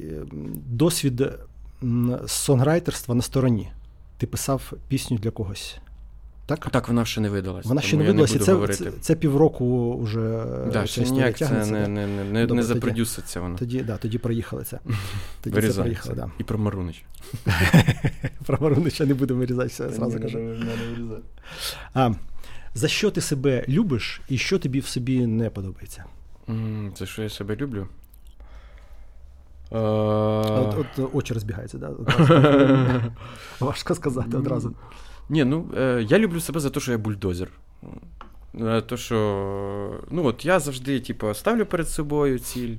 досвід 0.68 1.30
сонграйтерства 2.28 3.16
на 3.16 3.22
стороні. 3.22 3.72
Ти 4.18 4.28
писав 4.28 4.74
пісню 4.88 5.18
для 5.18 5.32
когось. 5.32 5.80
Так? 6.50 6.70
Так, 6.70 6.88
вона 6.88 7.06
ще 7.06 7.22
не 7.22 7.30
видалась. 7.30 7.66
Вона 7.66 7.82
ще 7.82 7.98
не 7.98 8.04
я 8.04 8.10
видалася, 8.10 8.56
буду 8.56 8.68
це, 8.68 8.84
це, 8.84 8.92
це 9.02 9.16
півроку 9.16 9.98
вже 10.02 10.46
да, 10.74 10.86
ще 10.86 11.02
ніяк 11.02 11.38
це 11.38 11.46
тягнеться, 11.46 11.72
не, 11.72 11.88
не, 11.88 12.08
не, 12.08 12.24
не, 12.24 12.24
Добре, 12.24 12.38
не 12.42 12.46
тоді- 12.46 12.64
запродюситься 12.64 13.42
вона. 13.42 13.58
Тоді, 13.58 13.82
да, 13.82 13.98
тоді 13.98 14.18
проїхали 14.18 14.64
це. 14.64 14.80
Тоді 15.42 15.62
це 15.62 15.82
проїхали, 15.82 16.16
да. 16.16 16.32
І 16.40 16.44
про 16.44 16.58
Марунич. 16.58 17.04
Про 18.46 18.58
Марунича 18.62 19.06
не 19.06 19.14
будемо 19.14 19.40
вирізатися, 19.40 19.90
зразу 19.90 20.20
кажу. 20.20 20.56
А, 21.94 22.12
за 22.74 22.88
що 22.88 23.12
ти 23.12 23.22
себе 23.22 23.66
любиш 23.68 24.22
і 24.30 24.38
що 24.38 24.60
тобі 24.60 24.80
в 24.80 24.86
собі 24.86 25.28
не 25.28 25.50
подобається? 25.50 26.04
За 26.96 27.06
що 27.06 27.24
я 27.24 27.30
себе 27.30 27.56
люблю? 27.56 27.88
От, 29.72 30.76
от 30.78 31.10
очі 31.14 31.34
розбігаються, 31.34 31.78
да? 31.78 31.90
Важко 33.60 33.96
сказати 33.96 34.38
одразу. 34.38 34.74
Ні, 35.30 35.44
ну 35.44 35.66
е, 35.78 36.06
я 36.10 36.20
люблю 36.20 36.40
себе 36.40 36.60
за 36.60 36.70
те, 36.70 36.80
що 36.80 36.92
я 36.92 36.98
бульдозер. 36.98 37.50
Е, 38.62 38.82
то, 38.82 38.98
що, 38.98 40.00
ну 40.12 40.26
от 40.26 40.46
я 40.46 40.60
завжди, 40.60 41.00
типу, 41.00 41.34
ставлю 41.34 41.66
перед 41.66 41.90
собою 41.90 42.40
ціль, 42.40 42.76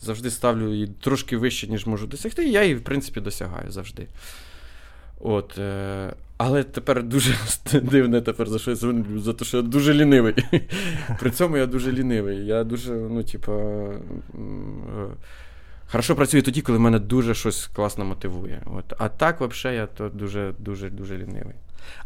завжди 0.00 0.30
ставлю 0.30 0.72
її 0.72 0.86
трошки 1.00 1.36
вище, 1.36 1.66
ніж 1.66 1.86
можу 1.86 2.06
досягти, 2.06 2.48
і 2.48 2.52
я 2.52 2.62
її, 2.62 2.74
в 2.74 2.84
принципі, 2.84 3.20
досягаю 3.20 3.70
завжди. 3.70 4.06
От, 5.20 5.58
е, 5.58 6.12
Але 6.36 6.62
тепер 6.62 7.02
дуже 7.02 7.34
дивне 7.82 8.20
тепер 8.20 8.48
за 8.48 8.58
що 8.58 8.70
я 8.70 8.76
люблю, 8.92 9.20
за 9.20 9.32
те, 9.32 9.44
що 9.44 9.56
я 9.56 9.62
дуже 9.62 9.94
лінивий. 9.94 10.34
При 11.20 11.30
цьому 11.30 11.56
я 11.56 11.66
дуже 11.66 11.92
лінивий. 11.92 12.46
Я 12.46 12.64
дуже, 12.64 12.92
ну, 12.92 13.22
типу, 13.22 13.52
хорошо 15.90 16.16
працюю 16.16 16.42
тоді, 16.42 16.62
коли 16.62 16.78
мене 16.78 16.98
дуже 16.98 17.34
щось 17.34 17.66
класно 17.66 18.04
мотивує. 18.04 18.62
От. 18.66 18.84
А 18.98 19.08
так, 19.08 19.40
взагалі, 19.40 19.76
я 19.76 19.86
то 19.86 20.08
дуже 20.08 20.54
дуже 20.58 20.90
дуже 20.90 21.18
лінивий. 21.18 21.54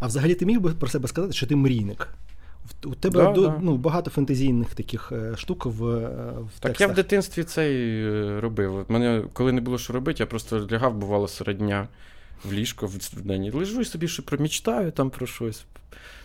А 0.01 0.07
взагалі 0.07 0.35
ти 0.35 0.47
міг 0.47 0.61
би 0.61 0.71
про 0.71 0.89
себе 0.89 1.09
сказати, 1.09 1.33
що 1.33 1.47
ти 1.47 1.57
мрійник? 1.57 2.09
У 2.85 2.95
тебе 2.95 3.23
да, 3.23 3.33
до, 3.33 3.47
да. 3.47 3.59
ну, 3.63 3.77
багато 3.77 4.11
фантазійних 4.11 4.75
таких 4.75 5.13
е, 5.13 5.37
штук 5.37 5.67
в 5.67 5.71
в 5.71 6.61
Так 6.61 6.61
текстах. 6.61 6.81
я 6.81 6.87
в 6.87 6.95
дитинстві 6.95 7.45
це 7.45 7.75
і 7.75 8.05
е, 8.05 8.41
робив. 8.41 8.77
От 8.77 8.91
мене, 8.91 9.25
коли 9.33 9.53
не 9.53 9.61
було 9.61 9.79
що 9.79 9.93
робити, 9.93 10.23
я 10.23 10.27
просто 10.27 10.69
лягав, 10.73 10.95
бувало, 10.95 11.29
серед 11.29 11.59
дня 11.59 11.89
в 12.45 12.53
ліжко 12.53 12.87
в 12.87 13.23
день. 13.23 13.53
Лежу 13.55 13.81
і 13.81 13.85
собі 13.85 14.09
що 14.09 14.23
промічтаю 14.23 14.91
там 14.91 15.11
про 15.11 15.27
щось. 15.27 15.65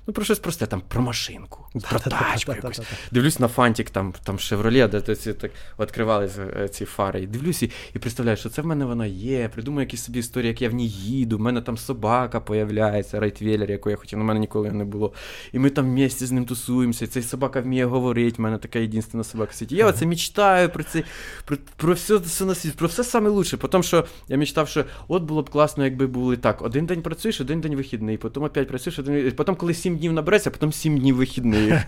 Ну, 0.08 0.14
про 0.14 0.24
щось 0.26 0.39
просте, 0.39 0.66
там 0.66 0.82
про 0.88 1.01
машинку, 1.01 1.66
про 1.89 1.99
тачку 1.99 2.51
якусь. 2.51 2.82
Дивлюсь 3.12 3.39
на 3.39 3.47
фантик, 3.47 3.89
там 3.89 4.14
там 4.24 4.39
Шевроле, 4.39 4.88
де 4.88 5.16
ці 5.16 5.34
так 5.34 5.51
відкривалися 5.80 6.68
ці 6.68 6.86
фари. 6.86 7.22
І 7.22 7.28
дивлюсь 7.28 7.64
і, 7.64 7.72
і 7.95 7.99
представляю, 7.99 8.38
що 8.38 8.49
це 8.49 8.62
в 8.62 8.66
мене 8.66 8.86
вона 8.86 9.05
є. 9.05 9.49
Придумаю 9.53 9.86
якісь 9.86 10.03
собі 10.03 10.20
історії, 10.20 10.47
як 10.47 10.62
я 10.62 10.70
в 10.70 10.74
ній 10.74 10.88
їду. 10.89 11.38
У 11.38 11.39
мене 11.39 11.62
там 11.62 11.78
собака 11.78 12.39
появляється, 12.39 13.20
райтвелер, 13.20 13.72
яку 13.72 13.89
я 13.89 13.95
хотів, 13.95 14.20
у 14.20 14.24
мене 14.24 14.39
ніколи 14.39 14.72
не 14.72 14.86
було. 14.86 15.14
І 15.53 15.60
ми 15.60 15.70
там 15.70 15.86
в 15.86 15.88
місті 15.88 16.26
з 16.26 16.32
ним 16.32 16.45
тусуємося. 16.45 17.05
І 17.05 17.08
цей 17.08 17.24
собака 17.24 17.62
вміє 17.62 17.86
говорити. 17.86 18.36
У 18.39 18.41
мене 18.41 18.58
така 18.58 18.80
єдина 18.80 19.24
собака 19.24 19.51
в 19.51 19.55
світі. 19.55 19.76
Я 19.76 19.88
оце 19.88 20.05
мечтаю 20.05 20.70
про 20.70 20.84
це, 20.84 21.03
про, 21.45 21.58
про 21.76 21.93
все, 21.93 22.18
все 22.18 22.45
на 22.45 22.55
світі, 22.55 22.76
про 22.78 22.88
все 22.88 23.03
саме 23.03 23.30
лучше. 23.30 23.58
Тому 23.58 23.84
що 23.84 24.05
я 24.28 24.38
мечтав, 24.38 24.68
що 24.68 24.86
от 25.08 25.24
було 25.24 25.41
б 25.41 25.49
класно, 25.49 25.84
якби 25.84 26.08
були 26.08 26.38
так. 26.38 26.62
Один 26.62 26.86
день 26.86 27.01
працюєш, 27.01 27.41
один 27.41 27.62
день 27.62 27.76
вихідний, 27.76 28.18
потім 28.18 28.43
опять 28.43 28.68
працюєш, 28.68 28.99
один 28.99 29.32
потім, 29.32 29.55
коли 29.55 29.74
сім 29.74 29.96
днів 29.97 30.13
набереться, 30.13 30.49
а 30.49 30.53
потім 30.53 30.73
сім 30.73 30.97
днів 30.97 31.15
вихідних. 31.15 31.83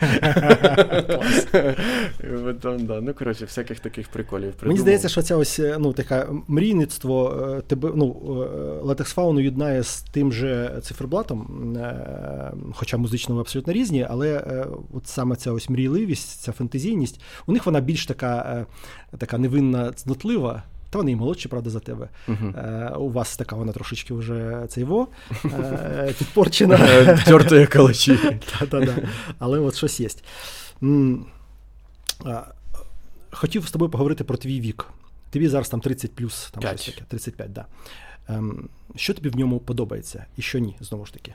потім, 2.46 2.86
да. 2.86 3.02
Ну, 3.02 3.14
коротше, 3.14 3.46
всяких 3.46 3.80
таких 3.80 4.08
приколів. 4.08 4.52
Придумав. 4.52 4.68
Мені 4.68 4.80
здається, 4.80 5.10
що 5.10 5.22
це 5.22 5.36
ось 5.36 5.62
ну, 5.80 5.94
таке 5.94 6.28
мрійництво 6.48 7.48
тебе, 7.68 7.92
ну, 7.96 8.06
латекс 8.84 9.14
фауну 9.14 9.40
єднає 9.40 9.84
з 9.84 10.02
тим 10.02 10.34
же 10.34 10.80
циферблатом, 10.84 11.78
хоча 12.76 12.98
музично 12.98 13.36
ми 13.36 13.42
абсолютно 13.42 13.74
різні, 13.74 14.08
але 14.10 14.44
от 14.94 15.08
саме 15.08 15.36
ця 15.36 15.52
ось 15.52 15.70
мрійливість, 15.70 16.42
ця 16.42 16.52
фантазійність, 16.52 17.22
у 17.48 17.52
них 17.52 17.66
вона 17.66 17.80
більш 17.80 18.06
така, 18.06 18.66
така 19.18 19.38
невинна, 19.38 19.92
цнотлива. 19.92 20.64
Та 20.90 20.98
вони 20.98 21.12
і 21.12 21.16
молодші, 21.16 21.48
правда, 21.48 21.70
за 21.70 21.80
тебе. 21.80 22.10
Uh-huh. 22.28 22.60
Е, 22.60 22.96
У 22.96 23.12
вас 23.12 23.38
така 23.38 23.56
вона 23.56 23.72
трошечки 23.72 24.14
вже 24.14 24.66
цей 24.70 24.84
во 24.84 25.08
е, 25.46 26.14
підпорчена. 26.20 26.78
Тертої 27.26 27.68
калачі. 27.68 28.20
Але 29.40 29.60
от 29.60 29.76
щось 29.76 30.00
є. 30.00 30.10
Хотів 33.32 33.68
з 33.68 33.72
тобою 33.72 33.92
поговорити 33.92 34.24
про 34.24 34.38
твій 34.38 34.62
вік. 34.62 34.86
Тобі 35.30 35.48
зараз 35.48 35.70
там 35.70 35.82
30 35.82 36.16
плюс, 36.16 36.52
там 36.52 36.78
щось 36.78 36.86
таке, 36.86 37.06
35, 37.08 37.54
да. 37.54 37.66
Ем, 38.30 38.70
Що 38.96 39.14
тобі 39.14 39.30
в 39.30 39.36
ньому 39.36 39.60
подобається 39.60 40.26
і 40.38 40.42
що 40.42 40.60
ні, 40.60 40.76
знову 40.80 41.06
ж 41.06 41.14
таки? 41.14 41.34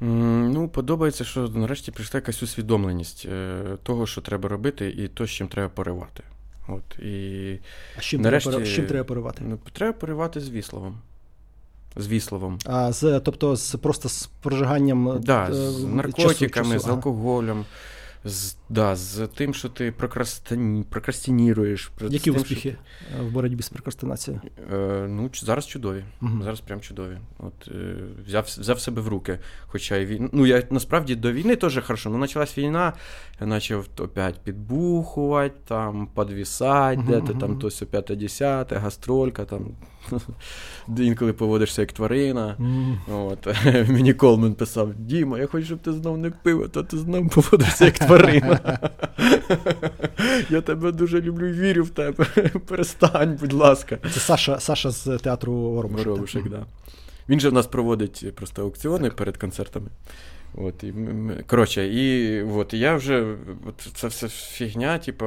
Ну, 0.00 0.68
подобається, 0.68 1.24
що 1.24 1.48
нарешті 1.48 1.90
прийшла 1.90 2.18
якась 2.18 2.42
усвідомленість 2.42 3.26
е, 3.26 3.62
того, 3.82 4.06
що 4.06 4.20
треба 4.20 4.48
робити, 4.48 4.90
і 4.90 5.08
то, 5.08 5.26
з 5.26 5.30
чим 5.30 5.48
треба 5.48 5.68
поривати. 5.68 6.22
От, 6.68 6.98
і 6.98 7.58
А 7.98 8.00
з 8.00 8.04
чим, 8.04 8.20
нарешті, 8.20 8.50
треба, 8.50 8.64
з 8.64 8.68
чим 8.68 8.86
треба 8.86 9.04
поривати? 9.04 9.44
Ну, 9.44 9.58
треба 9.72 9.92
поривати 9.92 10.40
з 10.40 10.50
вісловом. 10.50 10.98
З 11.96 12.08
вісловом. 12.08 12.58
А 12.64 12.92
з, 12.92 13.20
тобто 13.20 13.56
з, 13.56 13.76
просто 13.76 14.08
з 14.08 14.26
прожиганням 14.42 15.20
да, 15.20 15.48
з 15.50 15.84
наркотиками, 15.84 16.68
часу, 16.68 16.74
часу. 16.74 16.86
з 16.86 16.88
алкоголем, 16.88 17.64
з, 18.24 18.56
да, 18.68 18.96
з 18.96 19.26
тим, 19.26 19.54
що 19.54 19.68
ти 19.68 19.92
прокрастині, 19.92 20.84
прокрастиніруєш. 20.84 21.90
Які 22.00 22.30
тим, 22.30 22.36
успіхи 22.36 22.76
що... 23.14 23.24
в 23.24 23.30
боротьбі 23.30 23.62
з 23.62 23.68
прокрастинацією? 23.68 24.42
Е, 24.72 25.06
ну, 25.08 25.30
зараз 25.34 25.66
чудові. 25.66 26.04
Uh-huh. 26.22 26.42
Зараз 26.42 26.60
прям 26.60 26.80
чудові. 26.80 27.18
От, 27.38 27.68
е, 27.68 27.96
Взяв 28.26 28.44
взяв 28.44 28.80
себе 28.80 29.02
в 29.02 29.08
руки. 29.08 29.38
Хоча 29.66 29.96
і 29.96 30.06
він. 30.06 30.30
Ну, 30.32 30.46
я 30.46 30.62
насправді 30.70 31.14
до 31.14 31.32
війни 31.32 31.56
теж 31.56 31.80
хорошо. 31.84 32.10
Ну, 32.10 32.20
почалась 32.20 32.58
війна, 32.58 32.92
я 33.40 33.46
почав 33.46 33.86
опять 33.98 34.40
підбухувати, 34.44 35.54
там, 35.68 36.08
підвісати, 36.16 37.00
uh-huh. 37.00 37.06
де-то 37.06 37.38
там 37.38 37.58
то 37.58 37.66
все 37.66 37.86
п'яте 37.86 38.16
десяте, 38.16 38.76
гастролька, 38.76 39.44
там. 39.44 39.66
Інколи 40.98 41.32
поводишся 41.32 41.82
як 41.82 41.92
тварина. 41.92 42.56
Mm. 42.60 42.96
От. 43.08 43.46
Мені 43.90 44.14
Колмен 44.14 44.54
писав: 44.54 44.94
Діма, 44.94 45.38
я 45.38 45.46
хочу, 45.46 45.66
щоб 45.66 45.78
ти 45.78 45.92
знов 45.92 46.18
не 46.18 46.30
пив, 46.30 46.62
а 46.62 46.68
то 46.68 46.82
ти 46.82 46.98
знов 46.98 47.28
поводишся 47.30 47.84
як 47.84 47.98
тварина. 47.98 48.55
Я 50.50 50.60
тебе 50.60 50.92
дуже 50.92 51.20
люблю 51.20 51.46
і 51.46 51.52
вірю 51.52 51.84
в 51.84 51.90
тебе. 51.90 52.26
Перестань, 52.66 53.38
будь 53.40 53.52
ласка. 53.52 53.98
Це 54.14 54.20
Саша 54.20 54.60
Саша 54.60 54.90
з 54.90 55.18
театру 55.18 55.52
Воробушек. 55.52 56.42
Так. 56.42 56.52
Да. 56.52 56.66
Він 57.28 57.40
же 57.40 57.48
в 57.48 57.52
нас 57.52 57.66
проводить 57.66 58.34
просто 58.34 58.62
аукціони 58.62 59.10
перед 59.10 59.36
концертами. 59.36 59.88
От, 60.54 60.84
і, 60.84 60.94
Коротше, 61.46 61.86
і 61.86 62.42
от, 62.42 62.74
я 62.74 62.94
вже 62.94 63.36
от, 63.66 63.88
ця 63.94 64.08
вся 64.08 64.28
фігня, 64.28 64.98
типу, 64.98 65.26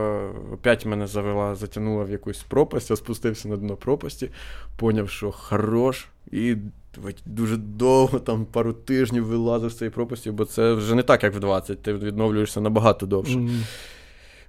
опять 0.53 0.85
мене 0.85 1.07
завела, 1.07 1.55
затягнула 1.55 2.03
в 2.03 2.11
якусь 2.11 2.43
пропасть, 2.43 2.89
я 2.89 2.95
спустився 2.95 3.47
на 3.47 3.57
дно 3.57 3.75
пропасті, 3.75 4.29
поняв, 4.77 5.09
що 5.09 5.31
хорош, 5.31 6.07
і 6.31 6.55
дуже 7.25 7.57
довго, 7.57 8.19
там 8.19 8.45
пару 8.45 8.73
тижнів 8.73 9.25
вилазив 9.25 9.69
з 9.69 9.77
цієї 9.77 9.91
пропасті, 9.91 10.31
бо 10.31 10.45
це 10.45 10.73
вже 10.73 10.95
не 10.95 11.03
так, 11.03 11.23
як 11.23 11.35
в 11.35 11.39
20, 11.39 11.81
ти 11.81 11.93
відновлюєшся 11.93 12.61
набагато 12.61 13.05
довше. 13.05 13.39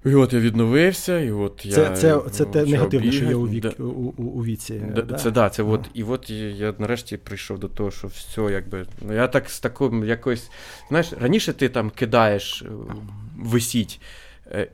І 0.05 0.14
от 0.14 0.32
я 0.32 0.41
відновився, 0.41 1.18
і 1.18 1.30
от 1.30 1.66
я. 1.66 1.74
Це 1.74 1.97
це, 1.97 2.20
це 2.30 2.45
те 2.45 2.64
негативне, 2.64 3.12
що 3.12 3.24
є 3.24 3.34
у 3.34 3.49
вік, 3.49 3.62
да. 3.62 3.84
у, 3.84 4.14
у, 4.16 4.22
у 4.22 4.45
віці. 4.45 4.82
Да, 4.95 5.03
да? 5.03 5.16
Це 5.16 5.30
да, 5.30 5.51
це 5.51 5.62
от, 5.62 5.91
і 5.95 6.03
от 6.03 6.30
я 6.30 6.74
нарешті 6.78 7.16
прийшов 7.16 7.59
до 7.59 7.68
того, 7.68 7.91
що 7.91 8.09
все, 8.09 8.43
якби. 8.43 8.86
Ну, 9.03 9.14
я 9.14 9.28
так 9.28 9.51
з 9.51 9.61
таким 9.61 10.05
якось. 10.05 10.51
Знаєш, 10.88 11.12
раніше 11.20 11.53
ти 11.53 11.68
там 11.68 11.91
кидаєш, 11.91 12.64
висіть, 13.36 14.01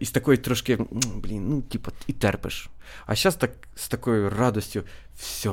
і 0.00 0.04
з 0.04 0.10
такою 0.10 0.38
трошки, 0.38 0.78
блін, 1.14 1.46
ну, 1.48 1.62
типу, 1.62 1.90
і 2.06 2.12
терпиш. 2.12 2.70
А 3.06 3.14
зараз 3.14 3.36
так, 3.36 3.50
з 3.74 3.88
такою 3.88 4.30
радостю, 4.30 4.82
все. 5.16 5.52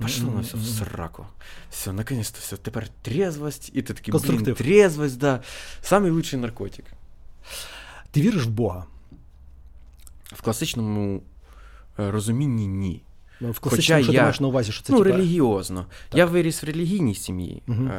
Пошло 0.00 0.30
на 0.30 0.40
все 0.40 0.56
в 0.56 0.64
сраку. 0.64 1.26
Все, 1.70 1.92
наконец-то 1.92 2.38
все. 2.40 2.56
Тепер 2.56 2.88
трезвость, 3.02 3.70
і 3.74 3.82
ти 3.82 3.94
такий, 3.94 4.14
блін, 4.14 4.54
трезвость, 4.54 5.18
да. 5.18 5.40
Самий 5.82 6.10
лучший 6.10 6.38
наркотик. 6.38 6.84
Ти 8.10 8.20
віриш 8.20 8.44
в 8.44 8.50
Бога? 8.50 8.84
В 10.24 10.42
класичному 10.42 11.22
розумінні 11.96 12.66
ні. 12.66 13.02
Ну, 13.40 13.50
в 13.50 13.58
класичному, 13.58 14.02
що 14.02 14.12
я, 14.12 14.18
ти 14.18 14.22
маєш 14.22 14.40
на 14.40 14.48
увазі, 14.48 14.72
що 14.72 14.82
це 14.82 14.92
ну, 14.92 14.98
типа... 14.98 15.16
релігіозно. 15.16 15.86
Так. 16.08 16.18
Я 16.18 16.26
виріс 16.26 16.62
в 16.62 16.66
релігійній 16.66 17.14
сім'ї. 17.14 17.62
Угу. 17.68 17.90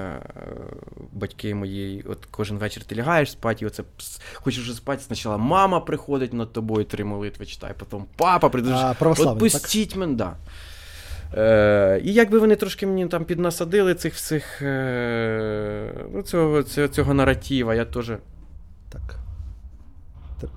Батьки 1.11 1.55
мої, 1.55 2.05
от 2.09 2.25
кожен 2.31 2.57
вечір 2.57 2.83
ти 2.83 2.95
лягаєш 2.95 3.31
спати, 3.31 3.65
і 3.65 3.67
оце 3.67 3.83
хочеш 4.33 4.63
вже 4.63 4.73
спати, 4.73 5.01
спочатку 5.01 5.39
мама 5.39 5.79
приходить 5.79 6.33
над 6.33 6.53
тобою, 6.53 6.85
три 6.85 7.03
молитви 7.03 7.45
читає, 7.45 7.75
потім 7.79 8.05
папа 8.15 8.49
прийде. 8.49 8.95
Отпустіть 8.99 9.95
мене, 9.95 10.13
да. 10.13 10.37
Е, 11.37 12.01
І 12.03 12.13
якби 12.13 12.39
вони 12.39 12.55
трошки 12.55 12.87
мені 12.87 13.07
там 13.07 13.25
піднасадили 13.25 13.95
цих 13.95 14.13
всіх 14.13 14.61
е, 14.61 15.93
ну, 16.13 16.21
цього, 16.21 16.63
цього, 16.63 16.87
цього 16.87 17.13
наратива, 17.13 17.75
я 17.75 17.85
теж. 17.85 18.11
Так. 18.89 19.15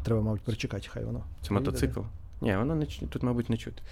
Треба, 0.04 0.20
мабуть, 0.20 0.40
перечекати, 0.40 0.88
хай 0.90 1.04
воно. 1.04 1.24
Це 1.42 1.54
мотоцикл? 1.54 2.00
Ні, 2.40 2.56
воно 2.56 2.74
не 2.74 2.86
тут, 2.86 3.22
мабуть, 3.22 3.50
не 3.50 3.56
чути. 3.56 3.82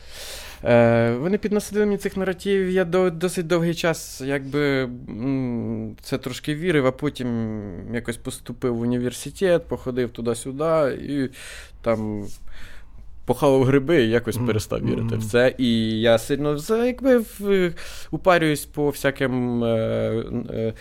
Е, 0.64 1.12
Вони 1.12 1.39
підносили 1.39 1.87
мені 1.87 1.99
цих 1.99 2.16
наративів. 2.16 2.70
Я 2.70 2.85
до, 2.85 3.11
досить 3.11 3.47
довгий 3.47 3.74
час 3.74 4.20
якби 4.20 4.89
це 6.03 6.18
трошки 6.18 6.55
вірив, 6.55 6.87
а 6.87 6.93
потім 6.93 7.95
якось 7.95 8.16
поступив 8.16 8.76
в 8.76 8.80
університет, 8.80 9.66
походив 9.68 10.11
туди-сюди 10.11 10.99
і 11.03 11.30
там. 11.83 12.26
Похавав 13.33 13.64
гриби 13.64 14.05
і 14.05 14.09
якось 14.11 14.37
mm-hmm. 14.37 14.47
перестав 14.47 14.80
вірити 14.80 15.16
в 15.16 15.24
це. 15.24 15.55
І 15.59 16.01
я 16.01 16.18
сильно 16.18 16.57
якби 16.68 17.18
в, 17.18 17.72
упарююсь 18.11 18.64
по 18.64 18.91
всяким. 18.91 19.64
Е, 19.64 20.24
е, 20.51 20.72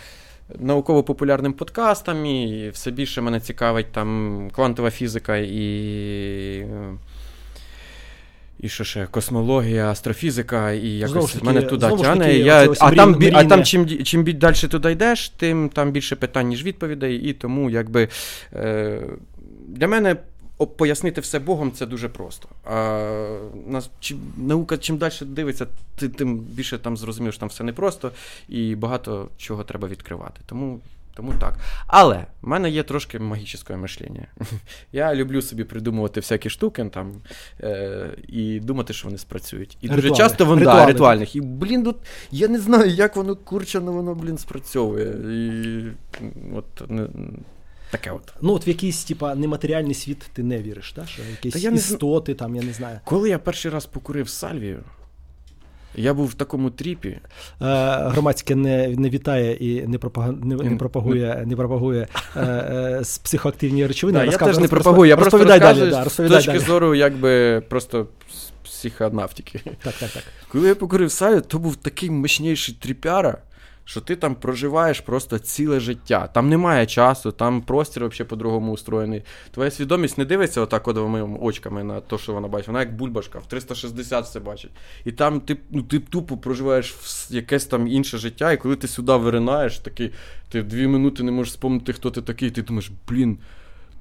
науково-популярним 0.58 1.52
подкастам, 1.52 2.26
і 2.26 2.70
все 2.72 2.90
більше 2.90 3.20
мене 3.20 3.40
цікавить 3.40 3.92
там 3.92 4.50
квантова 4.54 4.90
фізика 4.90 5.36
і 5.36 6.66
І 8.60 8.68
що 8.68 8.84
ще 8.84 9.06
космологія, 9.06 9.90
астрофізика, 9.90 10.72
і 10.72 10.98
Знову 10.98 11.14
якось 11.14 11.32
таки- 11.32 11.44
мене 11.46 11.62
туди 11.62 11.86
знову 11.86 12.04
ж 12.04 12.14
таки, 12.14 12.38
я, 12.38 12.68
а, 12.80 12.90
там, 12.94 13.18
а 13.32 13.44
там 13.44 13.64
чим, 13.64 14.04
чим 14.04 14.24
далі 14.24 14.54
туди 14.54 14.92
йдеш, 14.92 15.28
тим 15.28 15.68
там 15.68 15.92
більше 15.92 16.16
питань, 16.16 16.48
ніж 16.48 16.64
відповідей. 16.64 17.16
І 17.16 17.32
тому 17.32 17.70
якби 17.70 18.08
е, 18.52 19.00
для 19.68 19.88
мене 19.88 20.16
пояснити 20.66 21.20
все 21.20 21.38
Богом 21.38 21.72
це 21.72 21.86
дуже 21.86 22.08
просто. 22.08 22.48
А 22.64 23.38
нас, 23.66 23.90
чим, 24.00 24.18
наука 24.36 24.78
чим 24.78 24.96
далі 24.96 25.12
дивиться, 25.20 25.66
ти, 25.96 26.08
тим 26.08 26.38
більше 26.38 26.78
там 26.78 26.96
зрозумієш, 26.96 27.38
там 27.38 27.48
все 27.48 27.64
непросто 27.64 28.10
і 28.48 28.74
багато 28.74 29.28
чого 29.36 29.64
треба 29.64 29.88
відкривати. 29.88 30.40
Тому. 30.46 30.80
Тому 31.14 31.32
так. 31.40 31.54
Але 31.86 32.26
в 32.42 32.48
мене 32.48 32.70
є 32.70 32.82
трошки 32.82 33.18
магічне 33.18 33.76
мишлення. 33.76 34.26
Я 34.92 35.14
люблю 35.14 35.42
собі 35.42 35.64
придумувати 35.64 36.20
всякі 36.20 36.50
штуки 36.50 36.84
там, 36.92 37.12
е, 37.60 38.10
і 38.28 38.60
думати, 38.60 38.92
що 38.92 39.08
вони 39.08 39.18
спрацюють. 39.18 39.78
І 39.80 39.88
дуже 39.88 40.10
часто 40.10 40.44
вони 40.44 40.60
Ритуали, 40.60 40.80
да, 40.80 40.86
ритуальних. 40.86 41.36
І, 41.36 41.40
блін, 41.40 41.86
от, 41.86 41.96
я 42.30 42.48
не 42.48 42.58
знаю, 42.58 42.90
як 42.90 43.16
воно 43.16 43.36
курчено, 43.36 43.92
воно, 43.92 44.14
блін, 44.14 44.38
спрацьовує. 44.38 45.06
І 45.06 45.82
от 46.56 46.90
не, 46.90 47.06
таке 47.92 48.10
от. 48.10 48.32
Ну, 48.40 48.52
от 48.52 48.66
в 48.66 48.68
якийсь, 48.68 49.04
типа, 49.04 49.34
нематеріальний 49.34 49.94
світ 49.94 50.30
ти 50.32 50.42
не 50.42 50.58
віриш, 50.58 50.92
да? 50.96 51.06
що 51.06 51.22
якісь 51.30 51.52
Та 51.52 51.58
я 51.58 51.70
не 51.70 51.76
істоти, 51.76 52.34
там, 52.34 52.56
я 52.56 52.62
не 52.62 52.72
знаю. 52.72 53.00
Коли 53.04 53.28
я 53.28 53.38
перший 53.38 53.70
раз 53.70 53.86
покурив 53.86 54.28
сальвію, 54.28 54.84
я 55.94 56.14
був 56.14 56.26
в 56.26 56.34
такому 56.34 56.70
тріпі. 56.70 57.08
Е, 57.08 57.20
громадське 58.08 58.54
не, 58.54 58.88
не 58.88 59.10
вітає 59.10 59.54
і 59.54 59.86
не, 59.86 59.98
пропага... 59.98 60.32
не, 60.32 60.56
не 60.56 60.76
пропагує, 60.76 61.44
не 61.46 61.56
пропагує 61.56 62.08
е, 62.36 62.40
е, 62.40 63.02
психоактивні 63.22 63.86
речовини. 63.86 64.18
Да, 64.18 64.24
я 64.24 64.38
теж 64.38 64.58
не 64.58 64.68
пропагую, 64.68 65.08
я 65.08 65.16
просто 65.16 65.44
далі, 65.44 65.90
да, 65.90 66.04
з 66.04 66.16
точки 66.16 66.52
далі. 66.52 66.58
зору, 66.58 66.94
якби 66.94 67.60
просто 67.60 68.06
з 68.34 68.68
психоанавтики. 68.68 69.60
Так, 69.82 69.94
так, 69.94 70.10
так. 70.10 70.22
Коли 70.48 70.68
я 70.68 70.74
покурив 70.74 71.10
салю, 71.10 71.40
то 71.40 71.58
був 71.58 71.76
такий 71.76 72.10
мощніший 72.10 72.76
тріпяра, 72.80 73.38
що 73.84 74.00
ти 74.00 74.16
там 74.16 74.34
проживаєш 74.34 75.00
просто 75.00 75.38
ціле 75.38 75.80
життя. 75.80 76.26
Там 76.26 76.48
немає 76.48 76.86
часу, 76.86 77.32
там 77.32 77.62
простір 77.62 78.08
взагалі 78.08 78.28
по-другому 78.28 78.72
устроєний. 78.72 79.22
Твоя 79.50 79.70
свідомість 79.70 80.18
не 80.18 80.24
дивиться 80.24 80.60
отак 80.60 80.82
кодовими 80.82 81.38
очками 81.40 81.84
на 81.84 82.00
те, 82.00 82.18
що 82.18 82.32
вона 82.32 82.48
бачить. 82.48 82.68
Вона 82.68 82.80
як 82.80 82.96
бульбашка, 82.96 83.38
в 83.38 83.46
360 83.46 84.24
все 84.24 84.40
бачить. 84.40 84.70
І 85.04 85.12
там 85.12 85.40
ти, 85.40 85.56
ну, 85.70 85.82
ти 85.82 85.98
тупо 85.98 86.36
проживаєш 86.36 86.92
в 86.92 87.34
якесь 87.34 87.66
там 87.66 87.88
інше 87.88 88.18
життя, 88.18 88.52
і 88.52 88.56
коли 88.56 88.76
ти 88.76 88.88
сюди 88.88 89.12
виринаєш, 89.12 89.78
такий, 89.78 90.12
ти 90.48 90.62
дві 90.62 90.86
минути 90.86 91.22
не 91.22 91.32
можеш 91.32 91.52
спомнити, 91.52 91.92
хто 91.92 92.10
ти 92.10 92.22
такий, 92.22 92.50
ти 92.50 92.62
думаєш, 92.62 92.90
блін. 93.08 93.38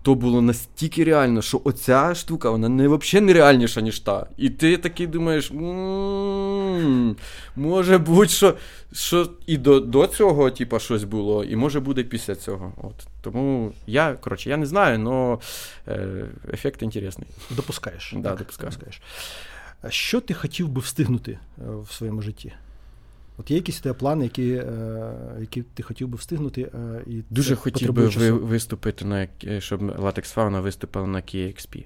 То 0.04 0.16
було 0.16 0.41
настільки 0.41 1.04
реально, 1.04 1.41
що 1.41 1.62
оця 1.64 2.16
штука, 2.16 2.49
вона 2.49 2.70
не 2.70 2.88
взагалі 2.88 3.26
нереальніша, 3.26 3.82
ніж 3.82 3.99
та. 3.99 4.28
І 4.38 4.49
ти 4.49 4.78
такий 4.78 5.08
думаєш, 5.08 5.52
може 7.56 7.97
бути, 7.97 8.28
що, 8.28 8.58
що 8.93 9.30
і 9.45 9.58
до, 9.58 9.80
до 9.80 10.08
цього, 10.08 10.52
типа, 10.52 10.80
щось 10.80 11.04
було, 11.04 11.43
і 11.43 11.56
може 11.56 11.80
буде 11.80 12.04
після 12.04 12.36
цього. 12.36 12.74
От. 12.78 13.08
Тому 13.22 13.74
я, 13.88 14.14
коротше, 14.14 14.49
я 14.49 14.58
не 14.58 14.66
знаю, 14.66 15.39
але 15.86 16.26
ефект 16.54 16.82
інтересний. 16.82 17.28
Допускаєш. 17.49 18.14
Да, 18.18 18.30
так, 18.30 18.38
допускаю. 18.38 18.72
допускаєш. 18.72 19.02
А 19.82 19.89
Що 19.89 20.22
ти 20.22 20.34
хотів 20.34 20.70
би 20.70 20.82
встигнути 20.82 21.32
е, 21.32 21.39
в 21.58 21.91
своєму 21.91 22.22
житті? 22.22 22.54
От 23.38 23.52
є 23.52 23.58
якісь 23.58 23.80
у 23.80 23.84
тебе 23.84 23.94
плани, 23.94 24.24
які, 24.24 24.52
е, 24.54 25.14
які 25.40 25.62
ти 25.62 25.84
хотів 25.84 26.08
би 26.08 26.18
встигнути? 26.18 26.62
е, 26.62 27.02
І 27.08 27.22
Дуже 27.30 27.56
хотів 27.56 27.94
би 27.94 28.10
часу? 28.10 28.40
виступити 28.40 29.06
на 29.06 29.28
щоб 29.60 29.82
Latex 29.82 30.36
Fauna 30.36 30.62
виступила 30.62 31.08
на 31.08 31.18
KXP. 31.22 31.86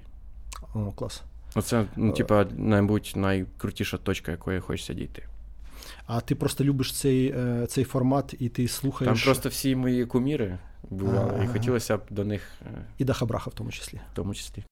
О, 0.74 0.92
клас. 0.92 1.22
Оце, 1.54 1.84
ну, 1.96 2.10
Е. 2.10 2.12
типа, 2.12 2.46
мабуть, 2.58 3.12
найкрутіша 3.16 3.96
точка, 3.98 4.32
якої 4.32 4.60
хочеться 4.60 4.94
дійти. 4.94 5.22
А 6.06 6.20
ти 6.20 6.34
просто 6.34 6.64
любиш 6.64 6.92
цей, 6.92 7.26
е, 7.38 7.66
цей 7.68 7.84
формат, 7.84 8.34
і 8.38 8.48
ти 8.48 8.68
слухаєш 8.68 9.14
Там 9.22 9.24
просто 9.24 9.48
всі 9.48 9.76
мої 9.76 10.06
куміри 10.06 10.58
бували, 10.90 11.44
і 11.44 11.46
хотілося 11.46 11.96
б 11.96 12.00
до 12.10 12.24
них 12.24 12.42
е, 12.62 12.84
і 12.98 13.04
Дахабраха 13.04 13.50
в 13.50 13.54
тому 13.54 13.70
числі. 13.72 14.00
в 14.12 14.16
тому 14.16 14.34
числі. 14.34 14.64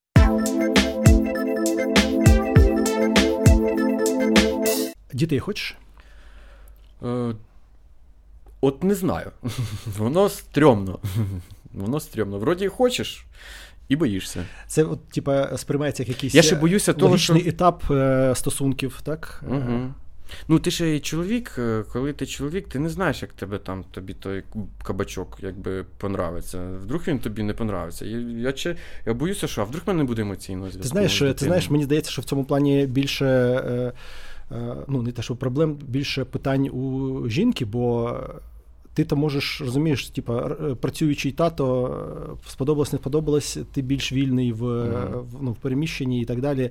Дітей 5.13 5.39
хочеш? 5.41 5.77
Е, 7.05 7.35
от 8.61 8.85
не 8.85 8.95
знаю. 8.95 9.31
Воно 9.99 10.29
стрьомно. 10.29 10.99
Воно 11.75 12.01
стрьомно. 12.01 12.39
Вроді 12.39 12.69
хочеш 12.69 13.27
і 13.89 13.97
боїшся. 13.97 14.45
Це, 14.67 14.85
от, 14.85 15.09
типа, 15.09 15.59
сприймається 15.59 16.03
як 16.03 16.09
якийсь 16.09 16.35
Я 16.35 16.43
ще 16.43 16.57
боюся 16.57 16.93
того, 16.93 17.19
що. 17.19 17.35
етап 17.35 17.91
е, 17.91 18.33
стосунків, 18.35 19.01
так? 19.05 19.43
Угу. 19.49 19.93
Ну, 20.49 20.59
ти 20.59 20.71
ще 20.71 20.89
й 20.89 21.01
чоловік, 21.01 21.55
е, 21.59 21.85
коли 21.93 22.13
ти 22.13 22.27
чоловік, 22.27 22.69
ти 22.69 22.79
не 22.79 22.89
знаєш, 22.89 23.23
як 23.23 23.33
тебе 23.33 23.59
там 23.59 23.85
тобі 23.91 24.15
той 24.15 24.43
кабачок 24.83 25.39
якби 25.41 25.85
понравиться. 25.99 26.69
Вдруг 26.83 27.03
він 27.07 27.19
тобі 27.19 27.43
не 27.43 27.53
понравиться. 27.55 28.05
Я, 28.05 28.19
я, 28.19 28.53
чи, 28.53 28.77
я 29.07 29.15
боюся, 29.15 29.49
що 29.49 29.61
а 29.61 29.65
вдруг 29.65 29.83
мене 29.87 29.99
не 29.99 30.05
буде 30.05 30.23
емоційного 30.23 30.71
зв'язку. 30.71 30.83
Ти 30.83 30.89
знаєш, 30.89 31.19
ти 31.19 31.45
знаєш, 31.45 31.71
мені 31.71 31.85
здається, 31.85 32.11
що 32.11 32.23
в 32.23 32.25
цьому 32.25 32.45
плані 32.45 32.87
більше. 32.87 33.27
Е, 33.27 33.93
ну, 34.89 35.03
не 35.03 35.13
те, 35.13 35.23
що 35.23 35.37
проблем, 35.37 35.75
більше 35.75 36.25
питань 36.25 36.69
у 36.69 37.29
жінки, 37.29 37.65
бо 37.65 38.17
ти 38.95 39.05
там 39.05 39.19
можеш, 39.19 39.61
розумієш, 39.61 40.09
типа, 40.11 40.49
працюючий 40.81 41.33
тато, 41.33 41.87
е, 42.45 42.49
сподобалось, 42.51 42.93
не 42.93 42.99
сподобалось, 42.99 43.59
ти 43.73 43.83
більш 43.83 44.13
вільний 44.13 44.53
в, 44.53 44.63
Мгм. 44.65 45.21
в, 45.21 45.43
ну, 45.43 45.53
в 45.53 45.57
переміщенні 45.57 46.21
і 46.21 46.25
так 46.25 46.41
далі. 46.41 46.71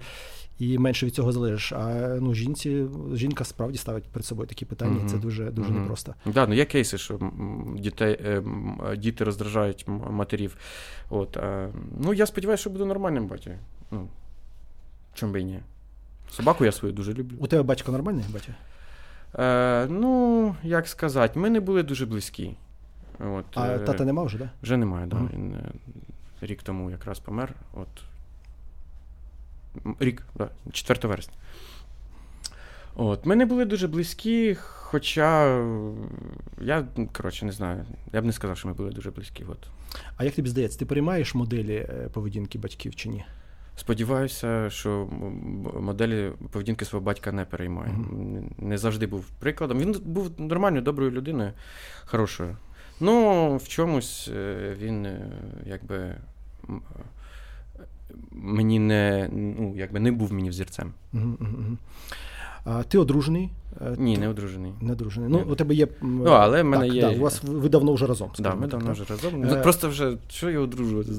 І 0.59 0.77
менше 0.77 1.05
від 1.05 1.15
цього 1.15 1.31
залежиш. 1.31 1.71
А 1.73 2.17
ну, 2.21 2.33
жінці, 2.33 2.85
жінка 3.13 3.43
справді 3.43 3.77
ставить 3.77 4.03
перед 4.03 4.25
собою 4.25 4.47
такі 4.47 4.65
питання, 4.65 5.03
і 5.05 5.09
це 5.09 5.17
дуже 5.17 5.51
дуже 5.51 5.69
Мгм. 5.69 5.79
непросто. 5.81 6.13
Да, 6.25 6.47
ну 6.47 6.53
є 6.53 6.65
кейси, 6.65 6.97
що 6.97 7.19
дітей, 7.77 8.17
е, 8.25 8.43
діти 8.97 9.23
роздражають 9.23 9.85
матерів. 10.09 10.57
От, 11.09 11.37
ну, 11.99 12.13
я 12.13 12.25
сподіваюся, 12.25 12.61
що 12.61 12.69
буду 12.69 12.85
нормальним 12.85 13.27
батьком. 13.27 13.53
Ну, 13.91 14.07
чом 15.13 15.31
би 15.31 15.41
і 15.41 15.43
ні. 15.43 15.59
Собаку 16.33 16.65
я 16.65 16.71
свою 16.71 16.93
дуже 16.93 17.13
люблю. 17.13 17.37
У 17.39 17.47
тебе 17.47 17.63
батько 17.63 17.91
нормальний, 17.91 18.25
батя? 18.33 18.53
Е, 19.39 19.87
ну, 19.89 20.55
як 20.63 20.87
сказати, 20.87 21.39
ми 21.39 21.49
не 21.49 21.59
були 21.59 21.83
дуже 21.83 22.05
близькі. 22.05 22.55
От, 23.19 23.45
А 23.53 23.67
е, 23.67 23.79
тата 23.79 24.05
нема 24.05 24.23
вже, 24.23 24.37
так? 24.37 24.47
Да? 24.47 24.53
Вже 24.63 24.77
немає, 24.77 25.07
да. 25.07 25.15
Мгм. 25.17 25.29
Він 25.33 25.53
е, 25.53 25.71
рік 26.41 26.63
тому 26.63 26.91
якраз 26.91 27.19
помер. 27.19 27.53
От. 27.73 27.87
М, 29.85 29.95
Рік, 29.99 30.23
да, 30.35 30.49
4 30.71 31.07
вересня. 31.09 31.33
От. 32.95 33.25
Ми 33.25 33.35
не 33.35 33.45
були 33.45 33.65
дуже 33.65 33.87
близькі, 33.87 34.55
хоча 34.59 35.45
е, 35.47 35.91
я, 36.61 36.87
м, 36.97 37.07
коротше, 37.07 37.45
не 37.45 37.51
знаю. 37.51 37.85
Я 38.13 38.21
б 38.21 38.25
не 38.25 38.31
сказав, 38.33 38.57
що 38.57 38.67
ми 38.67 38.73
були 38.73 38.89
дуже 38.91 39.11
близькі. 39.11 39.43
От. 39.43 39.67
А 40.17 40.23
як 40.23 40.35
тобі 40.35 40.49
здається, 40.49 40.79
ти 40.79 40.85
приймаєш 40.85 41.35
моделі 41.35 41.75
е, 41.75 42.09
поведінки 42.13 42.59
батьків 42.59 42.95
чи 42.95 43.09
ні? 43.09 43.25
Сподіваюся, 43.75 44.69
що 44.69 45.07
моделі 45.79 46.31
поведінки 46.51 46.85
свого 46.85 47.05
батька 47.05 47.31
не 47.31 47.45
переймає. 47.45 47.91
Mm-hmm. 47.91 48.43
Не 48.57 48.77
завжди 48.77 49.07
був 49.07 49.29
прикладом. 49.29 49.79
Він 49.79 49.95
був 50.05 50.31
нормальною, 50.37 50.83
доброю 50.83 51.11
людиною, 51.11 51.51
хорошою. 52.05 52.57
Ну, 52.99 53.57
в 53.57 53.67
чомусь 53.67 54.29
е, 54.35 54.75
він 54.79 55.05
е, 55.05 55.31
якби 55.65 56.15
мені 58.31 58.79
не, 58.79 59.29
ну, 59.31 59.73
якби 59.77 59.99
не 59.99 60.11
був 60.11 60.33
мені 60.33 60.49
взірцем. 60.49 60.93
Угу. 61.13 61.77
А, 62.65 62.83
ти 62.83 62.97
одружений? 62.97 63.49
Е, 63.81 63.95
Ні, 63.97 64.17
не 64.17 64.29
одружений. 64.29 64.71
Не 64.81 64.91
одружений. 64.91 65.29
Ну, 65.29 65.43
у 65.53 65.55
тебе 65.55 65.75
є. 65.75 65.87
Ну, 66.01 66.25
але 66.31 66.61
в 66.61 66.65
мене 66.65 66.85
так, 66.85 66.95
є- 66.95 67.01
Да, 67.01 67.09
у 67.09 67.19
вас 67.19 67.41
ви 67.43 67.69
давно 67.69 67.93
вже 67.93 68.07
разом. 68.07 68.29
Да, 68.39 68.55
ми 68.55 68.61
так, 68.61 68.69
давно 68.69 68.91
вже 68.91 69.03
разом. 69.09 69.43
Е, 69.43 69.55
Просто 69.55 69.89
вже 69.89 70.17
що 70.29 70.49
я 70.49 70.59
одружувати? 70.59 71.11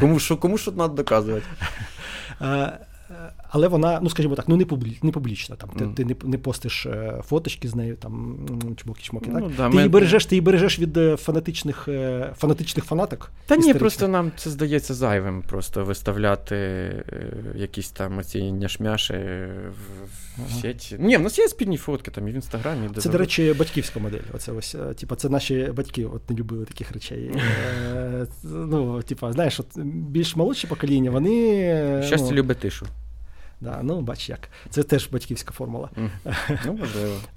Кому 0.00 0.18
що, 0.18 0.36
кому 0.36 0.58
що 0.58 0.72
треба 0.72 0.94
доказувати? 0.94 1.46
Але 3.54 3.68
вона, 3.68 4.00
ну 4.02 4.10
скажімо 4.10 4.34
так, 4.34 4.48
ну 4.48 4.56
не 4.56 4.64
публі, 4.64 4.98
не 5.02 5.10
публічна. 5.10 5.56
Там 5.56 5.68
ти, 5.68 5.86
ти 5.86 6.04
не, 6.04 6.14
не 6.30 6.38
постиш 6.38 6.86
е, 6.86 7.20
фоточки 7.24 7.68
з 7.68 7.74
нею, 7.74 7.96
там 7.96 8.36
чмоки-чмоки. 8.84 9.26
Ну, 9.28 9.40
так? 9.40 9.50
да, 9.56 9.68
ти 9.68 9.74
ми- 9.74 9.76
її 9.76 9.88
бережеш, 9.88 10.26
ти 10.26 10.34
її 10.34 10.40
бережеш 10.40 10.78
від 10.78 10.96
е, 10.96 11.16
фанатичних, 11.16 11.88
е, 11.88 12.32
фанатичних 12.36 12.84
фанаток. 12.84 13.30
Та 13.46 13.56
ні, 13.56 13.74
просто 13.74 14.08
нам 14.08 14.32
це 14.36 14.50
здається 14.50 14.94
зайвим, 14.94 15.42
просто 15.42 15.84
виставляти 15.84 16.56
якісь 17.56 17.90
там 17.90 18.18
оці 18.18 18.52
няшмяші 18.52 19.14
в, 19.14 20.04
в 20.36 20.42
Ага. 20.50 20.60
сеті. 20.60 20.96
Ні, 20.98 21.16
в 21.16 21.20
нас 21.20 21.38
є 21.38 21.48
спільні 21.48 21.76
фотки 21.76 22.10
там 22.10 22.28
і 22.28 22.32
в 22.32 22.34
інстаграмі. 22.34 22.88
Де 22.94 23.00
Це, 23.00 23.08
до 23.08 23.18
речі, 23.18 23.54
батьківська 23.58 24.00
модель. 24.00 24.18
Оце 24.34 24.52
ось, 24.52 24.76
типа, 24.96 25.16
це 25.16 25.28
наші 25.28 25.72
батьки 25.76 26.04
от 26.06 26.30
не 26.30 26.36
любили 26.36 26.64
таких 26.64 26.92
речей. 26.92 27.30
Ну, 28.44 29.02
типа, 29.02 29.32
знаєш, 29.32 29.60
от 29.60 29.78
більш 29.84 30.36
молодші 30.36 30.66
покоління, 30.66 31.10
вони. 31.10 32.02
Щастя 32.06 32.28
ну, 32.30 32.36
любить 32.36 32.58
тишу. 32.58 32.86
Да, 33.60 33.80
ну, 33.82 34.00
бач 34.00 34.28
як. 34.28 34.48
Це 34.70 34.82
теж 34.82 35.08
батьківська 35.08 35.52
формула. 35.52 35.90
Ну, 36.66 36.72
можливо. 36.72 37.16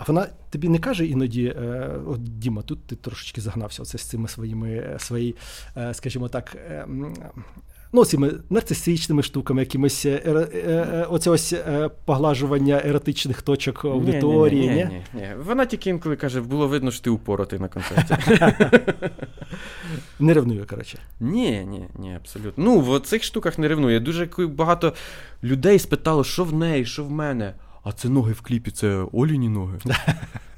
А, 0.00 0.04
вона 0.06 0.26
тобі 0.50 0.68
не 0.68 0.78
каже 0.78 1.06
іноді, 1.06 1.44
е, 1.44 1.90
от 2.06 2.38
Діма, 2.38 2.62
тут 2.62 2.86
ти 2.86 2.96
трошечки 2.96 3.40
загнався 3.40 3.82
оце 3.82 3.98
з 3.98 4.02
цими 4.02 4.28
своїми, 4.28 4.70
е, 4.70 4.96
свої, 4.98 5.36
е, 5.76 5.94
скажімо 5.94 6.28
так, 6.28 6.56
е, 6.70 6.74
м, 6.82 7.14
ну, 7.92 8.04
цими 8.04 8.32
нарцистичними 8.50 9.22
штуками, 9.22 9.60
якимось 9.60 10.06
е, 10.06 10.22
е, 10.26 10.30
е, 10.54 11.06
оце 11.10 11.30
ось 11.30 11.52
е, 11.52 11.90
поглажування 12.04 12.82
еротичних 12.84 13.42
точок 13.42 13.84
аудиторії. 13.84 14.68
Ні, 14.68 14.68
ні, 14.68 14.74
ні? 14.74 14.84
ні, 14.84 15.02
ні, 15.14 15.20
ні. 15.20 15.28
Вона 15.44 15.66
тільки 15.66 15.90
інколи 15.90 16.16
каже, 16.16 16.40
було 16.40 16.68
видно, 16.68 16.90
що 16.90 17.02
ти 17.02 17.10
упоротий 17.10 17.58
на 17.58 17.68
концерті. 17.68 18.14
Не 20.20 20.34
ревнує, 20.34 20.64
коротше. 20.64 20.98
Ні, 21.20 21.66
ні, 21.66 21.84
ні, 21.98 22.14
абсолютно. 22.14 22.64
Ну, 22.64 22.80
в 22.80 23.00
цих 23.00 23.24
штуках 23.24 23.58
не 23.58 23.68
ревнує. 23.68 24.00
Дуже 24.00 24.28
багато 24.38 24.92
людей 25.42 25.78
спитало, 25.78 26.24
що 26.24 26.44
в 26.44 26.52
неї, 26.52 26.84
що 26.84 27.04
в 27.04 27.10
мене. 27.10 27.54
А 27.84 27.92
це 27.92 28.08
ноги 28.08 28.32
в 28.32 28.40
кліпі, 28.40 28.70
це 28.70 29.04
Оліні 29.12 29.48
ноги. 29.48 29.78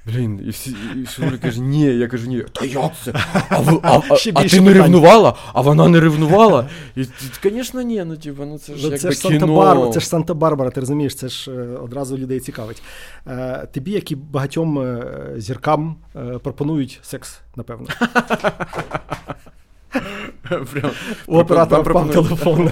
Блін, 0.06 0.40
і 0.46 0.50
всі 0.50 0.76
і 0.96 1.02
всі 1.02 1.22
каже, 1.42 1.60
ні, 1.60 1.84
я 1.84 2.08
кажу, 2.08 2.28
ні. 2.28 2.44
Та 2.52 2.64
як 2.64 2.92
це? 3.04 3.12
А, 3.48 3.58
ви, 3.60 3.80
а, 3.82 3.98
а, 3.98 4.16
а 4.34 4.44
ти 4.44 4.60
не 4.60 4.72
ревнувала? 4.72 5.34
А 5.52 5.60
вона 5.60 5.88
не 5.88 6.00
ревнувала? 6.00 6.68
І, 6.96 7.04
звісно, 7.42 7.82
ні, 7.82 8.04
ну 8.04 8.16
типу, 8.16 8.44
ну 8.44 8.58
це 8.58 8.76
ж 8.76 8.82
Ну, 8.82 8.82
якби 8.82 8.98
це 8.98 9.10
ж. 9.10 9.18
Санта-Барбара, 9.18 9.92
це 9.92 10.00
ж 10.00 10.06
Санта-Барбара, 10.06 10.70
ти 10.70 10.80
розумієш, 10.80 11.14
це 11.14 11.28
ж 11.28 11.52
е, 11.52 11.54
одразу 11.76 12.18
людей 12.18 12.40
цікавить. 12.40 12.82
Е, 13.26 13.66
тобі, 13.72 13.90
як 13.90 14.12
і 14.12 14.16
багатьом 14.16 14.78
е, 14.78 15.34
зіркам, 15.36 15.96
пропонують 16.42 17.00
секс, 17.02 17.40
напевно. 17.56 17.86
Прям, 20.48 20.90
У 21.26 21.38
оператора 21.38 22.04
телефон 22.04 22.70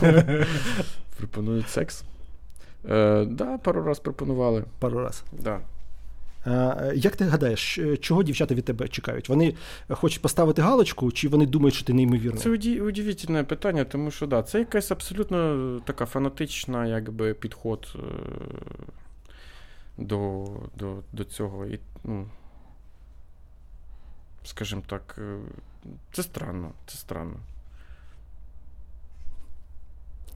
Пропонують 1.18 1.70
секс. 1.70 2.04
Е, 2.90 3.24
да, 3.24 3.58
пару 3.58 3.82
раз 3.84 3.98
пропонували. 3.98 4.64
пару 4.78 4.98
раз. 4.98 5.24
Да. 5.32 5.60
Е, 6.46 6.92
Як 6.96 7.16
ти 7.16 7.24
гадаєш, 7.24 7.78
чого 8.00 8.22
дівчата 8.22 8.54
від 8.54 8.64
тебе 8.64 8.88
чекають? 8.88 9.28
Вони 9.28 9.54
хочуть 9.88 10.22
поставити 10.22 10.62
галочку, 10.62 11.12
чи 11.12 11.28
вони 11.28 11.46
думають, 11.46 11.74
що 11.74 11.84
ти 11.84 11.92
неймовірний? 11.92 12.42
Це 12.42 12.50
уді- 12.50 12.80
удивительне 12.80 13.44
питання, 13.44 13.84
тому 13.84 14.10
що 14.10 14.26
да, 14.26 14.42
це 14.42 14.58
якась 14.58 14.90
абсолютно 14.90 15.80
така 15.84 16.06
фанатична 16.06 16.86
якби, 16.86 17.34
підход 17.34 17.96
е, 17.96 18.00
до, 19.98 20.46
до, 20.76 20.96
до 21.12 21.24
цього. 21.24 21.66
І, 21.66 21.80
ну, 22.04 22.26
скажімо 24.44 24.82
так, 24.86 25.16
е, 25.18 25.38
це 26.12 26.22
странно. 26.22 26.70
Це 26.86 26.98
странно. 26.98 27.36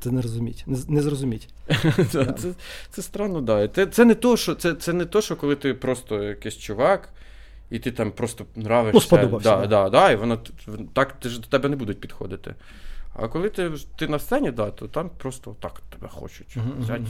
Це 0.02 0.10
не 0.10 0.22
розуміть. 0.22 0.64
Не, 0.66 0.78
не 0.88 1.02
зрозуміть. 1.02 1.48
Це, 2.10 2.34
це, 2.90 3.02
странно, 3.02 3.40
да. 3.40 3.68
Це, 3.68 3.86
це, 3.86 4.04
не 4.04 4.14
то, 4.14 4.36
що, 4.36 4.54
це, 4.54 4.74
це 4.74 4.92
не 4.92 5.04
то, 5.04 5.20
що 5.20 5.36
коли 5.36 5.56
ти 5.56 5.74
просто 5.74 6.22
якийсь 6.22 6.56
чувак, 6.56 7.08
і 7.70 7.78
ти 7.78 7.90
там 7.92 8.10
просто 8.12 8.44
нравишся. 8.56 8.94
Ну, 8.94 9.00
сподобався, 9.00 9.50
Да, 9.50 9.60
да. 9.60 9.66
да, 9.66 9.90
да, 9.90 10.10
і 10.10 10.16
воно 10.16 10.38
так 10.92 11.12
ти 11.12 11.28
ж 11.28 11.40
до 11.40 11.46
тебе 11.46 11.68
не 11.68 11.76
будуть 11.76 12.00
підходити. 12.00 12.54
А 13.14 13.28
коли 13.28 13.48
ти, 13.48 13.70
ти 13.98 14.08
на 14.08 14.18
сцені, 14.18 14.50
да, 14.50 14.70
то 14.70 14.88
там 14.88 15.10
просто 15.18 15.56
так 15.60 15.80
тебе 15.90 16.08
хочуть. 16.08 16.56
Взять. 16.78 17.00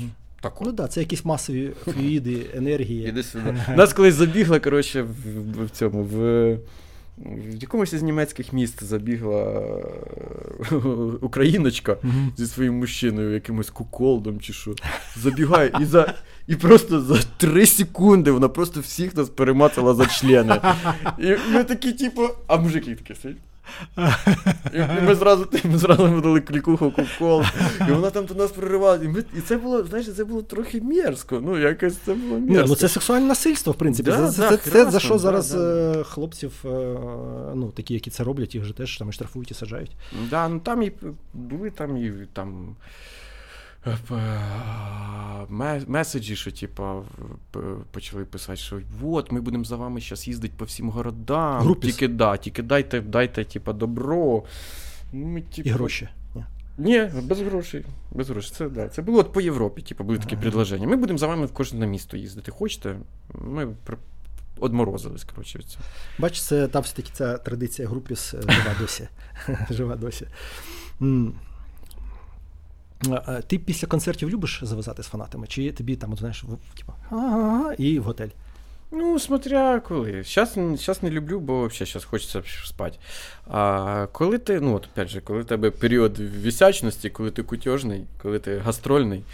Так 0.41 0.55
Ну 0.61 0.67
так, 0.67 0.75
да, 0.75 0.89
це 0.89 1.01
якісь 1.01 1.25
масові 1.25 1.73
флюїди, 1.85 2.47
енергії. 2.55 3.09
Іди 3.09 3.23
сюди. 3.23 3.57
Нас 3.77 3.93
колись 3.93 4.15
забігла, 4.15 4.61
коротше, 4.61 5.03
в, 5.03 5.07
в, 5.07 5.67
в 5.67 5.71
цьому, 5.71 6.03
в, 6.03 6.59
в 7.19 7.63
якомусь 7.63 7.93
із 7.93 8.03
німецьких 8.03 8.53
міст 8.53 8.85
забігла 8.85 9.63
україночка 11.21 11.93
mm-hmm. 11.93 12.37
зі 12.37 12.47
своїм 12.47 12.75
мужчиною, 12.75 13.35
якимось 13.35 13.71
куколдом 13.71 14.41
чи 14.41 14.53
що. 14.53 14.75
Забігає 15.17 15.73
і 15.81 15.85
за. 15.85 16.15
І 16.47 16.57
просто 16.57 17.01
за 17.01 17.19
три 17.37 17.67
секунди 17.67 18.31
вона 18.31 18.49
просто 18.49 18.81
всіх 18.81 19.17
нас 19.17 19.29
перемацала 19.29 19.95
за 19.95 20.07
члени. 20.07 20.61
І 21.19 21.37
ми 21.53 21.65
такі, 21.65 21.93
типу, 21.93 22.29
а 22.47 22.57
мужики 22.57 22.95
такі 22.95 23.21
сидять. 23.21 23.39
І, 24.75 25.03
ми 25.07 25.15
зразу 25.15 25.49
ми 25.65 25.79
зразу 25.79 26.11
видали 26.11 26.41
клікуху 26.41 26.91
кока 26.91 27.07
і 27.89 27.93
вона 27.93 28.11
там 28.11 28.25
до 28.25 28.35
нас 28.35 28.51
проривала. 28.51 29.05
І, 29.05 29.09
ми, 29.09 29.25
і 29.39 29.41
це 29.41 29.57
було, 29.57 29.85
знаєш, 29.85 30.15
це 30.15 30.25
було 30.25 30.43
трохи 30.43 30.81
мерзко. 30.81 31.41
Ну, 31.45 31.59
якось 31.59 31.97
це 31.97 32.15
було 32.15 32.39
Ні, 32.39 32.51
мерзко. 32.51 32.69
ну 32.69 32.77
це 32.77 32.89
сексуальне 32.89 33.27
насильство, 33.27 33.73
в 33.73 33.77
принципі. 33.77 34.11
Да, 34.11 34.31
це, 34.31 34.41
да, 34.41 34.57
це, 34.57 34.71
це, 34.71 34.91
за 34.91 35.01
що 35.01 35.19
зараз 35.19 35.51
да. 35.51 36.01
е, 36.01 36.05
хлопців, 36.05 36.53
е, 36.65 36.69
ну, 37.55 37.73
такі, 37.75 37.95
які 37.95 38.11
це 38.11 38.25
роблять, 38.25 38.55
їх 38.55 38.65
же 38.65 38.75
теж 38.75 38.99
там 38.99 39.09
і 39.09 39.13
штрафують 39.13 39.51
і 39.51 39.55
саджають. 39.55 39.91
Да, 40.31 40.49
ну 40.49 40.59
там 40.59 40.83
і 40.83 40.93
були 41.35 41.71
там 41.71 41.97
і 41.97 42.13
там. 42.33 42.77
Е, 43.87 43.93
ме- 45.49 45.83
Меседжі, 45.87 46.37
що 46.37 46.51
типа 46.53 47.03
почали 47.91 48.25
писати, 48.25 48.57
що 48.57 48.81
от 49.03 49.33
ми 49.33 49.41
будемо 49.41 49.65
за 49.65 49.77
вами 49.77 50.01
зараз 50.01 50.29
їздити 50.29 50.55
по 50.57 50.65
всім 50.65 50.91
городам. 50.91 51.63
Групіс. 51.63 51.91
Тільки 51.91 52.09
да, 52.09 52.37
тільки 52.37 52.63
дайте, 52.63 53.01
дайте, 53.01 53.45
типа, 53.45 53.73
добро. 53.73 54.43
Ну, 55.13 55.27
Ми, 55.27 55.41
типу, 55.43 55.69
І 55.69 55.73
гроші. 55.73 56.09
Ні. 56.35 56.45
Ні, 56.79 57.09
без 57.23 57.41
грошей. 57.41 57.85
Без 58.11 58.31
грошей. 58.31 58.53
Це, 58.57 58.69
да, 58.69 58.89
це 58.89 59.03
було 59.03 59.19
от 59.19 59.33
по 59.33 59.41
Європі, 59.41 59.83
типу, 59.83 60.05
були 60.05 60.19
такі 60.19 60.37
предложення. 60.37 60.87
Ми 60.87 60.97
будемо 60.97 61.19
за 61.19 61.27
вами 61.27 61.47
в 61.47 61.53
кожне 61.53 61.87
місто 61.87 62.17
їздити. 62.17 62.51
Хочете? 62.51 62.97
Ми 63.35 63.69
одморозились, 64.59 65.25
коротше, 65.25 65.59
від 65.59 65.67
цього. 65.67 65.85
Бач, 66.19 66.41
це 66.41 66.69
там 66.69 66.83
все-таки 66.83 67.11
ця 67.13 67.39
традиція 67.39 67.89
групіс 67.89 68.35
е, 68.35 68.41
жива 68.43 68.75
досі. 68.81 69.09
жива 69.71 69.97
досі. 69.97 70.27
А, 73.11 73.23
а 73.27 73.41
Ти 73.41 73.59
після 73.59 73.89
концертів 73.89 74.31
любиш 74.31 74.61
завязати 74.63 75.03
з 75.03 75.07
фанатами? 75.07 75.47
Чи 75.47 75.73
тобі 75.73 75.97
там, 75.97 76.13
от, 76.13 76.19
знаєш, 76.19 76.45
типу, 76.77 76.93
і 77.79 77.99
в 77.99 78.03
готель? 78.03 78.29
Ну, 78.95 79.19
смотря 79.19 79.81
коли. 79.81 80.25
Щас 80.25 81.03
не 81.03 81.11
люблю, 81.11 81.41
бо 81.41 81.71
зараз 81.73 82.05
хочеться 82.05 82.43
спати. 82.65 82.99
А 83.47 84.07
коли 84.13 84.39
ти, 84.39 84.61
ну 84.61 84.75
от 84.75 84.87
опять 84.87 85.09
же, 85.09 85.21
коли 85.21 85.41
в 85.41 85.45
тебе 85.45 85.71
період 85.71 86.19
вісячності, 86.19 87.11
коли 87.11 87.31
ти 87.31 87.43
кутьожний, 87.43 88.07
коли 88.23 88.39
ти 88.39 88.59
гастрольний, 88.59 89.25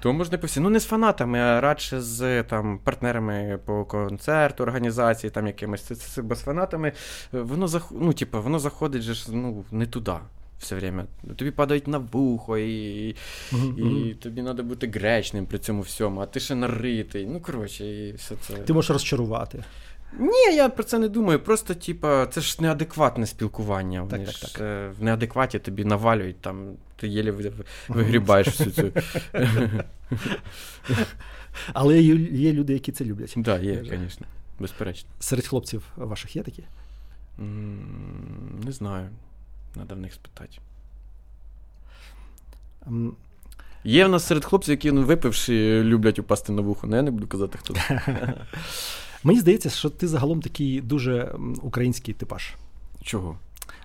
то 0.00 0.12
можна 0.12 0.38
посі. 0.38 0.60
Ну, 0.60 0.70
не 0.70 0.80
з 0.80 0.84
фанатами, 0.84 1.38
а 1.38 1.60
радше 1.60 2.00
з 2.00 2.42
там, 2.42 2.78
партнерами 2.78 3.58
по 3.64 3.84
концерту, 3.84 4.62
організації, 4.62 5.30
там 5.30 5.46
якимось. 5.46 5.82
Це, 5.82 5.94
це, 5.94 6.08
це, 6.08 6.22
бо 6.22 6.34
з 6.34 6.40
фанатами 6.40 6.92
е, 7.34 7.40
воно 7.40 7.80
ну, 7.90 8.12
типу, 8.12 8.42
воно 8.42 8.58
заходить 8.58 9.02
же 9.02 9.32
ну, 9.32 9.64
не 9.70 9.86
туди. 9.86 10.12
Все 10.58 10.76
время. 10.76 11.04
Тобі 11.36 11.50
падають 11.50 11.88
на 11.88 11.98
вухо, 11.98 12.58
і, 12.58 13.08
і 13.76 14.14
тобі 14.20 14.42
треба 14.42 14.62
бути 14.62 14.86
гречним 14.88 15.46
при 15.46 15.58
цьому 15.58 15.82
всьому, 15.82 16.20
а 16.20 16.26
ти 16.26 16.40
ще 16.40 16.54
наритий. 16.54 17.26
Ну, 17.26 17.40
коротше, 17.40 17.86
і 17.86 18.12
все 18.12 18.34
це. 18.36 18.54
Ти 18.54 18.72
можеш 18.72 18.90
розчарувати. 18.90 19.64
Ні, 20.18 20.54
я 20.56 20.68
про 20.68 20.84
це 20.84 20.98
не 20.98 21.08
думаю. 21.08 21.40
Просто, 21.40 21.74
типа, 21.74 22.26
це 22.26 22.40
ж 22.40 22.62
неадекватне 22.62 23.26
спілкування. 23.26 24.02
Вони 24.02 24.24
Так, 24.24 24.34
ж, 24.34 24.42
так, 24.42 24.50
так. 24.50 24.60
е, 24.62 24.90
В 25.00 25.02
неадекваті 25.02 25.58
тобі 25.58 25.84
навалюють, 25.84 26.36
там, 26.40 26.72
ти 26.96 27.08
єлі 27.08 27.34
вигрібаєш 27.88 28.46
всю 28.48 28.70
цю. 28.70 28.92
Але 31.72 32.02
є, 32.02 32.14
є 32.14 32.52
люди, 32.52 32.72
які 32.72 32.92
це 32.92 33.04
люблять. 33.04 33.36
Так, 33.44 33.62
є, 33.62 33.84
звісно. 33.88 34.26
Безперечно. 34.60 35.10
Серед 35.20 35.46
хлопців 35.46 35.82
ваших 35.96 36.36
є 36.36 36.42
такі? 36.42 36.64
Не 38.64 38.72
знаю. 38.72 39.08
Треба 39.74 39.94
в 39.94 39.98
них 39.98 40.12
спитати. 40.12 40.58
М, 42.86 43.12
Є 43.84 44.06
в 44.06 44.08
нас 44.08 44.26
серед 44.26 44.44
хлопців, 44.44 44.72
які 44.72 44.92
ну, 44.92 45.02
випивши, 45.02 45.82
люблять 45.84 46.18
упасти 46.18 46.52
на 46.52 46.62
вухо. 46.62 46.86
Ну, 46.86 46.96
я 46.96 47.02
не 47.02 47.10
буду 47.10 47.26
казати, 47.26 47.58
хто 47.58 47.74
це. 47.74 48.02
Мені 49.24 49.40
здається, 49.40 49.70
що 49.70 49.90
ти 49.90 50.08
загалом 50.08 50.42
такий 50.42 50.80
дуже 50.80 51.16
м, 51.22 51.56
український 51.62 52.14
типаж. 52.14 52.54
Чого? 53.02 53.38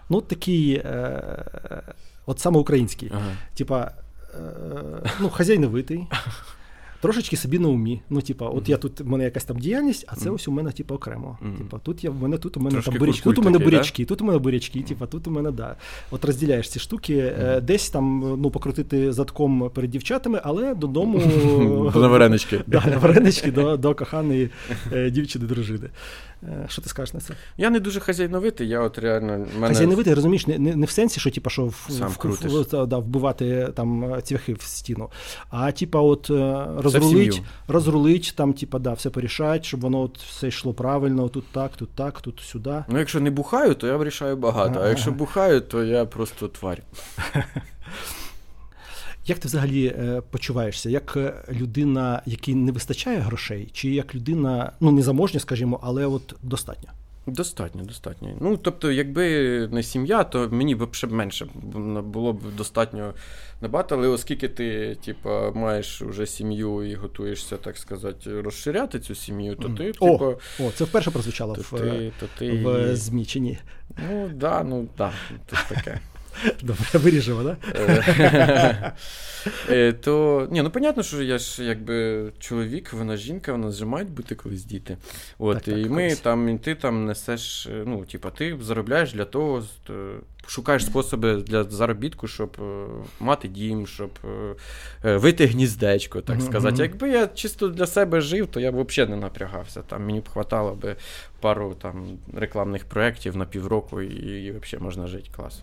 Ну, 0.10 0.22
такий, 0.22 0.74
е, 0.74 1.84
от 2.26 2.40
саме 2.40 2.60
український. 2.60 3.12
Ага. 3.16 3.32
Типа, 3.56 3.92
е, 4.36 5.10
ну, 5.20 5.30
хазяйновитий, 5.30 6.08
трошечки 7.04 7.38
собі 7.38 7.60
на 7.60 7.68
умі. 7.68 8.02
Ну, 8.10 8.22
типа, 8.22 8.48
от 8.48 8.70
я 8.70 8.78
тут, 8.78 9.02
в 9.02 9.08
мене 9.08 9.24
якась 9.24 9.44
там 9.44 9.58
діяльність, 9.60 10.06
а 10.08 10.16
це 10.16 10.30
ось 10.30 10.48
у 10.48 10.52
мене, 10.52 10.72
типа, 10.72 10.96
окремо. 10.96 11.38
Типа, 11.58 11.80
тут 11.80 12.04
я, 12.04 12.12
в 12.12 12.22
мене 12.22 12.38
тут 12.38 12.58
у 12.58 12.60
мене 12.60 12.82
там 12.82 12.94
бурячки, 13.00 13.24
тут 13.24 13.38
у 13.38 13.42
мене 13.42 13.58
бурячки, 13.60 14.06
тут 14.06 14.22
у 14.22 14.26
мене 14.26 14.40
бурячки, 14.40 14.82
типа, 14.82 15.06
тут 15.06 15.28
у 15.28 15.32
мене, 15.32 15.52
да. 15.52 15.76
От 16.12 16.26
розділяєш 16.26 16.70
ці 16.70 16.80
штуки, 16.80 17.34
е, 17.40 17.62
десь 17.62 17.90
там, 17.90 18.36
ну, 18.42 18.52
покрутити 18.52 19.14
задком 19.14 19.70
перед 19.74 19.92
дівчатами, 19.92 20.42
але 20.44 20.76
додому. 20.76 21.18
На 21.96 22.08
варенички. 22.08 22.62
На 22.68 22.98
варенички 22.98 23.52
до, 23.52 23.78
до 23.78 23.96
коханої 23.96 24.50
е, 24.94 25.10
дівчини 25.10 25.46
дружини. 25.46 25.90
Е, 26.48 26.66
Що 26.70 26.82
ти 26.82 26.90
скажеш 26.90 27.14
на 27.14 27.20
це? 27.20 27.34
Я 27.58 27.70
не 27.70 27.80
дуже 27.80 28.00
хазяйновитий, 28.00 28.68
я 28.68 28.82
от 28.82 29.00
реально. 29.00 29.46
Мене... 29.56 29.68
Хазяйновитий, 29.68 30.14
розумієш, 30.14 30.48
не, 30.48 30.60
не, 30.60 30.76
не 30.76 30.86
в 30.86 30.90
сенсі, 30.90 31.20
що 31.20 31.32
типа, 31.32 31.50
що 31.50 31.66
в, 31.66 31.88
Сам 31.90 32.10
в, 32.10 32.66
в, 32.72 32.88
да, 32.88 32.98
вбивати 32.98 33.70
там 33.76 34.16
цвяхи 34.24 34.54
в 34.54 34.62
стіну. 34.62 35.10
А 35.50 35.72
типа, 35.72 36.00
от 36.00 36.30
е, 36.30 36.66
розрулить, 36.78 37.42
розрулить, 37.68 38.34
там, 38.36 38.54
типа, 38.54 38.80
да, 38.80 38.94
все 38.94 39.10
порішать, 39.10 39.66
щоб 39.66 39.80
воно 39.80 40.02
от 40.02 40.18
все 40.18 40.48
йшло 40.48 40.74
правильно, 40.74 41.30
тут 41.30 41.46
так, 41.52 41.72
тут 41.78 41.90
так, 41.96 42.22
тут 42.22 42.40
сюди. 42.40 42.84
Ну, 42.88 43.00
якщо 43.00 43.20
не 43.20 43.32
бухаю, 43.32 43.76
то 43.76 43.88
я 43.88 43.98
вирішаю 43.98 44.38
багато. 44.38 44.80
А 44.80 44.88
якщо 44.88 45.12
бухаю, 45.12 45.62
то 45.62 45.84
я 45.84 46.06
просто 46.06 46.48
тварь. 46.48 46.82
Як 49.28 49.40
ти 49.40 49.48
взагалі 49.48 49.86
е, 49.86 50.22
почуваєшся? 50.30 50.90
Як 50.90 51.18
е, 51.18 51.34
людина, 51.52 52.22
якій 52.26 52.56
не 52.56 52.72
вистачає 52.72 53.20
грошей, 53.20 53.70
чи 53.74 53.90
як 53.90 54.16
людина, 54.16 54.72
ну 54.80 54.92
не 54.92 55.02
заможня, 55.02 55.40
скажімо, 55.40 55.80
але 55.84 56.06
от 56.06 56.36
достатньо? 56.42 56.90
Достатньо, 57.28 57.84
достатньо. 57.84 58.30
Ну, 58.42 58.58
тобто, 58.58 58.92
якби 58.92 59.68
не 59.72 59.84
сім'я, 59.84 60.24
то 60.24 60.50
мені 60.52 60.76
б 60.76 60.94
ще 60.94 61.08
менше 61.08 61.48
було 62.04 62.34
б 62.34 62.56
достатньо 62.58 63.14
набагато, 63.62 63.96
але 63.96 64.08
оскільки 64.08 64.48
ти, 64.48 64.98
типа, 65.06 65.52
маєш 65.52 66.02
вже 66.02 66.26
сім'ю 66.26 66.84
і 66.84 66.96
готуєшся, 66.96 67.58
так 67.58 67.78
сказати, 67.78 68.42
розширяти 68.42 69.00
цю 69.00 69.16
сім'ю, 69.16 69.56
то 69.56 69.70
ти, 69.70 69.94
О, 70.00 70.12
типа. 70.12 70.26
О, 70.60 70.72
це 70.76 70.84
вперше 70.84 71.12
прозвучало 71.12 71.56
то 71.56 71.62
в, 71.62 71.80
ти, 71.80 72.12
то 72.20 72.26
ти... 72.38 72.52
в 72.52 72.96
ЗМІ 72.96 73.26
чи 73.26 73.40
ні? 73.40 73.58
Ну, 74.10 74.32
да, 74.34 74.64
ну 74.64 74.88
да, 74.98 75.14
тут 75.50 75.60
таке. 75.70 76.00
Добре, 76.64 76.86
виріжемо, 76.94 77.44
так? 77.44 78.94
Е, 79.70 79.94
то, 79.94 80.48
ні, 80.52 80.62
ну 80.62 80.70
понятно, 80.70 81.04
що 81.04 81.22
я 81.24 81.38
ж 81.38 81.64
якби 81.64 82.30
чоловік, 82.40 82.94
вона 82.94 83.18
жінка, 83.18 83.52
вона 83.52 83.72
ж 83.72 83.86
мають 83.86 84.10
бути 84.10 84.36
колись 84.36 84.64
діти. 84.66 84.98
От, 85.38 85.56
Так, 85.56 85.64
так, 85.64 85.78
І 85.78 85.90
ми 85.90 86.02
колись. 86.04 86.20
там, 86.20 86.50
і 86.50 86.58
ти 86.58 86.76
там 86.76 87.06
несеш, 87.06 87.66
е, 87.68 87.84
ну, 87.86 88.06
типа, 88.06 88.30
ти 88.30 88.58
заробляєш 88.62 89.14
для 89.14 89.26
того, 89.26 89.64
е, 89.90 89.94
шукаєш 90.48 90.86
способи 90.86 91.36
для 91.36 91.64
заробітку, 91.64 92.28
щоб 92.28 92.58
е, 92.62 92.86
мати 93.20 93.48
дім, 93.48 93.88
щоб 93.88 94.10
е, 94.26 94.56
е, 95.10 95.18
вийти 95.18 95.46
гніздечко, 95.46 96.22
так 96.22 96.42
сказати. 96.42 96.74
мгм. 96.74 96.82
Якби 96.84 97.10
я 97.10 97.28
чисто 97.28 97.68
для 97.68 97.88
себе 97.88 98.22
жив, 98.22 98.48
то 98.48 98.60
я 98.60 98.72
б 98.72 98.84
взагалі 98.88 99.12
не 99.12 99.18
напрягався. 99.18 99.82
Там 99.82 100.06
мені 100.06 100.20
б 100.20 100.30
хватало 100.30 100.76
би 100.76 100.96
пару 101.40 101.76
там 101.82 102.06
рекламних 102.34 102.86
проєктів 102.86 103.38
на 103.38 103.46
півроку, 103.46 104.02
і, 104.02 104.44
і 104.46 104.52
взагалі 104.52 104.84
можна 104.84 105.08
жити 105.08 105.30
клас. 105.36 105.62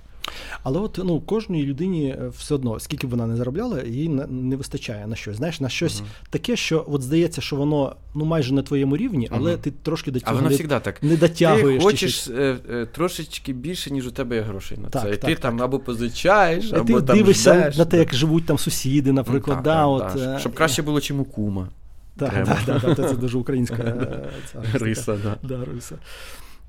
Але 0.62 0.78
от 0.80 1.00
ну 1.04 1.20
кожній 1.20 1.62
людині 1.66 2.08
е, 2.08 2.28
все 2.38 2.54
одно, 2.54 2.80
скільки 2.80 3.06
б 3.06 3.10
вона 3.10 3.26
не 3.26 3.36
заробляла, 3.36 3.82
їй 3.82 4.08
не, 4.08 4.56
вистачає 4.56 5.06
на 5.06 5.16
щось. 5.16 5.36
Знаєш, 5.36 5.60
на 5.60 5.68
щось 5.68 6.02
таке, 6.30 6.56
що 6.56 6.84
от 6.88 7.02
здається, 7.02 7.40
що 7.40 7.56
воно 7.56 7.96
ну 8.14 8.24
майже 8.24 8.54
на 8.54 8.62
твоєму 8.62 8.96
рівні, 8.96 9.28
але 9.30 9.52
Мгм. 9.52 9.60
ти 9.60 9.72
трошки 9.82 10.10
до 10.10 10.20
цього 10.20 10.40
не, 10.40 10.80
так. 10.80 11.02
не 11.02 11.16
дотягуєш. 11.16 11.78
Ти 11.78 11.84
хочеш 11.84 12.28
е, 12.28 12.56
е, 12.70 12.86
трошечки 12.86 13.52
більше, 13.52 13.90
ніж 13.90 14.06
у 14.06 14.10
тебе 14.10 14.36
є 14.36 14.42
грошей 14.42 14.78
на 14.78 14.88
Так, 14.88 15.02
це. 15.02 15.08
І 15.08 15.12
так, 15.12 15.20
ти 15.20 15.34
так. 15.34 15.40
там 15.40 15.62
або 15.62 15.78
позичаєш, 15.78 16.72
або 16.72 17.00
ти 17.00 17.06
там 17.06 17.16
дивишся 17.16 17.54
ждеш. 17.54 17.76
на 17.76 17.84
те, 17.84 17.98
як 17.98 18.14
живуть 18.14 18.46
там 18.46 18.58
сусіди, 18.58 19.10
Ну, 19.10 19.14
наприклад. 19.16 19.56
так, 19.56 19.64
да, 19.64 19.74
так, 19.74 19.88
от, 19.88 20.20
так. 20.20 20.36
е, 20.36 20.40
Щоб 20.40 20.54
краще 20.54 20.82
було, 20.82 21.00
чим 21.00 21.20
у 21.20 21.24
кума. 21.24 21.68
Так, 22.16 22.46
так, 22.46 22.80
так, 22.80 22.96
так, 22.96 23.10
це 23.10 23.16
дуже 23.16 23.38
українська 23.38 23.76
е, 23.82 24.28
риса. 24.72 25.98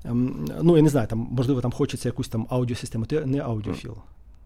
Ем, 0.04 0.48
Ну, 0.62 0.76
я 0.76 0.82
не 0.82 0.88
знаю, 0.88 1.08
там, 1.08 1.18
можливо, 1.30 1.60
там 1.60 1.72
хочеться 1.72 2.08
якусь 2.08 2.28
там 2.28 2.46
аудіосистему. 2.50 3.06
Ти 3.06 3.26
не 3.26 3.38
аудіофіл. 3.38 3.96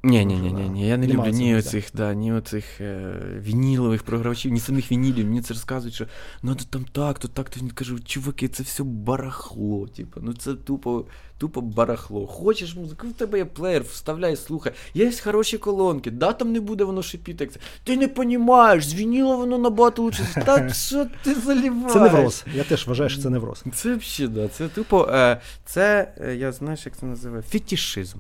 Ні, 0.07 0.25
ні, 0.25 0.37
ні, 0.37 0.53
ні, 0.53 0.69
ні. 0.69 0.89
Я 0.89 0.97
не 0.97 1.07
люблю 1.07 1.31
ні 1.31 1.57
оцих, 1.57 1.91
да, 1.95 2.15
ні 2.15 2.33
оцих 2.33 2.81
е, 2.81 3.21
вінілових 3.41 4.03
програвачів, 4.03 4.53
ні 4.53 4.61
самих 4.61 4.93
вінілів. 4.93 5.27
Мені 5.27 5.43
це 5.43 5.55
розказують, 5.55 5.95
що 5.95 6.07
ну 6.43 6.55
то 6.55 6.65
там 6.65 6.85
так, 6.93 7.19
то 7.19 7.29
так, 7.29 7.51
то 7.51 7.61
я 7.65 7.71
кажу, 7.75 8.01
чуваки, 8.01 8.49
це 8.49 8.63
все 8.63 8.83
барахло. 8.83 9.87
Типу, 9.87 10.21
ну 10.23 10.33
це 10.33 10.55
тупо, 10.55 11.05
тупо 11.39 11.61
барахло. 11.61 12.27
Хочеш 12.27 12.75
музику, 12.75 13.07
в 13.07 13.13
тебе 13.13 13.39
є 13.39 13.45
плеєр, 13.45 13.83
вставляй, 13.83 14.37
слухай. 14.37 14.73
Є 14.95 15.13
хороші 15.25 15.59
колонки, 15.59 16.11
да, 16.11 16.33
там 16.33 16.53
не 16.53 16.61
буде 16.61 16.85
воно 16.85 17.03
шипіти. 17.03 17.45
як 17.45 17.53
це. 17.53 17.61
Ти 17.85 17.97
не 17.97 18.09
понімаєш, 18.09 18.87
з 18.87 18.95
вініло 18.95 19.37
воно 19.37 19.59
набагато 19.59 20.03
лучше. 20.03 20.43
Та 20.47 20.69
що 20.69 21.07
ти 21.23 21.35
заліваєш? 21.35 21.93
Це 21.93 22.01
невроз. 22.01 22.45
Я 22.55 22.65
теж 22.65 22.87
вважаю, 22.87 23.11
що 23.11 23.23
це 23.23 23.31
невроз. 23.31 23.65
Це 23.75 23.97
взагалі, 23.97 24.35
да. 24.35 24.49
Це 24.49 24.69
тупо, 24.69 25.09
е, 25.11 25.41
це, 25.65 26.13
е, 26.21 26.37
я 26.37 26.53
знаєш, 26.53 26.87
як 26.87 26.97
це 26.97 27.07
називаю? 27.07 27.43
Фетішизм. 27.43 28.19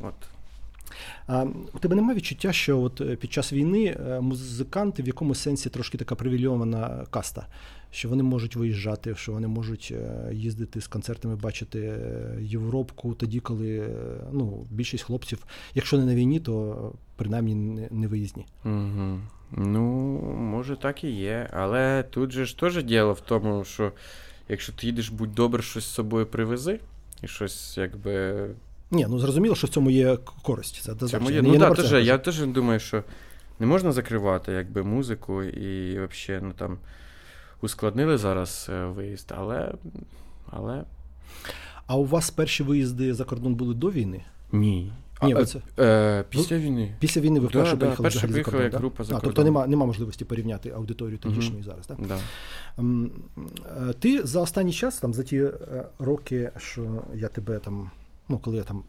От. 0.00 0.14
У 1.74 1.78
тебе 1.78 1.96
немає 1.96 2.16
відчуття, 2.16 2.52
що 2.52 2.80
от 2.80 3.00
е, 3.00 3.16
під 3.16 3.32
час 3.32 3.52
війни 3.52 3.84
е, 3.86 4.20
музиканти 4.20 5.02
в 5.02 5.06
якомусь 5.06 5.38
сенсі 5.38 5.70
трошки 5.70 5.98
така 5.98 6.14
привілейована 6.14 7.06
каста, 7.10 7.46
що 7.90 8.08
вони 8.08 8.22
можуть 8.22 8.56
виїжджати, 8.56 9.14
що 9.14 9.32
вони 9.32 9.48
можуть 9.48 9.92
е, 9.96 10.34
їздити 10.34 10.80
з 10.80 10.86
концертами, 10.86 11.36
бачити 11.36 12.00
Європку 12.40 13.14
тоді, 13.14 13.40
коли 13.40 13.88
ну, 14.32 14.66
більшість 14.70 15.04
хлопців, 15.04 15.46
якщо 15.74 15.98
не 15.98 16.04
на 16.04 16.14
війні, 16.14 16.40
то 16.40 16.92
принаймні 17.16 17.88
не 17.90 18.06
виїзні. 18.06 18.46
Угу. 18.64 19.20
Ну, 19.52 19.82
може, 20.36 20.76
так 20.76 21.04
і 21.04 21.10
є. 21.10 21.48
Але 21.52 22.02
тут 22.02 22.32
же 22.32 22.44
ж 22.44 22.58
теж 22.58 22.84
діло 22.84 23.12
в 23.12 23.20
тому, 23.20 23.64
що 23.64 23.92
якщо 24.48 24.72
ти 24.72 24.86
їдеш, 24.86 25.08
будь 25.08 25.34
добре, 25.34 25.62
щось 25.62 25.84
з 25.84 25.94
собою 25.94 26.26
привези, 26.26 26.80
і 27.22 27.28
щось 27.28 27.78
якби. 27.78 28.46
Ні, 28.90 29.06
ну 29.10 29.18
зрозуміло, 29.18 29.54
що 29.54 29.66
в 29.66 29.70
цьому 29.70 29.90
є 29.90 30.18
користь. 30.42 30.90
Це 31.08 31.18
моє. 31.18 31.36
Я 31.36 31.42
Ну 31.42 31.56
да, 31.56 31.74
теж, 31.74 32.06
я 32.06 32.18
теж 32.18 32.46
думаю, 32.46 32.80
що 32.80 33.04
не 33.58 33.66
можна 33.66 33.92
закривати 33.92 34.52
якби, 34.52 34.82
музику 34.82 35.42
і 35.42 35.92
взагалі, 36.06 36.42
ну 36.46 36.52
там 36.52 36.78
ускладнили 37.60 38.18
зараз 38.18 38.66
е, 38.72 38.84
виїзд, 38.84 39.32
але. 39.36 39.74
але... 40.50 40.84
А 41.86 41.96
у 41.96 42.04
вас 42.04 42.30
перші 42.30 42.62
виїзди 42.62 43.14
за 43.14 43.24
кордон 43.24 43.54
були 43.54 43.74
до 43.74 43.90
війни? 43.90 44.24
Ні. 44.52 44.92
Ні, 45.22 45.32
а, 45.32 45.38
ви 45.38 45.44
це- 45.46 45.60
е, 45.78 46.24
після 46.28 46.56
війни. 46.58 46.94
Після 47.00 47.20
війни 47.20 47.40
ви 47.40 47.46
Да, 47.46 47.50
вперше 47.50 47.76
да, 47.76 47.86
поїхали 47.86 48.08
взагалі 48.08 48.32
за 48.32 48.42
кордон, 48.42 48.62
як 48.62 48.72
да? 48.72 48.78
група 48.78 49.04
за 49.04 49.12
а, 49.12 49.14
Тобто 49.14 49.26
кордон. 49.26 49.44
нема, 49.44 49.66
нема 49.66 49.86
можливості 49.86 50.24
порівняти 50.24 50.70
аудиторію 50.70 51.18
тодішньої 51.18 51.60
Мгм. 51.60 51.64
зараз, 51.64 51.86
так? 51.86 51.98
Да. 52.08 52.18
Ем, 52.78 53.10
е, 53.36 53.92
Ти 53.92 54.26
за 54.26 54.40
останній 54.40 54.72
час, 54.72 54.98
там, 54.98 55.14
за 55.14 55.22
ті 55.22 55.36
е, 55.38 55.52
роки, 55.98 56.50
що 56.56 57.02
я 57.14 57.28
тебе 57.28 57.58
там, 57.58 57.90
ну, 58.28 58.38
коли 58.38 58.56
я 58.56 58.62
там 58.62 58.82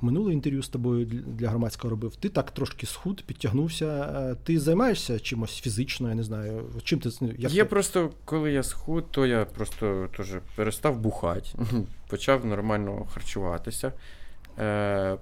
минуле 0.00 0.32
інтерв'ю 0.32 0.62
з 0.62 0.68
тобою 0.68 1.06
для- 1.06 1.48
громадського 1.48 1.90
робив, 1.90 2.16
ти 2.16 2.28
так 2.28 2.50
трошки 2.50 2.86
схуд, 2.86 3.22
підтягнувся. 3.22 3.86
Е, 3.86 4.36
Ти 4.44 4.60
займаєшся 4.60 5.18
чимось 5.20 5.60
фізично, 5.60 6.08
я 6.08 6.14
не 6.14 6.22
знаю. 6.22 6.64
Чим 6.84 6.98
ти 6.98 7.10
як 7.38 7.52
Я 7.54 7.62
ти- 7.64 7.64
просто, 7.70 8.10
коли 8.24 8.52
я 8.52 8.62
схуд, 8.62 9.04
то 9.10 9.26
я 9.26 9.44
просто 9.44 10.08
теж 10.16 10.26
перестав 10.56 10.98
бухати, 11.00 11.48
почав 12.08 12.46
нормально 12.46 13.06
харчуватися, 13.14 13.92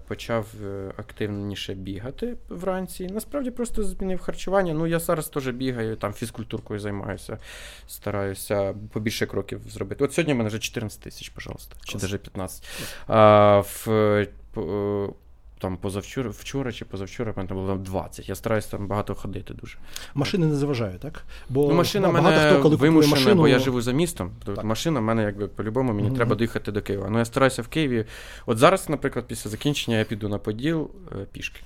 почав 0.07 0.47
е, 0.64 0.93
активніше 0.97 1.74
бігати 1.74 2.37
вранці. 2.49 3.07
Насправді 3.07 3.51
просто 3.51 3.82
змінив 3.82 4.20
харчування. 4.20 4.74
Ну, 4.74 4.87
я 4.87 4.99
зараз 4.99 5.28
теж 5.28 5.49
бігаю, 5.49 5.97
там 5.97 6.12
фізкультуркою 6.12 6.80
займаюся, 6.80 7.39
стараюся 7.87 8.74
побільше 8.93 9.26
кроків 9.26 9.61
зробити. 9.68 10.05
От 10.05 10.12
сьогодні 10.12 10.34
в 10.34 10.37
мене 10.37 10.49
вже 10.49 10.59
14 10.59 11.01
тисяч, 11.01 11.28
пожалуйста, 11.28 11.76
чи 11.84 11.99
навіть 11.99 12.22
15. 12.22 12.64
А, 13.07 13.59
в, 13.61 13.91
е, 13.91 14.28
е, 14.57 15.09
там 15.59 15.77
позавчора, 15.77 16.31
вчора 16.31 16.73
чи 16.73 16.85
позавчора 16.85 17.33
там 17.33 17.47
було 17.47 17.75
20. 17.77 18.29
Я 18.29 18.35
стараюся 18.35 18.71
там 18.71 18.87
багато 18.87 19.15
ходити 19.15 19.55
дуже. 19.55 19.79
машини 20.15 20.47
не 20.47 20.55
заважають, 20.55 21.01
так? 21.01 21.25
Бо 21.49 21.69
Ну, 21.69 21.75
машина 21.75 22.07
ба- 22.09 22.21
мене 22.21 22.51
хто, 22.51 22.63
коли 22.63 22.77
вимушена, 22.77 23.15
машину, 23.17 23.35
бо 23.43 23.49
я 23.49 23.59
живу 23.59 23.81
за 23.81 23.93
містом. 23.93 24.31
Тобто 24.45 24.55
Так. 24.57 24.65
машина 24.65 25.01
в 25.01 25.03
мене 25.03 25.23
якби 25.23 25.49
по-любому 25.49 25.93
мені 25.93 26.07
Мгм. 26.09 26.17
треба 26.17 26.37
доїхати 26.37 26.73
до 26.73 26.83
Києва. 26.83 27.09
Ну 27.11 27.19
я 27.19 27.25
стараюся 27.25 27.63
в 27.63 27.69
Києві. 27.69 28.05
От 28.47 28.59
зараз, 28.59 28.89
наприклад, 28.89 29.25
після 29.29 29.51
закінчення 29.51 29.99
я 29.99 30.05
піду 30.05 30.29
на 30.29 30.39
Поділ 30.39 30.91
е, 31.13 31.27
пішки. 31.33 31.61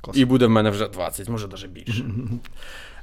Клас. 0.00 0.16
І 0.16 0.24
буде 0.24 0.46
в 0.46 0.50
мене 0.50 0.70
вже 0.70 0.88
20, 0.88 1.28
може 1.28 1.48
навіть 1.48 1.66
більше. 1.70 2.02
Мгм. 2.02 2.40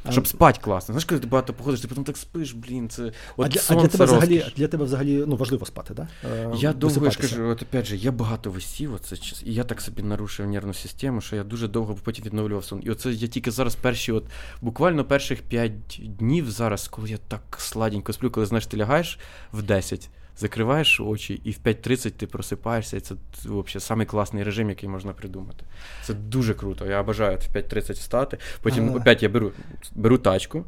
Щоб 0.10 0.28
спати 0.28 0.60
класно. 0.64 0.93
Знаєш, 0.93 1.06
коли 1.06 1.22
ти 1.22 1.28
багато 1.28 1.54
походиш, 1.54 1.82
ти 1.82 1.88
потім 1.88 2.04
так 2.04 2.18
спиш, 2.18 2.54
блін, 2.54 2.89
це 2.89 3.12
от 3.38 3.45
а, 3.45 3.49
для, 3.49 3.62
а 3.70 3.76
для 3.76 3.88
тебе 3.88 4.06
взагалі, 4.06 4.36
розкіш. 4.36 4.54
для 4.58 4.68
тебе 4.68 4.86
взагалі 4.86 5.24
ну, 5.28 5.36
важливо 5.36 5.66
спати, 5.66 5.93
так? 5.93 6.08
Да? 6.24 6.56
Я 6.56 6.74
довго 6.74 7.06
я 7.06 7.12
ж 7.12 7.20
кажу, 7.20 7.47
от 7.47 7.62
опять 7.62 7.86
же, 7.86 7.95
я 7.95 8.12
багато 8.12 8.51
висів, 8.51 8.93
оце 8.93 9.16
і 9.43 9.54
я 9.54 9.64
так 9.64 9.82
собі 9.82 10.04
нарушив 10.04 10.47
нервну 10.47 10.74
систему, 10.74 11.22
що 11.22 11.36
я 11.36 11.43
дуже 11.43 11.68
довго 11.68 11.97
потім 12.04 12.26
відновлював 12.26 12.66
сон. 12.66 12.82
І 12.84 12.89
оце 12.89 13.12
я 13.12 13.28
тільки 13.28 13.51
зараз 13.51 13.76
перші, 13.76 14.12
от 14.12 14.26
буквально 14.62 15.06
перших 15.06 15.41
5 15.41 15.72
днів 15.99 16.51
зараз, 16.51 16.88
коли 16.88 17.10
я 17.10 17.18
так 17.18 17.41
сладенько 17.58 18.14
сплю, 18.14 18.32
коли 18.32 18.45
знаєш, 18.45 18.66
ти 18.66 18.78
лягаєш 18.78 19.20
в 19.54 19.62
10, 19.62 20.10
закриваєш 20.38 20.99
очі, 20.99 21.41
і 21.43 21.51
в 21.51 21.57
5.30 21.65 22.11
ти 22.11 22.27
просипаєшся. 22.27 22.97
І 22.97 22.99
це 22.99 23.15
взагалі 23.36 23.79
самий 23.79 24.07
класний 24.07 24.43
режим, 24.43 24.69
який 24.69 24.89
можна 24.89 25.13
придумати. 25.13 25.65
Це 26.03 26.13
дуже 26.13 26.53
круто. 26.53 26.86
Я 26.86 27.03
бажаю 27.03 27.38
в 27.38 27.55
5.30 27.55 27.93
встати. 27.93 28.38
Потім 28.61 28.89
Ага. 28.89 28.97
опять 28.97 29.23
я 29.23 29.29
беру, 29.29 29.51
беру 29.95 30.17
тачку. 30.17 30.65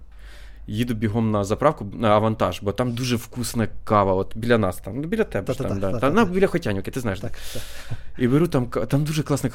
Їду 0.67 0.93
бігом 0.93 1.31
на 1.31 1.43
заправку 1.43 1.87
на 1.93 2.09
авантаж, 2.09 2.59
бо 2.61 2.71
там 2.71 2.91
дуже 2.91 3.15
вкусна 3.15 3.67
кава. 3.83 4.13
От 4.13 4.37
біля 4.37 4.57
нас 4.57 4.77
там, 4.77 5.01
ну 5.01 5.07
біля 5.07 5.23
тебе 5.23 5.53
ж 5.53 5.59
там, 5.59 5.79
да. 5.79 5.91
та-та-та. 5.91 6.11
Та, 6.11 6.25
ну, 6.25 6.33
біля 6.33 6.47
Хотянівки, 6.47 6.91
ти 6.91 6.99
знаєш. 6.99 7.19
Так, 7.19 7.31
так. 7.53 7.97
І 8.17 8.27
беру 8.27 8.47
там 8.47 8.65
там 8.65 9.03
дуже 9.03 9.23
класна 9.23 9.49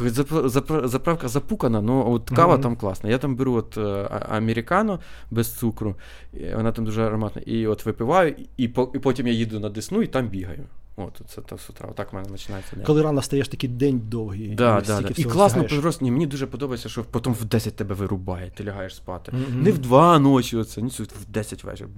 Заправка 0.84 1.28
запукана, 1.28 1.78
але 1.78 1.92
от 1.92 2.30
кава 2.30 2.52
Мгм. 2.52 2.62
там 2.62 2.76
класна. 2.76 3.10
Я 3.10 3.18
там 3.18 3.36
беру 3.36 3.54
от 3.54 3.78
е, 3.78 4.08
американо 4.28 5.00
без 5.30 5.54
цукру, 5.54 5.94
вона 6.54 6.72
там 6.72 6.84
дуже 6.84 7.02
ароматна. 7.02 7.42
І 7.46 7.66
от 7.66 7.86
випиваю, 7.86 8.34
і, 8.56 8.68
по, 8.68 8.90
і 8.94 8.98
потім 8.98 9.26
я 9.26 9.32
їду 9.32 9.60
на 9.60 9.68
Десну 9.68 10.02
і 10.02 10.06
там 10.06 10.28
бігаю. 10.28 10.66
От, 11.04 11.20
це 11.28 11.40
та 11.40 11.58
з 11.58 11.70
утра. 11.70 11.88
Отак 11.90 12.12
в 12.12 12.16
мене 12.16 12.28
починається 12.28 12.76
день. 12.76 12.84
Коли 12.84 13.02
рано 13.02 13.22
стаєш, 13.22 13.48
такий 13.48 13.70
день 13.70 14.00
довгий. 14.04 14.54
Да, 14.54 14.78
і 14.78 14.86
да, 14.86 15.00
да. 15.00 15.08
І 15.16 15.24
класно 15.24 15.64
просто 15.64 16.04
ні, 16.04 16.10
мені 16.10 16.26
дуже 16.26 16.46
подобається, 16.46 16.88
що 16.88 17.04
потім 17.04 17.32
в 17.32 17.44
10 17.44 17.76
тебе 17.76 17.94
вирубає, 17.94 18.50
ти 18.50 18.64
лягаєш 18.64 18.96
спати. 18.96 19.32
Мгм. 19.32 19.62
Не 19.62 19.70
в 19.70 19.78
2 19.78 20.18
ночі, 20.18 20.56
оце, 20.56 20.82
ні, 20.82 20.88
в 20.90 21.24
10 21.28 21.64
вечора. 21.64 21.90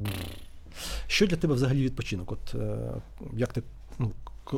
Що 1.06 1.26
для 1.26 1.36
тебе 1.36 1.54
взагалі 1.54 1.82
відпочинок? 1.82 2.32
От 2.32 2.54
е, 2.54 2.76
як 3.36 3.52
ти, 3.52 3.62
ну, 3.98 4.12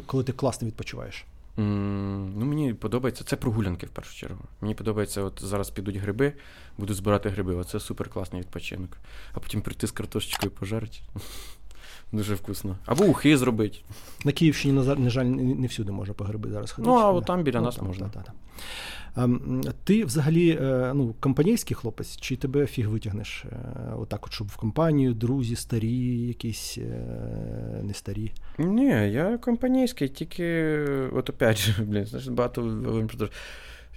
коли 0.06 0.24
ти 0.24 0.32
класно 0.32 0.68
відпочиваєш? 0.68 1.24
М, 1.58 2.32
Ну, 2.38 2.44
мені 2.44 2.74
подобається. 2.74 3.24
Це 3.24 3.36
прогулянки 3.36 3.86
в 3.86 3.90
першу 3.90 4.16
чергу. 4.16 4.40
Мені 4.60 4.74
подобається, 4.74 5.22
от 5.22 5.42
зараз 5.44 5.70
підуть 5.70 5.96
гриби, 5.96 6.32
буду 6.78 6.94
збирати 6.94 7.28
гриби. 7.28 7.54
Оце 7.54 7.80
супер 7.80 8.08
класний 8.08 8.42
відпочинок. 8.42 8.96
А 9.32 9.40
потім 9.40 9.62
прийти 9.62 9.86
з 9.86 9.90
картошечкою 9.90 10.52
пожарити. 10.52 10.98
Дуже 12.12 12.34
вкусно. 12.34 12.76
Або 12.86 13.04
ухи 13.04 13.36
зробить. 13.36 13.84
На 14.24 14.32
Київщині, 14.32 14.82
на 14.96 15.10
жаль, 15.10 15.24
не 15.24 15.66
всюди 15.66 15.92
можна 15.92 16.14
по 16.14 16.24
гриби 16.24 16.50
зараз 16.50 16.72
ходити. 16.72 16.94
Ну, 16.94 17.00
а 17.00 17.12
от 17.12 17.24
там 17.24 17.42
біля 17.42 17.58
ну, 17.58 17.64
нас 17.64 17.76
там, 17.76 17.86
можна. 17.86 18.08
Та, 18.08 18.20
та, 18.20 18.22
та. 18.22 18.32
Ем, 19.16 19.60
ти 19.84 20.04
взагалі 20.04 20.58
е, 20.62 20.92
ну, 20.94 21.14
компанійський 21.20 21.74
хлопець, 21.74 22.16
чи 22.16 22.36
тебе 22.36 22.66
фіг 22.66 22.88
витягнеш? 22.88 23.44
Е, 23.44 23.56
отак, 23.96 24.26
от, 24.26 24.32
щоб 24.32 24.48
в 24.48 24.56
компанію, 24.56 25.14
друзі, 25.14 25.56
старі, 25.56 26.26
якісь 26.26 26.78
е, 26.78 27.80
не 27.82 27.94
старі? 27.94 28.32
Ні, 28.58 29.12
я 29.12 29.38
компанійський, 29.38 30.08
тільки 30.08 30.78
от 31.12 31.30
опять 31.30 31.58
же, 31.58 31.82
блін, 31.82 32.06
знаєш, 32.06 32.28
багато. 32.28 32.62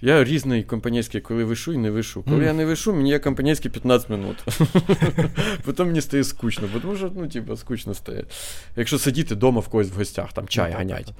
Я 0.00 0.24
різний 0.24 0.64
компанійський, 0.64 1.20
коли 1.20 1.44
вишу 1.44 1.72
і 1.72 1.76
не 1.76 1.90
вишу. 1.90 2.22
Коли 2.22 2.42
mm. 2.42 2.46
я 2.46 2.52
не 2.52 2.64
вишу, 2.64 2.94
мені 2.94 3.10
є 3.10 3.18
компанійський 3.18 3.70
15 3.70 4.10
минут. 4.10 4.44
Потім 5.64 5.86
мені 5.86 6.00
стає 6.00 6.24
скучно, 6.24 6.68
бо 6.72 6.80
тому 6.80 6.96
що, 6.96 7.12
ну, 7.14 7.28
типу, 7.28 7.56
скучно 7.56 7.94
стає. 7.94 8.24
Якщо 8.76 8.98
сидіти 8.98 9.34
вдома 9.34 9.60
в 9.60 9.68
когось 9.68 9.90
в 9.90 9.96
гостях, 9.96 10.32
там 10.32 10.48
чай 10.48 10.72
ганять. 10.72 11.12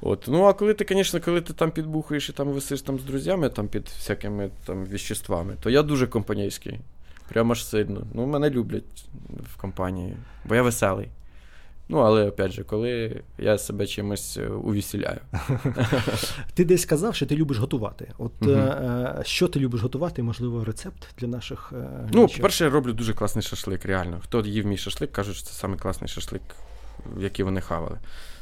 От. 0.00 0.24
Ну, 0.28 0.44
а 0.44 0.52
коли 0.52 0.74
ти, 0.74 0.86
звісно, 0.88 1.20
коли 1.20 1.40
ти 1.40 1.52
там 1.52 1.70
підбухаєш 1.70 2.28
і 2.28 2.32
там 2.32 2.48
висиш 2.48 2.82
там 2.82 2.98
з 2.98 3.04
друзями, 3.04 3.48
там 3.48 3.68
під 3.68 3.88
всякими 3.88 4.50
там 4.66 4.86
віществами, 4.86 5.56
то 5.62 5.70
я 5.70 5.82
дуже 5.82 6.06
компанійський. 6.06 6.80
Прямо 7.28 7.52
аж 7.52 7.66
сильно. 7.66 8.06
Ну, 8.14 8.26
мене 8.26 8.50
люблять 8.50 9.08
в 9.54 9.60
компанії, 9.60 10.16
бо 10.44 10.54
я 10.54 10.62
веселий. 10.62 11.08
Ну, 11.88 11.98
але 11.98 12.28
опять 12.28 12.52
же, 12.52 12.64
коли 12.64 13.22
я 13.38 13.58
себе 13.58 13.86
чимось 13.86 14.36
е, 14.36 14.48
увісіляю. 14.48 15.20
Ти 16.54 16.64
десь 16.64 16.82
сказав, 16.82 17.14
що 17.14 17.26
ти 17.26 17.36
любиш 17.36 17.58
готувати. 17.58 18.12
От 18.18 18.32
угу. 18.40 19.22
що 19.22 19.48
ти 19.48 19.60
любиш 19.60 19.80
готувати? 19.80 20.22
Можливо, 20.22 20.64
рецепт 20.64 21.06
для 21.18 21.26
наших. 21.26 21.72
Ну, 22.12 22.28
по-перше, 22.28 22.64
я 22.64 22.70
роблю 22.70 22.92
дуже 22.92 23.14
класний 23.14 23.42
шашлик, 23.42 23.84
реально. 23.84 24.20
Хто 24.22 24.40
їв 24.40 24.66
мій 24.66 24.76
шашлик, 24.76 25.12
кажуть, 25.12 25.36
що 25.36 25.46
це 25.46 25.68
найкласний 25.68 26.08
шашлик, 26.08 26.42
який 27.18 27.44
вони 27.44 27.60
хавали. 27.60 27.98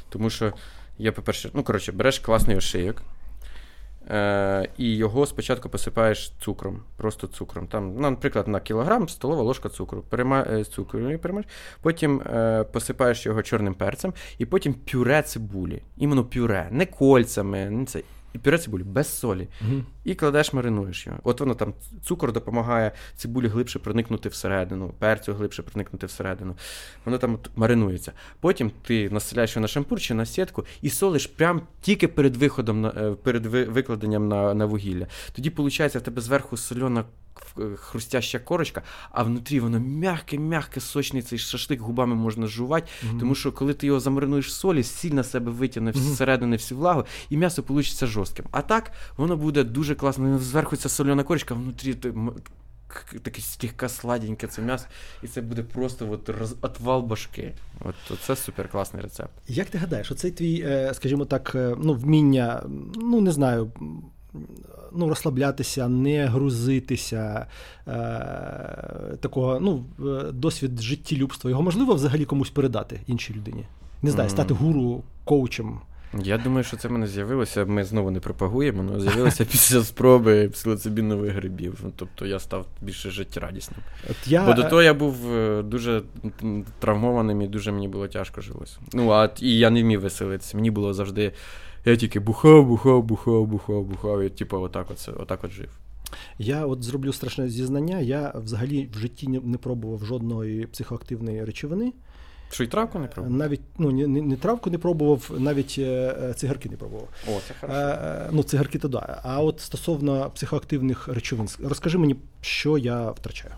Тому 0.09 0.29
що 0.29 0.53
я, 0.97 1.11
по-перше, 1.11 1.49
ну, 1.53 1.63
коротше, 1.63 1.91
береш 1.91 2.19
класний 2.19 2.57
ошийок, 2.57 3.01
е, 4.09 4.69
і 4.77 4.95
його 4.95 5.25
спочатку 5.25 5.69
посипаєш 5.69 6.31
цукром, 6.39 6.83
просто 6.97 7.27
цукром. 7.27 7.67
Там, 7.67 7.95
ну, 7.95 8.09
Наприклад, 8.09 8.47
на 8.47 8.59
кілограм 8.59 9.09
столова 9.09 9.41
ложка 9.41 9.69
цукру. 9.69 10.01
Перема... 10.09 10.45
Е, 10.51 10.63
цукру 10.63 11.17
перемаєш, 11.17 11.49
Потім 11.81 12.21
е, 12.21 12.63
посипаєш 12.63 13.25
його 13.25 13.43
чорним 13.43 13.73
перцем, 13.73 14.13
і 14.37 14.45
потім 14.45 14.73
пюре 14.73 15.21
цибулі. 15.21 15.81
Іменно 15.97 16.23
пюре, 16.23 16.67
не 16.71 16.85
кольцями. 16.85 17.69
не 17.69 17.85
це 17.85 18.01
і 18.33 18.37
пюре 18.37 18.57
цибулі 18.57 18.83
без 18.83 19.17
солі. 19.19 19.47
Угу. 19.61 19.83
І 20.05 20.15
кладеш, 20.15 20.53
маринуєш 20.53 21.07
його. 21.07 21.19
От 21.23 21.39
воно 21.39 21.55
там 21.55 21.73
цукор 22.03 22.33
допомагає 22.33 22.91
цибулі 23.15 23.47
глибше 23.47 23.79
проникнути 23.79 24.29
всередину, 24.29 24.93
перцю 24.99 25.33
глибше 25.33 25.63
проникнути 25.63 26.05
всередину. 26.07 26.55
Воно 27.05 27.17
там 27.17 27.39
маринується. 27.55 28.11
Потім 28.39 28.71
ти 28.81 29.09
населяєш 29.09 29.55
його 29.55 29.61
на 29.61 29.67
шампур 29.67 29.99
чи 29.99 30.13
на 30.13 30.25
сітку 30.25 30.65
і 30.81 30.89
солиш 30.89 31.27
прямо 31.27 31.61
тільки 31.81 32.07
перед 32.07 32.35
виходом 32.35 32.81
на 32.81 32.89
е, 32.89 33.11
перед 33.23 33.45
викладенням 33.45 34.27
на 34.27 34.53
на 34.53 34.65
вугілля. 34.65 35.07
Тоді, 35.33 35.49
виходить, 35.49 35.95
в 35.95 36.01
тебе 36.01 36.21
зверху 36.21 36.57
сольона 36.57 37.03
Е, 37.59 37.75
хрустяща 37.75 38.39
корочка, 38.39 38.81
а 39.11 39.23
внутрі 39.23 39.59
воно 39.59 39.79
м'яке, 39.79 40.37
м'яке, 40.37 40.79
сочний 40.79 41.21
цей 41.21 41.39
шашлик 41.39 41.81
губами 41.81 42.15
можна 42.15 42.47
жувати. 42.47 42.87
Mm-hmm. 42.87 43.19
Тому 43.19 43.35
що 43.35 43.51
коли 43.51 43.73
ти 43.73 43.87
його 43.87 43.99
замаринуєш 43.99 44.47
в 44.47 44.51
солі, 44.51 44.83
сіль 44.83 45.11
на 45.11 45.23
себе 45.23 45.51
витягне 45.51 45.91
всередини 45.91 46.55
всю 46.55 46.77
влагу, 46.77 47.05
і 47.29 47.37
м'ясо 47.37 47.63
вийде 47.67 48.07
жорстким. 48.07 48.45
А 48.51 48.61
так 48.61 48.91
воно 49.17 49.37
буде 49.37 49.63
дуже 49.63 49.94
класно. 49.95 50.39
Зверху 50.39 50.75
ця 50.75 50.89
сольона 50.89 51.23
корочка, 51.23 51.53
а 51.53 51.57
внутрі 51.57 51.95
таке 53.21 53.41
слегка 53.41 53.89
сладеньке 53.89 54.47
це 54.47 54.61
м'ясо, 54.61 54.85
і 55.23 55.27
це 55.27 55.41
буде 55.41 55.63
просто 55.63 56.11
от 56.11 56.29
роз, 56.29 56.55
отвал 56.61 57.01
башки. 57.01 57.53
От 57.79 58.19
Це 58.19 58.35
супер 58.35 58.69
класний 58.69 59.03
рецепт. 59.03 59.31
Як 59.47 59.69
ти 59.69 59.77
гадаєш, 59.77 60.11
оцей 60.11 60.31
твій, 60.31 60.63
е, 60.65 60.93
скажімо 60.93 61.25
так, 61.25 61.51
е, 61.55 61.75
ну, 61.83 61.93
вміння, 61.93 62.63
ну 62.95 63.21
не 63.21 63.31
знаю 63.31 63.71
ну, 64.91 65.09
розслаблятися, 65.09 65.87
не 65.87 66.25
грузитися, 66.25 67.47
е, 67.87 67.91
такого 69.19 69.59
ну, 69.59 69.85
е, 69.99 70.31
досвід 70.31 70.81
життєлюбства. 70.81 71.49
Його 71.49 71.61
можливо 71.61 71.93
взагалі 71.93 72.25
комусь 72.25 72.49
передати 72.49 72.99
іншій 73.07 73.33
людині. 73.33 73.65
Не 74.01 74.11
знаю, 74.11 74.29
стати 74.29 74.53
гуру, 74.53 75.03
коучем. 75.23 75.79
Я 76.23 76.37
думаю, 76.37 76.63
що 76.63 76.77
це 76.77 76.87
в 76.87 76.91
мене 76.91 77.07
з'явилося. 77.07 77.65
Ми 77.65 77.83
знову 77.83 78.11
не 78.11 78.19
пропагуємо, 78.19 78.85
але 78.89 79.01
з'явилося 79.01 79.45
після 79.51 79.83
спроби 79.83 80.49
псилоцибінових 80.49 81.33
грибів. 81.33 81.79
Ну, 81.83 81.91
Тобто 81.95 82.25
я 82.25 82.39
став 82.39 82.65
більше 82.81 83.11
життєрадісним. 83.11 83.79
От 84.09 84.27
я... 84.27 84.45
Бо 84.45 84.53
до 84.53 84.63
того 84.63 84.81
я 84.81 84.93
був 84.93 85.33
е, 85.33 85.63
дуже 85.63 86.01
травмованим 86.79 87.41
і 87.41 87.47
дуже 87.47 87.71
мені 87.71 87.87
було 87.87 88.07
тяжко 88.07 88.41
жилося. 88.41 88.77
Ну, 88.93 89.09
а 89.09 89.29
і 89.39 89.57
я 89.57 89.69
не 89.69 89.83
вмів 89.83 90.01
веселитися. 90.01 90.57
Мені 90.57 90.71
було 90.71 90.93
завжди 90.93 91.31
я 91.85 91.95
тільки 91.95 92.19
бухав, 92.19 92.67
бухав, 92.67 93.03
бухав, 93.03 93.47
бухав, 93.47 93.83
бухав. 93.83 94.21
І 94.21 94.29
типу, 94.29 94.57
отак 94.57 94.91
от, 94.91 95.09
отак 95.17 95.43
от 95.43 95.51
жив. 95.51 95.69
Я 96.39 96.65
от 96.65 96.83
зроблю 96.83 97.13
страшне 97.13 97.49
зізнання. 97.49 97.99
Я 97.99 98.33
взагалі 98.35 98.89
в 98.93 98.97
житті 98.97 99.27
не 99.27 99.57
пробував 99.57 100.05
жодної 100.05 100.67
психоактивної 100.67 101.45
речовини. 101.45 101.93
Що 102.55 102.63
й 102.63 102.67
травку 102.67 102.99
не 102.99 103.07
пробував? 103.07 103.37
Навіть 103.37 103.61
ну, 103.77 103.91
не, 103.91 104.21
не 104.21 104.35
травку 104.35 104.69
не 104.69 104.77
пробував, 104.77 105.31
навіть 105.37 105.75
е, 105.79 106.33
цигарки 106.35 106.69
не 106.69 106.77
пробував. 106.77 107.07
О, 107.27 107.39
це 107.47 107.53
хорошо. 107.61 107.79
Е, 107.79 108.29
ну, 108.31 108.43
цигарки 108.43 108.79
то 108.79 108.87
да. 108.87 109.21
А 109.23 109.41
от 109.41 109.61
стосовно 109.61 110.31
психоактивних 110.35 111.07
речовин, 111.07 111.47
розкажи 111.63 111.97
мені, 111.97 112.15
що 112.41 112.77
я 112.77 113.11
втрачаю. 113.11 113.53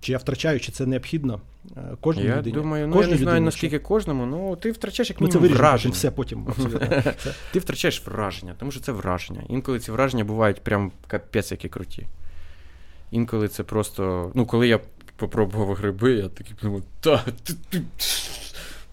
Чи 0.00 0.12
я 0.12 0.18
втрачаю, 0.18 0.60
чи 0.60 0.72
це 0.72 0.86
необхідно 0.86 1.40
е, 1.76 1.80
кожній 2.00 2.24
я 2.24 2.36
людині? 2.36 2.56
Думаю, 2.56 2.88
ну, 2.88 3.02
я 3.02 3.08
не 3.08 3.16
знаю, 3.16 3.40
наскільки 3.40 3.76
що... 3.76 3.86
кожному, 3.86 4.26
ну 4.26 4.56
ти 4.56 4.72
втрачаєш 4.72 5.10
як 5.10 5.20
мінімум 5.20 5.42
ну, 5.42 5.48
це 5.48 5.54
враження. 5.54 5.94
все 5.94 6.10
потім. 6.10 6.46
Ти 7.52 7.58
втрачаєш 7.58 8.06
враження, 8.06 8.54
тому 8.58 8.70
що 8.70 8.80
це 8.80 8.92
враження. 8.92 9.42
Інколи 9.48 9.80
ці 9.80 9.92
враження 9.92 10.24
бувають 10.24 10.60
прям 10.60 10.92
капець, 11.06 11.50
які 11.50 11.68
круті. 11.68 12.06
Інколи 13.10 13.48
це 13.48 13.62
просто. 13.62 14.32
Ну, 14.34 14.46
коли 14.46 14.68
я 14.68 14.80
попробував 15.16 15.74
гриби, 15.74 16.12
я 16.12 16.28
такий 16.28 16.54
думаю, 16.62 16.82
та 17.00 17.24
ти. 17.44 17.54
ти 17.70 17.82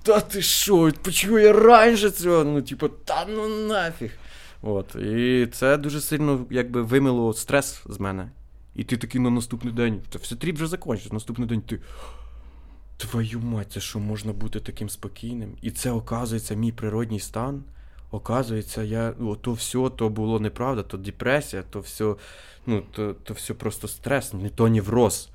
та 0.03 0.19
ти 0.19 0.41
що, 0.41 0.91
почему 1.03 1.39
я 1.39 1.53
раніше 1.53 2.11
цього? 2.11 2.43
Ну, 2.43 2.61
типу, 2.61 2.87
та 2.87 3.25
ну 3.29 3.67
нафіг. 3.67 4.11
От. 4.61 4.95
І 4.95 5.47
це 5.51 5.77
дуже 5.77 6.01
сильно 6.01 6.45
якби 6.49 6.81
вимило 6.81 7.33
стрес 7.33 7.81
з 7.85 7.99
мене. 7.99 8.29
І 8.75 8.83
ти 8.83 8.97
такий 8.97 9.21
на 9.21 9.29
наступний 9.29 9.73
день, 9.73 10.01
та 10.09 10.19
все 10.19 10.35
тріп 10.35 10.55
вже 10.55 10.67
закінчиться, 10.67 11.13
наступний 11.13 11.47
день 11.47 11.61
ти. 11.61 11.79
Твою 12.97 13.39
мать, 13.39 13.71
це 13.71 13.79
що 13.79 13.99
можна 13.99 14.33
бути 14.33 14.59
таким 14.59 14.89
спокійним? 14.89 15.57
І 15.61 15.71
це, 15.71 15.91
оказується, 15.91 16.55
мій 16.55 16.71
природній 16.71 17.19
стан. 17.19 17.63
Оказується, 18.11 18.83
я, 18.83 19.13
о, 19.21 19.35
то 19.35 19.53
все 19.53 19.89
то 19.95 20.09
було 20.09 20.39
неправда, 20.39 20.83
то 20.83 20.97
депресія, 20.97 21.63
то 21.69 21.79
все 21.79 22.15
ну, 22.65 22.83
то, 22.91 23.13
то 23.13 23.33
все 23.33 23.53
просто 23.53 23.87
стрес, 23.87 24.33
не 24.33 24.49
то 24.49 24.69
невроз. 24.69 25.29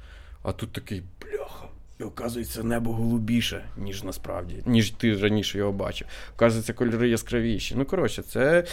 А 0.46 0.52
тут 0.52 0.72
такий 0.72 1.02
бляха. 1.20 1.64
І 2.00 2.02
оказується, 2.02 2.62
небо 2.62 2.92
голубіше, 2.92 3.64
ніж 3.76 4.02
насправді, 4.02 4.62
ніж 4.66 4.90
ти 4.90 5.16
раніше 5.16 5.58
його 5.58 5.72
бачив. 5.72 6.08
Оказується, 6.36 6.72
кольори 6.72 7.08
яскравіші. 7.08 7.74
Ну, 7.74 7.84
коротше, 7.84 8.22
це 8.22 8.64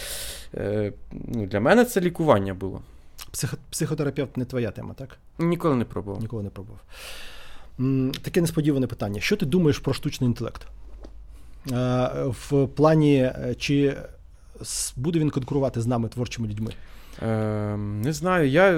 е, 0.54 0.92
ну, 1.12 1.46
для 1.46 1.60
мене 1.60 1.84
це 1.84 2.00
лікування 2.00 2.54
було. 2.54 2.82
Психо- 3.32 3.56
психотерапевт 3.70 4.36
не 4.36 4.44
твоя 4.44 4.70
тема, 4.70 4.94
так? 4.94 5.18
Ніколи 5.38 5.76
не 5.76 5.84
пробував. 5.84 6.20
Ніколи 6.20 6.42
не 6.42 6.50
пробував. 6.50 6.80
Таке 8.22 8.40
несподіване 8.40 8.86
питання. 8.86 9.20
Що 9.20 9.36
ти 9.36 9.46
думаєш 9.46 9.78
про 9.78 9.94
штучний 9.94 10.28
інтелект? 10.28 10.66
В 12.24 12.66
плані, 12.76 13.16
е, 13.16 13.54
чи 13.58 13.96
буде 14.96 15.18
він 15.18 15.30
конкурувати 15.30 15.80
з 15.80 15.86
нами 15.86 16.08
творчими 16.08 16.48
людьми? 16.48 16.72
Е, 17.22 17.76
Не 17.76 18.12
знаю. 18.12 18.48
Я 18.48 18.72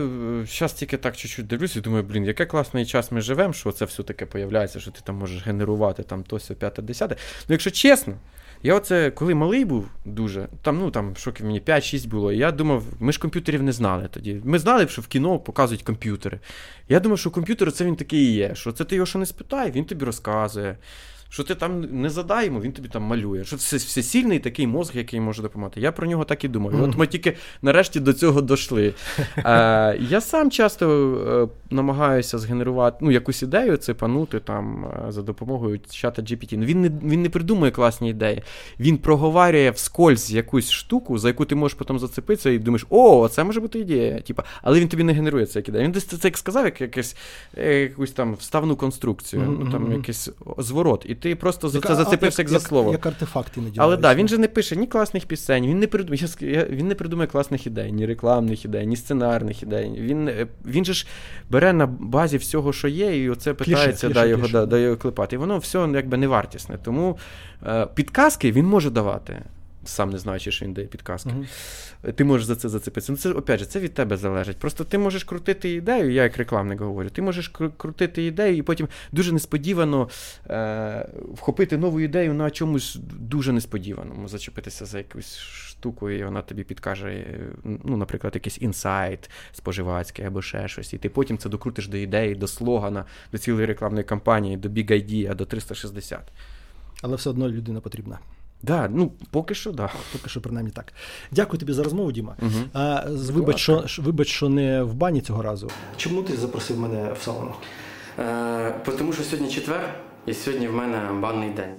зараз 0.47 0.73
е, 0.73 0.77
тільки 0.79 0.97
так 0.97 1.17
чуть-чуть 1.17 1.47
дивлюся 1.47 1.79
і 1.79 1.83
думаю, 1.83 2.03
блін, 2.03 2.25
який 2.25 2.47
класний 2.47 2.87
час 2.87 3.13
ми 3.13 3.21
живемо, 3.21 3.53
що 3.53 3.73
це 3.73 3.85
все 3.85 4.03
таке 4.03 4.27
появляється, 4.27 4.81
що 4.81 4.91
ти 4.91 5.01
там 5.05 5.17
можеш 5.17 5.47
генерувати 5.47 6.03
там 6.03 6.23
то, 6.23 6.39
сьо, 6.39 6.55
п'яте, 6.55 6.83
десяте. 6.83 7.17
Ну, 7.49 7.53
якщо 7.55 7.71
чесно, 7.71 8.15
я 8.63 8.75
оце, 8.75 9.11
коли 9.11 9.35
малий 9.35 9.65
був 9.65 9.89
дуже, 10.05 10.49
там 10.63 10.79
ну 10.79 10.91
там 10.91 11.17
шоків 11.17 11.47
мені 11.47 11.61
5-6 11.61 12.09
було, 12.09 12.33
і 12.33 12.39
я 12.39 12.53
думав, 12.53 12.85
ми 13.01 13.13
ж 13.13 13.19
комп'ютерів 13.19 13.63
не 13.63 13.73
знали 13.73 14.09
тоді. 14.11 14.41
Ми 14.45 14.59
знали, 14.59 14.89
що 14.89 15.03
в 15.03 15.07
кіно 15.07 15.39
показують 15.39 15.83
комп'ютери. 15.83 16.41
Я 16.89 17.01
думав, 17.01 17.19
що 17.19 17.31
комп'ютер 17.31 17.73
це 17.73 17.85
він 17.85 17.97
такий 17.97 18.21
і 18.21 18.33
є. 18.33 18.55
Що 18.55 18.73
це 18.73 18.85
ти 18.85 18.95
його 18.95 19.07
що 19.07 19.19
не 19.19 19.27
спитай, 19.27 19.71
він 19.71 19.85
тобі 19.85 20.05
розказує. 20.05 20.77
Що 21.29 21.45
ти 21.45 21.55
там 21.55 21.81
не 21.81 22.11
задай 22.11 22.47
йому, 22.47 22.61
він 22.61 22.73
тобі 22.73 22.89
там 22.89 23.03
малює. 23.03 23.45
Що 23.45 23.57
це 23.57 23.77
всесильний 23.77 24.39
такий 24.39 24.67
мозг, 24.67 24.97
який 24.97 25.21
може 25.21 25.43
допомагати. 25.43 25.81
Я 25.81 25.93
про 25.93 26.07
нього 26.07 26.25
так 26.25 26.45
і 26.45 26.49
думав. 26.49 26.83
От 26.83 26.97
ми 26.97 27.07
тільки 27.07 27.37
нарешті 27.63 28.01
до 28.01 28.13
цього 28.13 28.43
дійшли. 28.43 28.95
Е, 29.37 29.99
Я 30.11 30.21
сам 30.21 30.51
часто 30.51 31.49
е, 31.71 31.75
намагаюся 31.75 32.39
згенерувати 32.39 32.97
ну, 33.01 33.11
якусь 33.11 33.43
ідею, 33.43 33.77
цепанути 33.77 34.41
там 34.41 34.85
е, 34.85 35.13
за 35.13 35.23
допомогою 35.23 35.81
чата 35.91 36.23
GPT. 36.23 36.57
Ну, 36.57 36.65
Він 36.65 36.81
не 36.81 36.89
він 36.89 37.23
не 37.23 37.29
придумує 37.29 37.71
класні 37.71 38.11
ідеї. 38.11 38.43
Він 38.81 38.99
проговарює 38.99 39.71
вскользь 39.71 40.33
якусь 40.33 40.71
штуку, 40.71 41.19
за 41.19 41.29
яку 41.29 41.45
ти 41.45 41.55
можеш 41.55 41.79
потім 41.79 41.99
зацепитися 41.99 42.51
і 42.51 42.59
думаєш, 42.59 42.87
о, 42.91 43.29
це 43.29 43.45
може 43.45 43.61
бути 43.61 43.79
ідея. 43.79 44.21
Типа, 44.21 44.45
але 44.63 44.81
він 44.81 44.89
тобі 44.89 45.03
не 45.03 45.13
генерує 45.13 45.47
це 45.47 45.59
як 45.59 45.69
ідея. 45.69 45.85
Він 45.85 45.93
десь 45.93 46.05
це 46.05 46.29
як 46.29 46.39
сказав, 46.39 46.65
як 46.65 46.81
якесь, 46.81 47.17
е, 47.59 47.81
якусь 47.81 48.13
там 48.13 48.35
вставну 48.35 48.77
конструкцію, 48.77 49.43
mm-hmm. 49.43 49.57
ну, 49.65 49.71
там 49.73 49.93
якийсь 49.93 50.29
зворот. 50.59 51.07
І 51.09 51.15
ти 51.21 51.37
просто 51.37 51.69
за 51.69 51.81
це 51.81 51.95
зацепився 51.95 52.43
як, 52.43 52.51
як 52.51 52.61
за 52.61 52.69
слово. 52.69 52.93
Як 52.93 53.07
артефакт 53.07 53.57
іноді. 53.57 53.81
Але 53.81 53.95
так, 53.95 54.03
да, 54.03 54.15
він 54.15 54.29
же 54.29 54.39
не 54.39 54.49
пише 54.49 54.77
ні 54.77 54.87
класних 54.87 55.27
пісень, 55.27 55.67
він 55.67 55.79
не 55.79 55.87
придумує, 55.87 56.29
він 56.71 56.89
не 56.89 56.95
придумує 56.95 57.29
класних 57.29 57.67
ідей, 57.67 57.93
ні 57.93 58.07
рекламних 58.07 58.65
ідей, 58.65 58.87
ні 58.87 58.97
сценарних 58.97 59.63
ідей. 59.63 59.93
Він 59.99 60.29
е, 60.29 60.47
він 60.67 60.85
же 60.85 60.93
ж 60.93 61.07
бере 61.51 61.73
на 61.73 61.87
базі 61.87 62.37
всього, 62.37 62.73
що 62.73 62.89
є, 62.89 63.25
і 63.25 63.31
оце 63.31 63.55
питається 63.55 64.07
кліше, 64.07 64.21
да, 64.21 64.27
його 64.27 64.49
да, 64.49 64.67
да, 64.67 64.79
його 64.79 64.97
клепати. 64.97 65.37
І 65.37 65.39
воно 65.39 65.59
все 65.59 65.89
якби 65.95 66.17
не 66.17 66.27
вартісне. 66.27 66.79
Тому 66.85 67.19
е, 67.67 67.87
підказки 67.95 68.53
він 68.53 68.67
може 68.67 68.91
давати 68.91 69.43
сам 69.87 70.11
не 70.11 70.19
знаючи, 70.19 70.53
що 70.53 70.65
він 70.65 70.73
дає 70.73 70.87
підказки. 70.87 71.31
Uh-huh. 71.31 72.13
Ти 72.13 72.25
можеш 72.25 72.47
за 72.47 72.57
це 72.57 72.69
зацепитися. 72.69 73.13
Ну, 73.13 73.19
це, 73.19 73.33
опять 73.33 73.61
же, 73.61 73.67
це 73.67 73.81
від 73.81 73.95
тебе 73.95 74.17
залежить. 74.17 74.57
Просто 74.57 74.85
ти 74.85 74.99
можеш 74.99 75.25
крутити 75.25 75.75
ідею, 75.75 76.13
я 76.13 76.23
як 76.23 76.37
рекламник 76.37 76.81
говорю, 76.81 77.11
ти 77.11 77.23
можеш 77.23 77.49
крутити 77.77 78.27
ідею 78.27 78.57
і 78.57 78.63
потім 78.63 78.89
дуже 79.13 79.33
несподівано 79.33 80.09
е- 80.51 81.09
вхопити 81.35 81.77
нову 81.79 82.01
ідею 82.01 82.35
на 82.35 82.51
чомусь 82.51 82.99
дуже 83.19 83.53
несподіваному, 83.53 84.29
зачепитися 84.29 84.85
за 84.85 84.99
якусь 84.99 85.39
штуку, 85.77 86.11
і 86.11 86.25
вона 86.25 86.43
тобі 86.43 86.65
підкаже, 86.65 87.27
ну, 87.65 87.97
наприклад, 87.97 88.35
якийсь 88.35 88.59
інсайт 88.61 89.31
споживацький 89.53 90.25
або 90.25 90.43
ще 90.43 90.69
щось. 90.69 90.93
І 90.93 90.99
ти 90.99 91.09
потім 91.09 91.39
це 91.39 91.49
докрутиш 91.49 91.89
до 91.89 91.97
ідеї, 91.97 92.35
до 92.35 92.47
слогана, 92.47 93.05
до 93.33 93.39
цілої 93.39 93.67
рекламної 93.67 94.05
кампанії, 94.05 94.57
до 94.57 94.69
Big 94.69 94.91
Idea, 94.91 95.35
до 95.35 95.45
360. 95.45 96.21
Але 97.03 97.17
все 97.17 97.31
одно 97.31 97.49
людина 97.49 97.81
потрібна. 97.81 98.19
Да, 98.63 98.89
ну 98.91 99.13
поки 99.31 99.55
що, 99.55 99.73
да. 99.73 99.91
Поки 100.13 100.29
що, 100.29 100.41
принаймні 100.41 100.73
так. 100.73 100.93
Дякую 101.31 101.61
тобі 101.61 101.73
за 101.73 101.83
розмову, 101.83 102.13
Діма. 102.13 102.37
Угу. 102.43 102.51
А, 102.73 103.05
Вибач, 103.11 103.59
що 103.59 103.85
вибач, 103.99 104.29
що 104.29 104.49
не 104.49 104.83
в 104.83 104.95
бані 104.95 105.21
цього 105.21 105.43
разу. 105.43 105.71
Чому 105.97 106.23
ти 106.23 106.37
запросив 106.37 106.79
мене 106.79 107.13
в 107.13 107.23
сауну? 107.23 107.55
Е, 108.19 108.75
Тому 108.99 109.13
що 109.13 109.23
сьогодні 109.23 109.55
четвер, 109.55 109.95
і 110.27 110.35
сьогодні 110.35 110.69
в 110.69 110.73
мене 110.75 111.13
банний 111.21 111.51
день. 111.51 111.75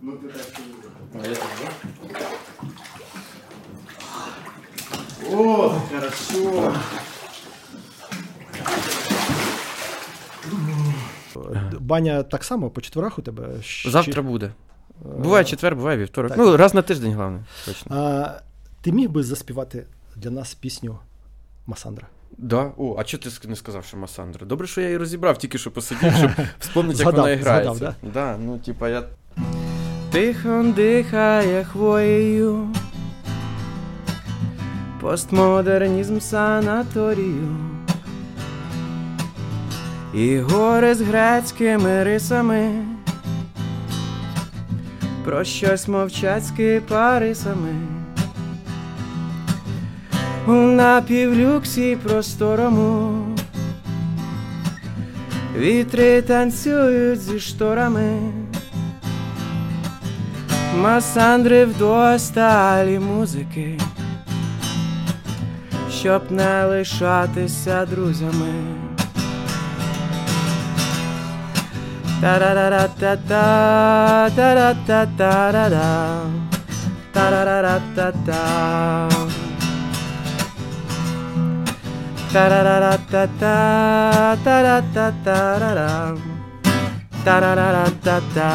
Ну, 0.00 0.12
ти 0.12 0.28
так 0.28 0.46
О, 5.32 5.72
хорошо. 5.94 6.72
Баня 11.88 12.22
так 12.22 12.44
само 12.44 12.70
по 12.70 12.80
четверах 12.80 13.18
у 13.18 13.22
тебе? 13.22 13.48
Завтра 13.86 14.22
буде. 14.22 14.52
Буває 15.18 15.44
четвер, 15.44 15.76
буває 15.76 15.98
вівторок. 15.98 16.28
Так. 16.30 16.38
Ну, 16.38 16.56
раз 16.56 16.74
на 16.74 16.82
тиждень, 16.82 17.14
головне. 17.14 17.44
Точно. 17.66 17.96
А, 17.96 18.40
Ти 18.80 18.92
міг 18.92 19.10
би 19.10 19.22
заспівати 19.22 19.86
для 20.16 20.30
нас 20.30 20.54
пісню 20.54 20.98
Масандра? 21.66 22.06
Да? 22.38 22.72
О, 22.76 22.96
а 22.98 23.04
чого 23.04 23.22
ти 23.22 23.48
не 23.48 23.56
сказав, 23.56 23.84
що 23.84 23.96
Масандра? 23.96 24.46
Добре, 24.46 24.66
що 24.66 24.80
я 24.80 24.86
її 24.86 24.98
розібрав, 24.98 25.38
тільки 25.38 25.58
що 25.58 25.70
посидів, 25.70 26.12
щоб 26.12 26.30
вспомнити, 26.58 27.02
як 27.02 27.12
вона 27.12 27.22
грається. 27.22 27.74
Згадав, 27.74 27.78
да? 27.78 27.94
Да, 28.12 28.36
ну, 28.44 28.58
типа, 28.58 28.88
я... 28.88 29.02
Тихо 30.12 30.72
дихає 30.76 31.64
хвоєю, 31.64 32.68
постмодернізм 35.00 36.18
санаторію 36.20 37.77
і 40.14 40.38
гори 40.38 40.94
з 40.94 41.00
грецькими 41.00 42.04
рисами, 42.04 42.84
про 45.24 45.44
щось 45.44 45.88
мовчать 45.88 46.86
парисами, 46.88 47.74
у 50.46 50.52
напівлюксі 50.52 51.96
просторому, 51.96 53.24
вітри 55.58 56.22
танцюють 56.22 57.20
зі 57.20 57.40
шторами, 57.40 58.18
масандри 60.76 61.64
вдосталі 61.64 62.98
музики, 62.98 63.78
щоб 65.90 66.22
не 66.30 66.64
лишатися 66.64 67.86
друзями. 67.86 68.87
Ta-da-da-da-da-da, 72.20 73.44
da-da-da-da-da-da, 74.36 75.88
ta-da-da-da-da-da. 77.14 78.42
Ta-da-da-da-da-da, 82.32 83.56
ta-da-da-da-da-da, 84.44 85.90
ta-da-da-da-da-da. 87.24 88.52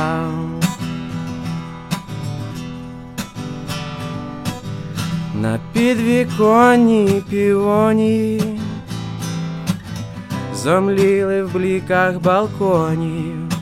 На 5.41 5.59
підвіконні 5.74 7.24
півоні 7.30 8.41
Зомліли 10.55 11.43
в 11.43 11.53
бліках 11.53 12.20
балконів 12.20 13.52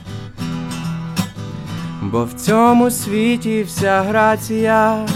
бо 2.11 2.23
в 2.25 2.33
цьому 2.33 2.91
світі 2.91 3.63
вся 3.63 4.01
грація 4.01 5.07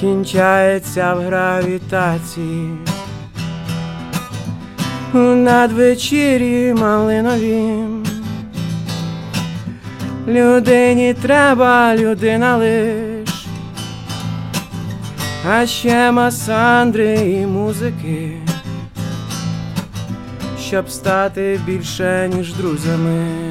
кінчається 0.00 1.14
в 1.14 1.20
гравітації, 1.20 2.70
у 5.14 5.18
надвечір'ї 5.18 6.74
малиновім. 6.74 8.04
Людині 10.28 11.14
треба 11.14 11.96
людина 11.96 12.56
лиш, 12.56 13.46
а 15.50 15.66
ще 15.66 16.12
масандри 16.12 17.14
і 17.14 17.46
музики, 17.46 18.36
щоб 20.60 20.90
стати 20.90 21.60
більше, 21.66 22.30
ніж 22.34 22.54
друзями. 22.54 23.49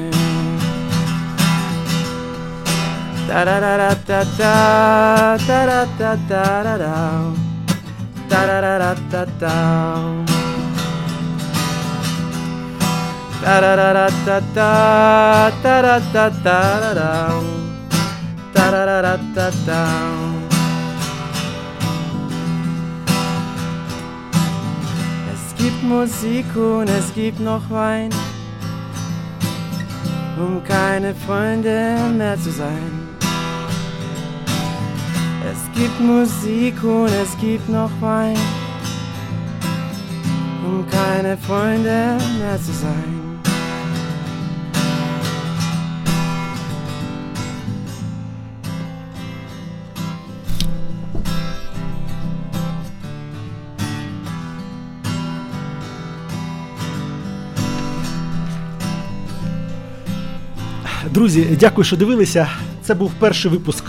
Da 19.36 19.92
Es 25.32 25.56
gibt 25.56 25.82
Musik 25.84 26.56
und 26.56 26.88
es 26.88 27.14
gibt 27.14 27.38
noch 27.38 27.62
Wein, 27.70 28.10
um 30.36 30.62
keine 30.64 31.14
Freunde 31.14 31.96
mehr 32.16 32.36
zu 32.36 32.50
sein. 32.50 32.99
Es 35.52 35.62
gibt 35.74 36.00
Musik 36.00 36.76
und 36.84 37.10
es 37.10 37.36
gibt 37.40 37.68
noch 37.68 37.90
Wein, 38.00 38.36
um 40.64 40.86
keine 40.88 41.36
Freunde 41.36 42.18
mehr 42.38 42.58
zu 42.66 42.72
sein. 42.72 43.30
Друзі, 61.10 61.56
дякую, 61.60 61.84
що 61.84 61.96
дивилися. 61.96 62.48
Це 62.82 62.94
був 62.94 63.12
перший 63.18 63.50
випуск 63.50 63.84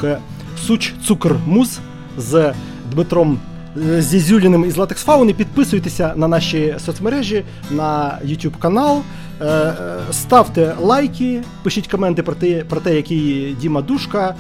Суч 0.72 0.94
Цукр 1.08 1.36
Муз 1.46 1.80
з 2.18 2.54
Дмитром 2.92 3.40
е, 3.78 4.02
зі 4.02 4.20
Зюліним 4.20 4.66
із 4.66 4.78
Латекс 4.78 5.04
Фауни. 5.04 5.34
Підписуйтеся 5.34 6.14
на 6.16 6.28
наші 6.28 6.76
соцмережі, 6.86 7.44
на 7.72 8.20
YouTube 8.26 8.60
канал. 8.60 9.02
Е, 9.42 9.46
е, 9.46 9.76
Ставте 10.12 10.76
лайки, 10.80 11.44
пишіть 11.64 11.88
коменти 11.88 12.24
про 12.24 12.36
те, 12.36 12.64
про 12.64 12.82
те, 12.82 12.96
який 12.96 13.54
Діма 13.54 13.82
Душка. 13.82 14.36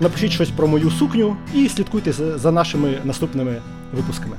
Напишіть 0.00 0.32
щось 0.32 0.50
про 0.50 0.68
мою 0.68 0.90
сукню 0.90 1.36
і 1.54 1.68
слідкуйте 1.68 2.12
за 2.12 2.52
нашими 2.52 2.98
наступними 3.04 3.56
випусками. 3.92 4.36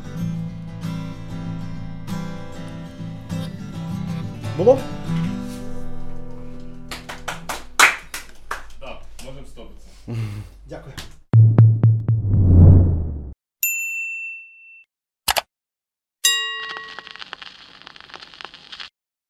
Було? 4.57 4.79
Так, 8.79 9.01
можемо 9.25 9.47
стопитися. 9.47 9.87
Дякую. 10.69 10.93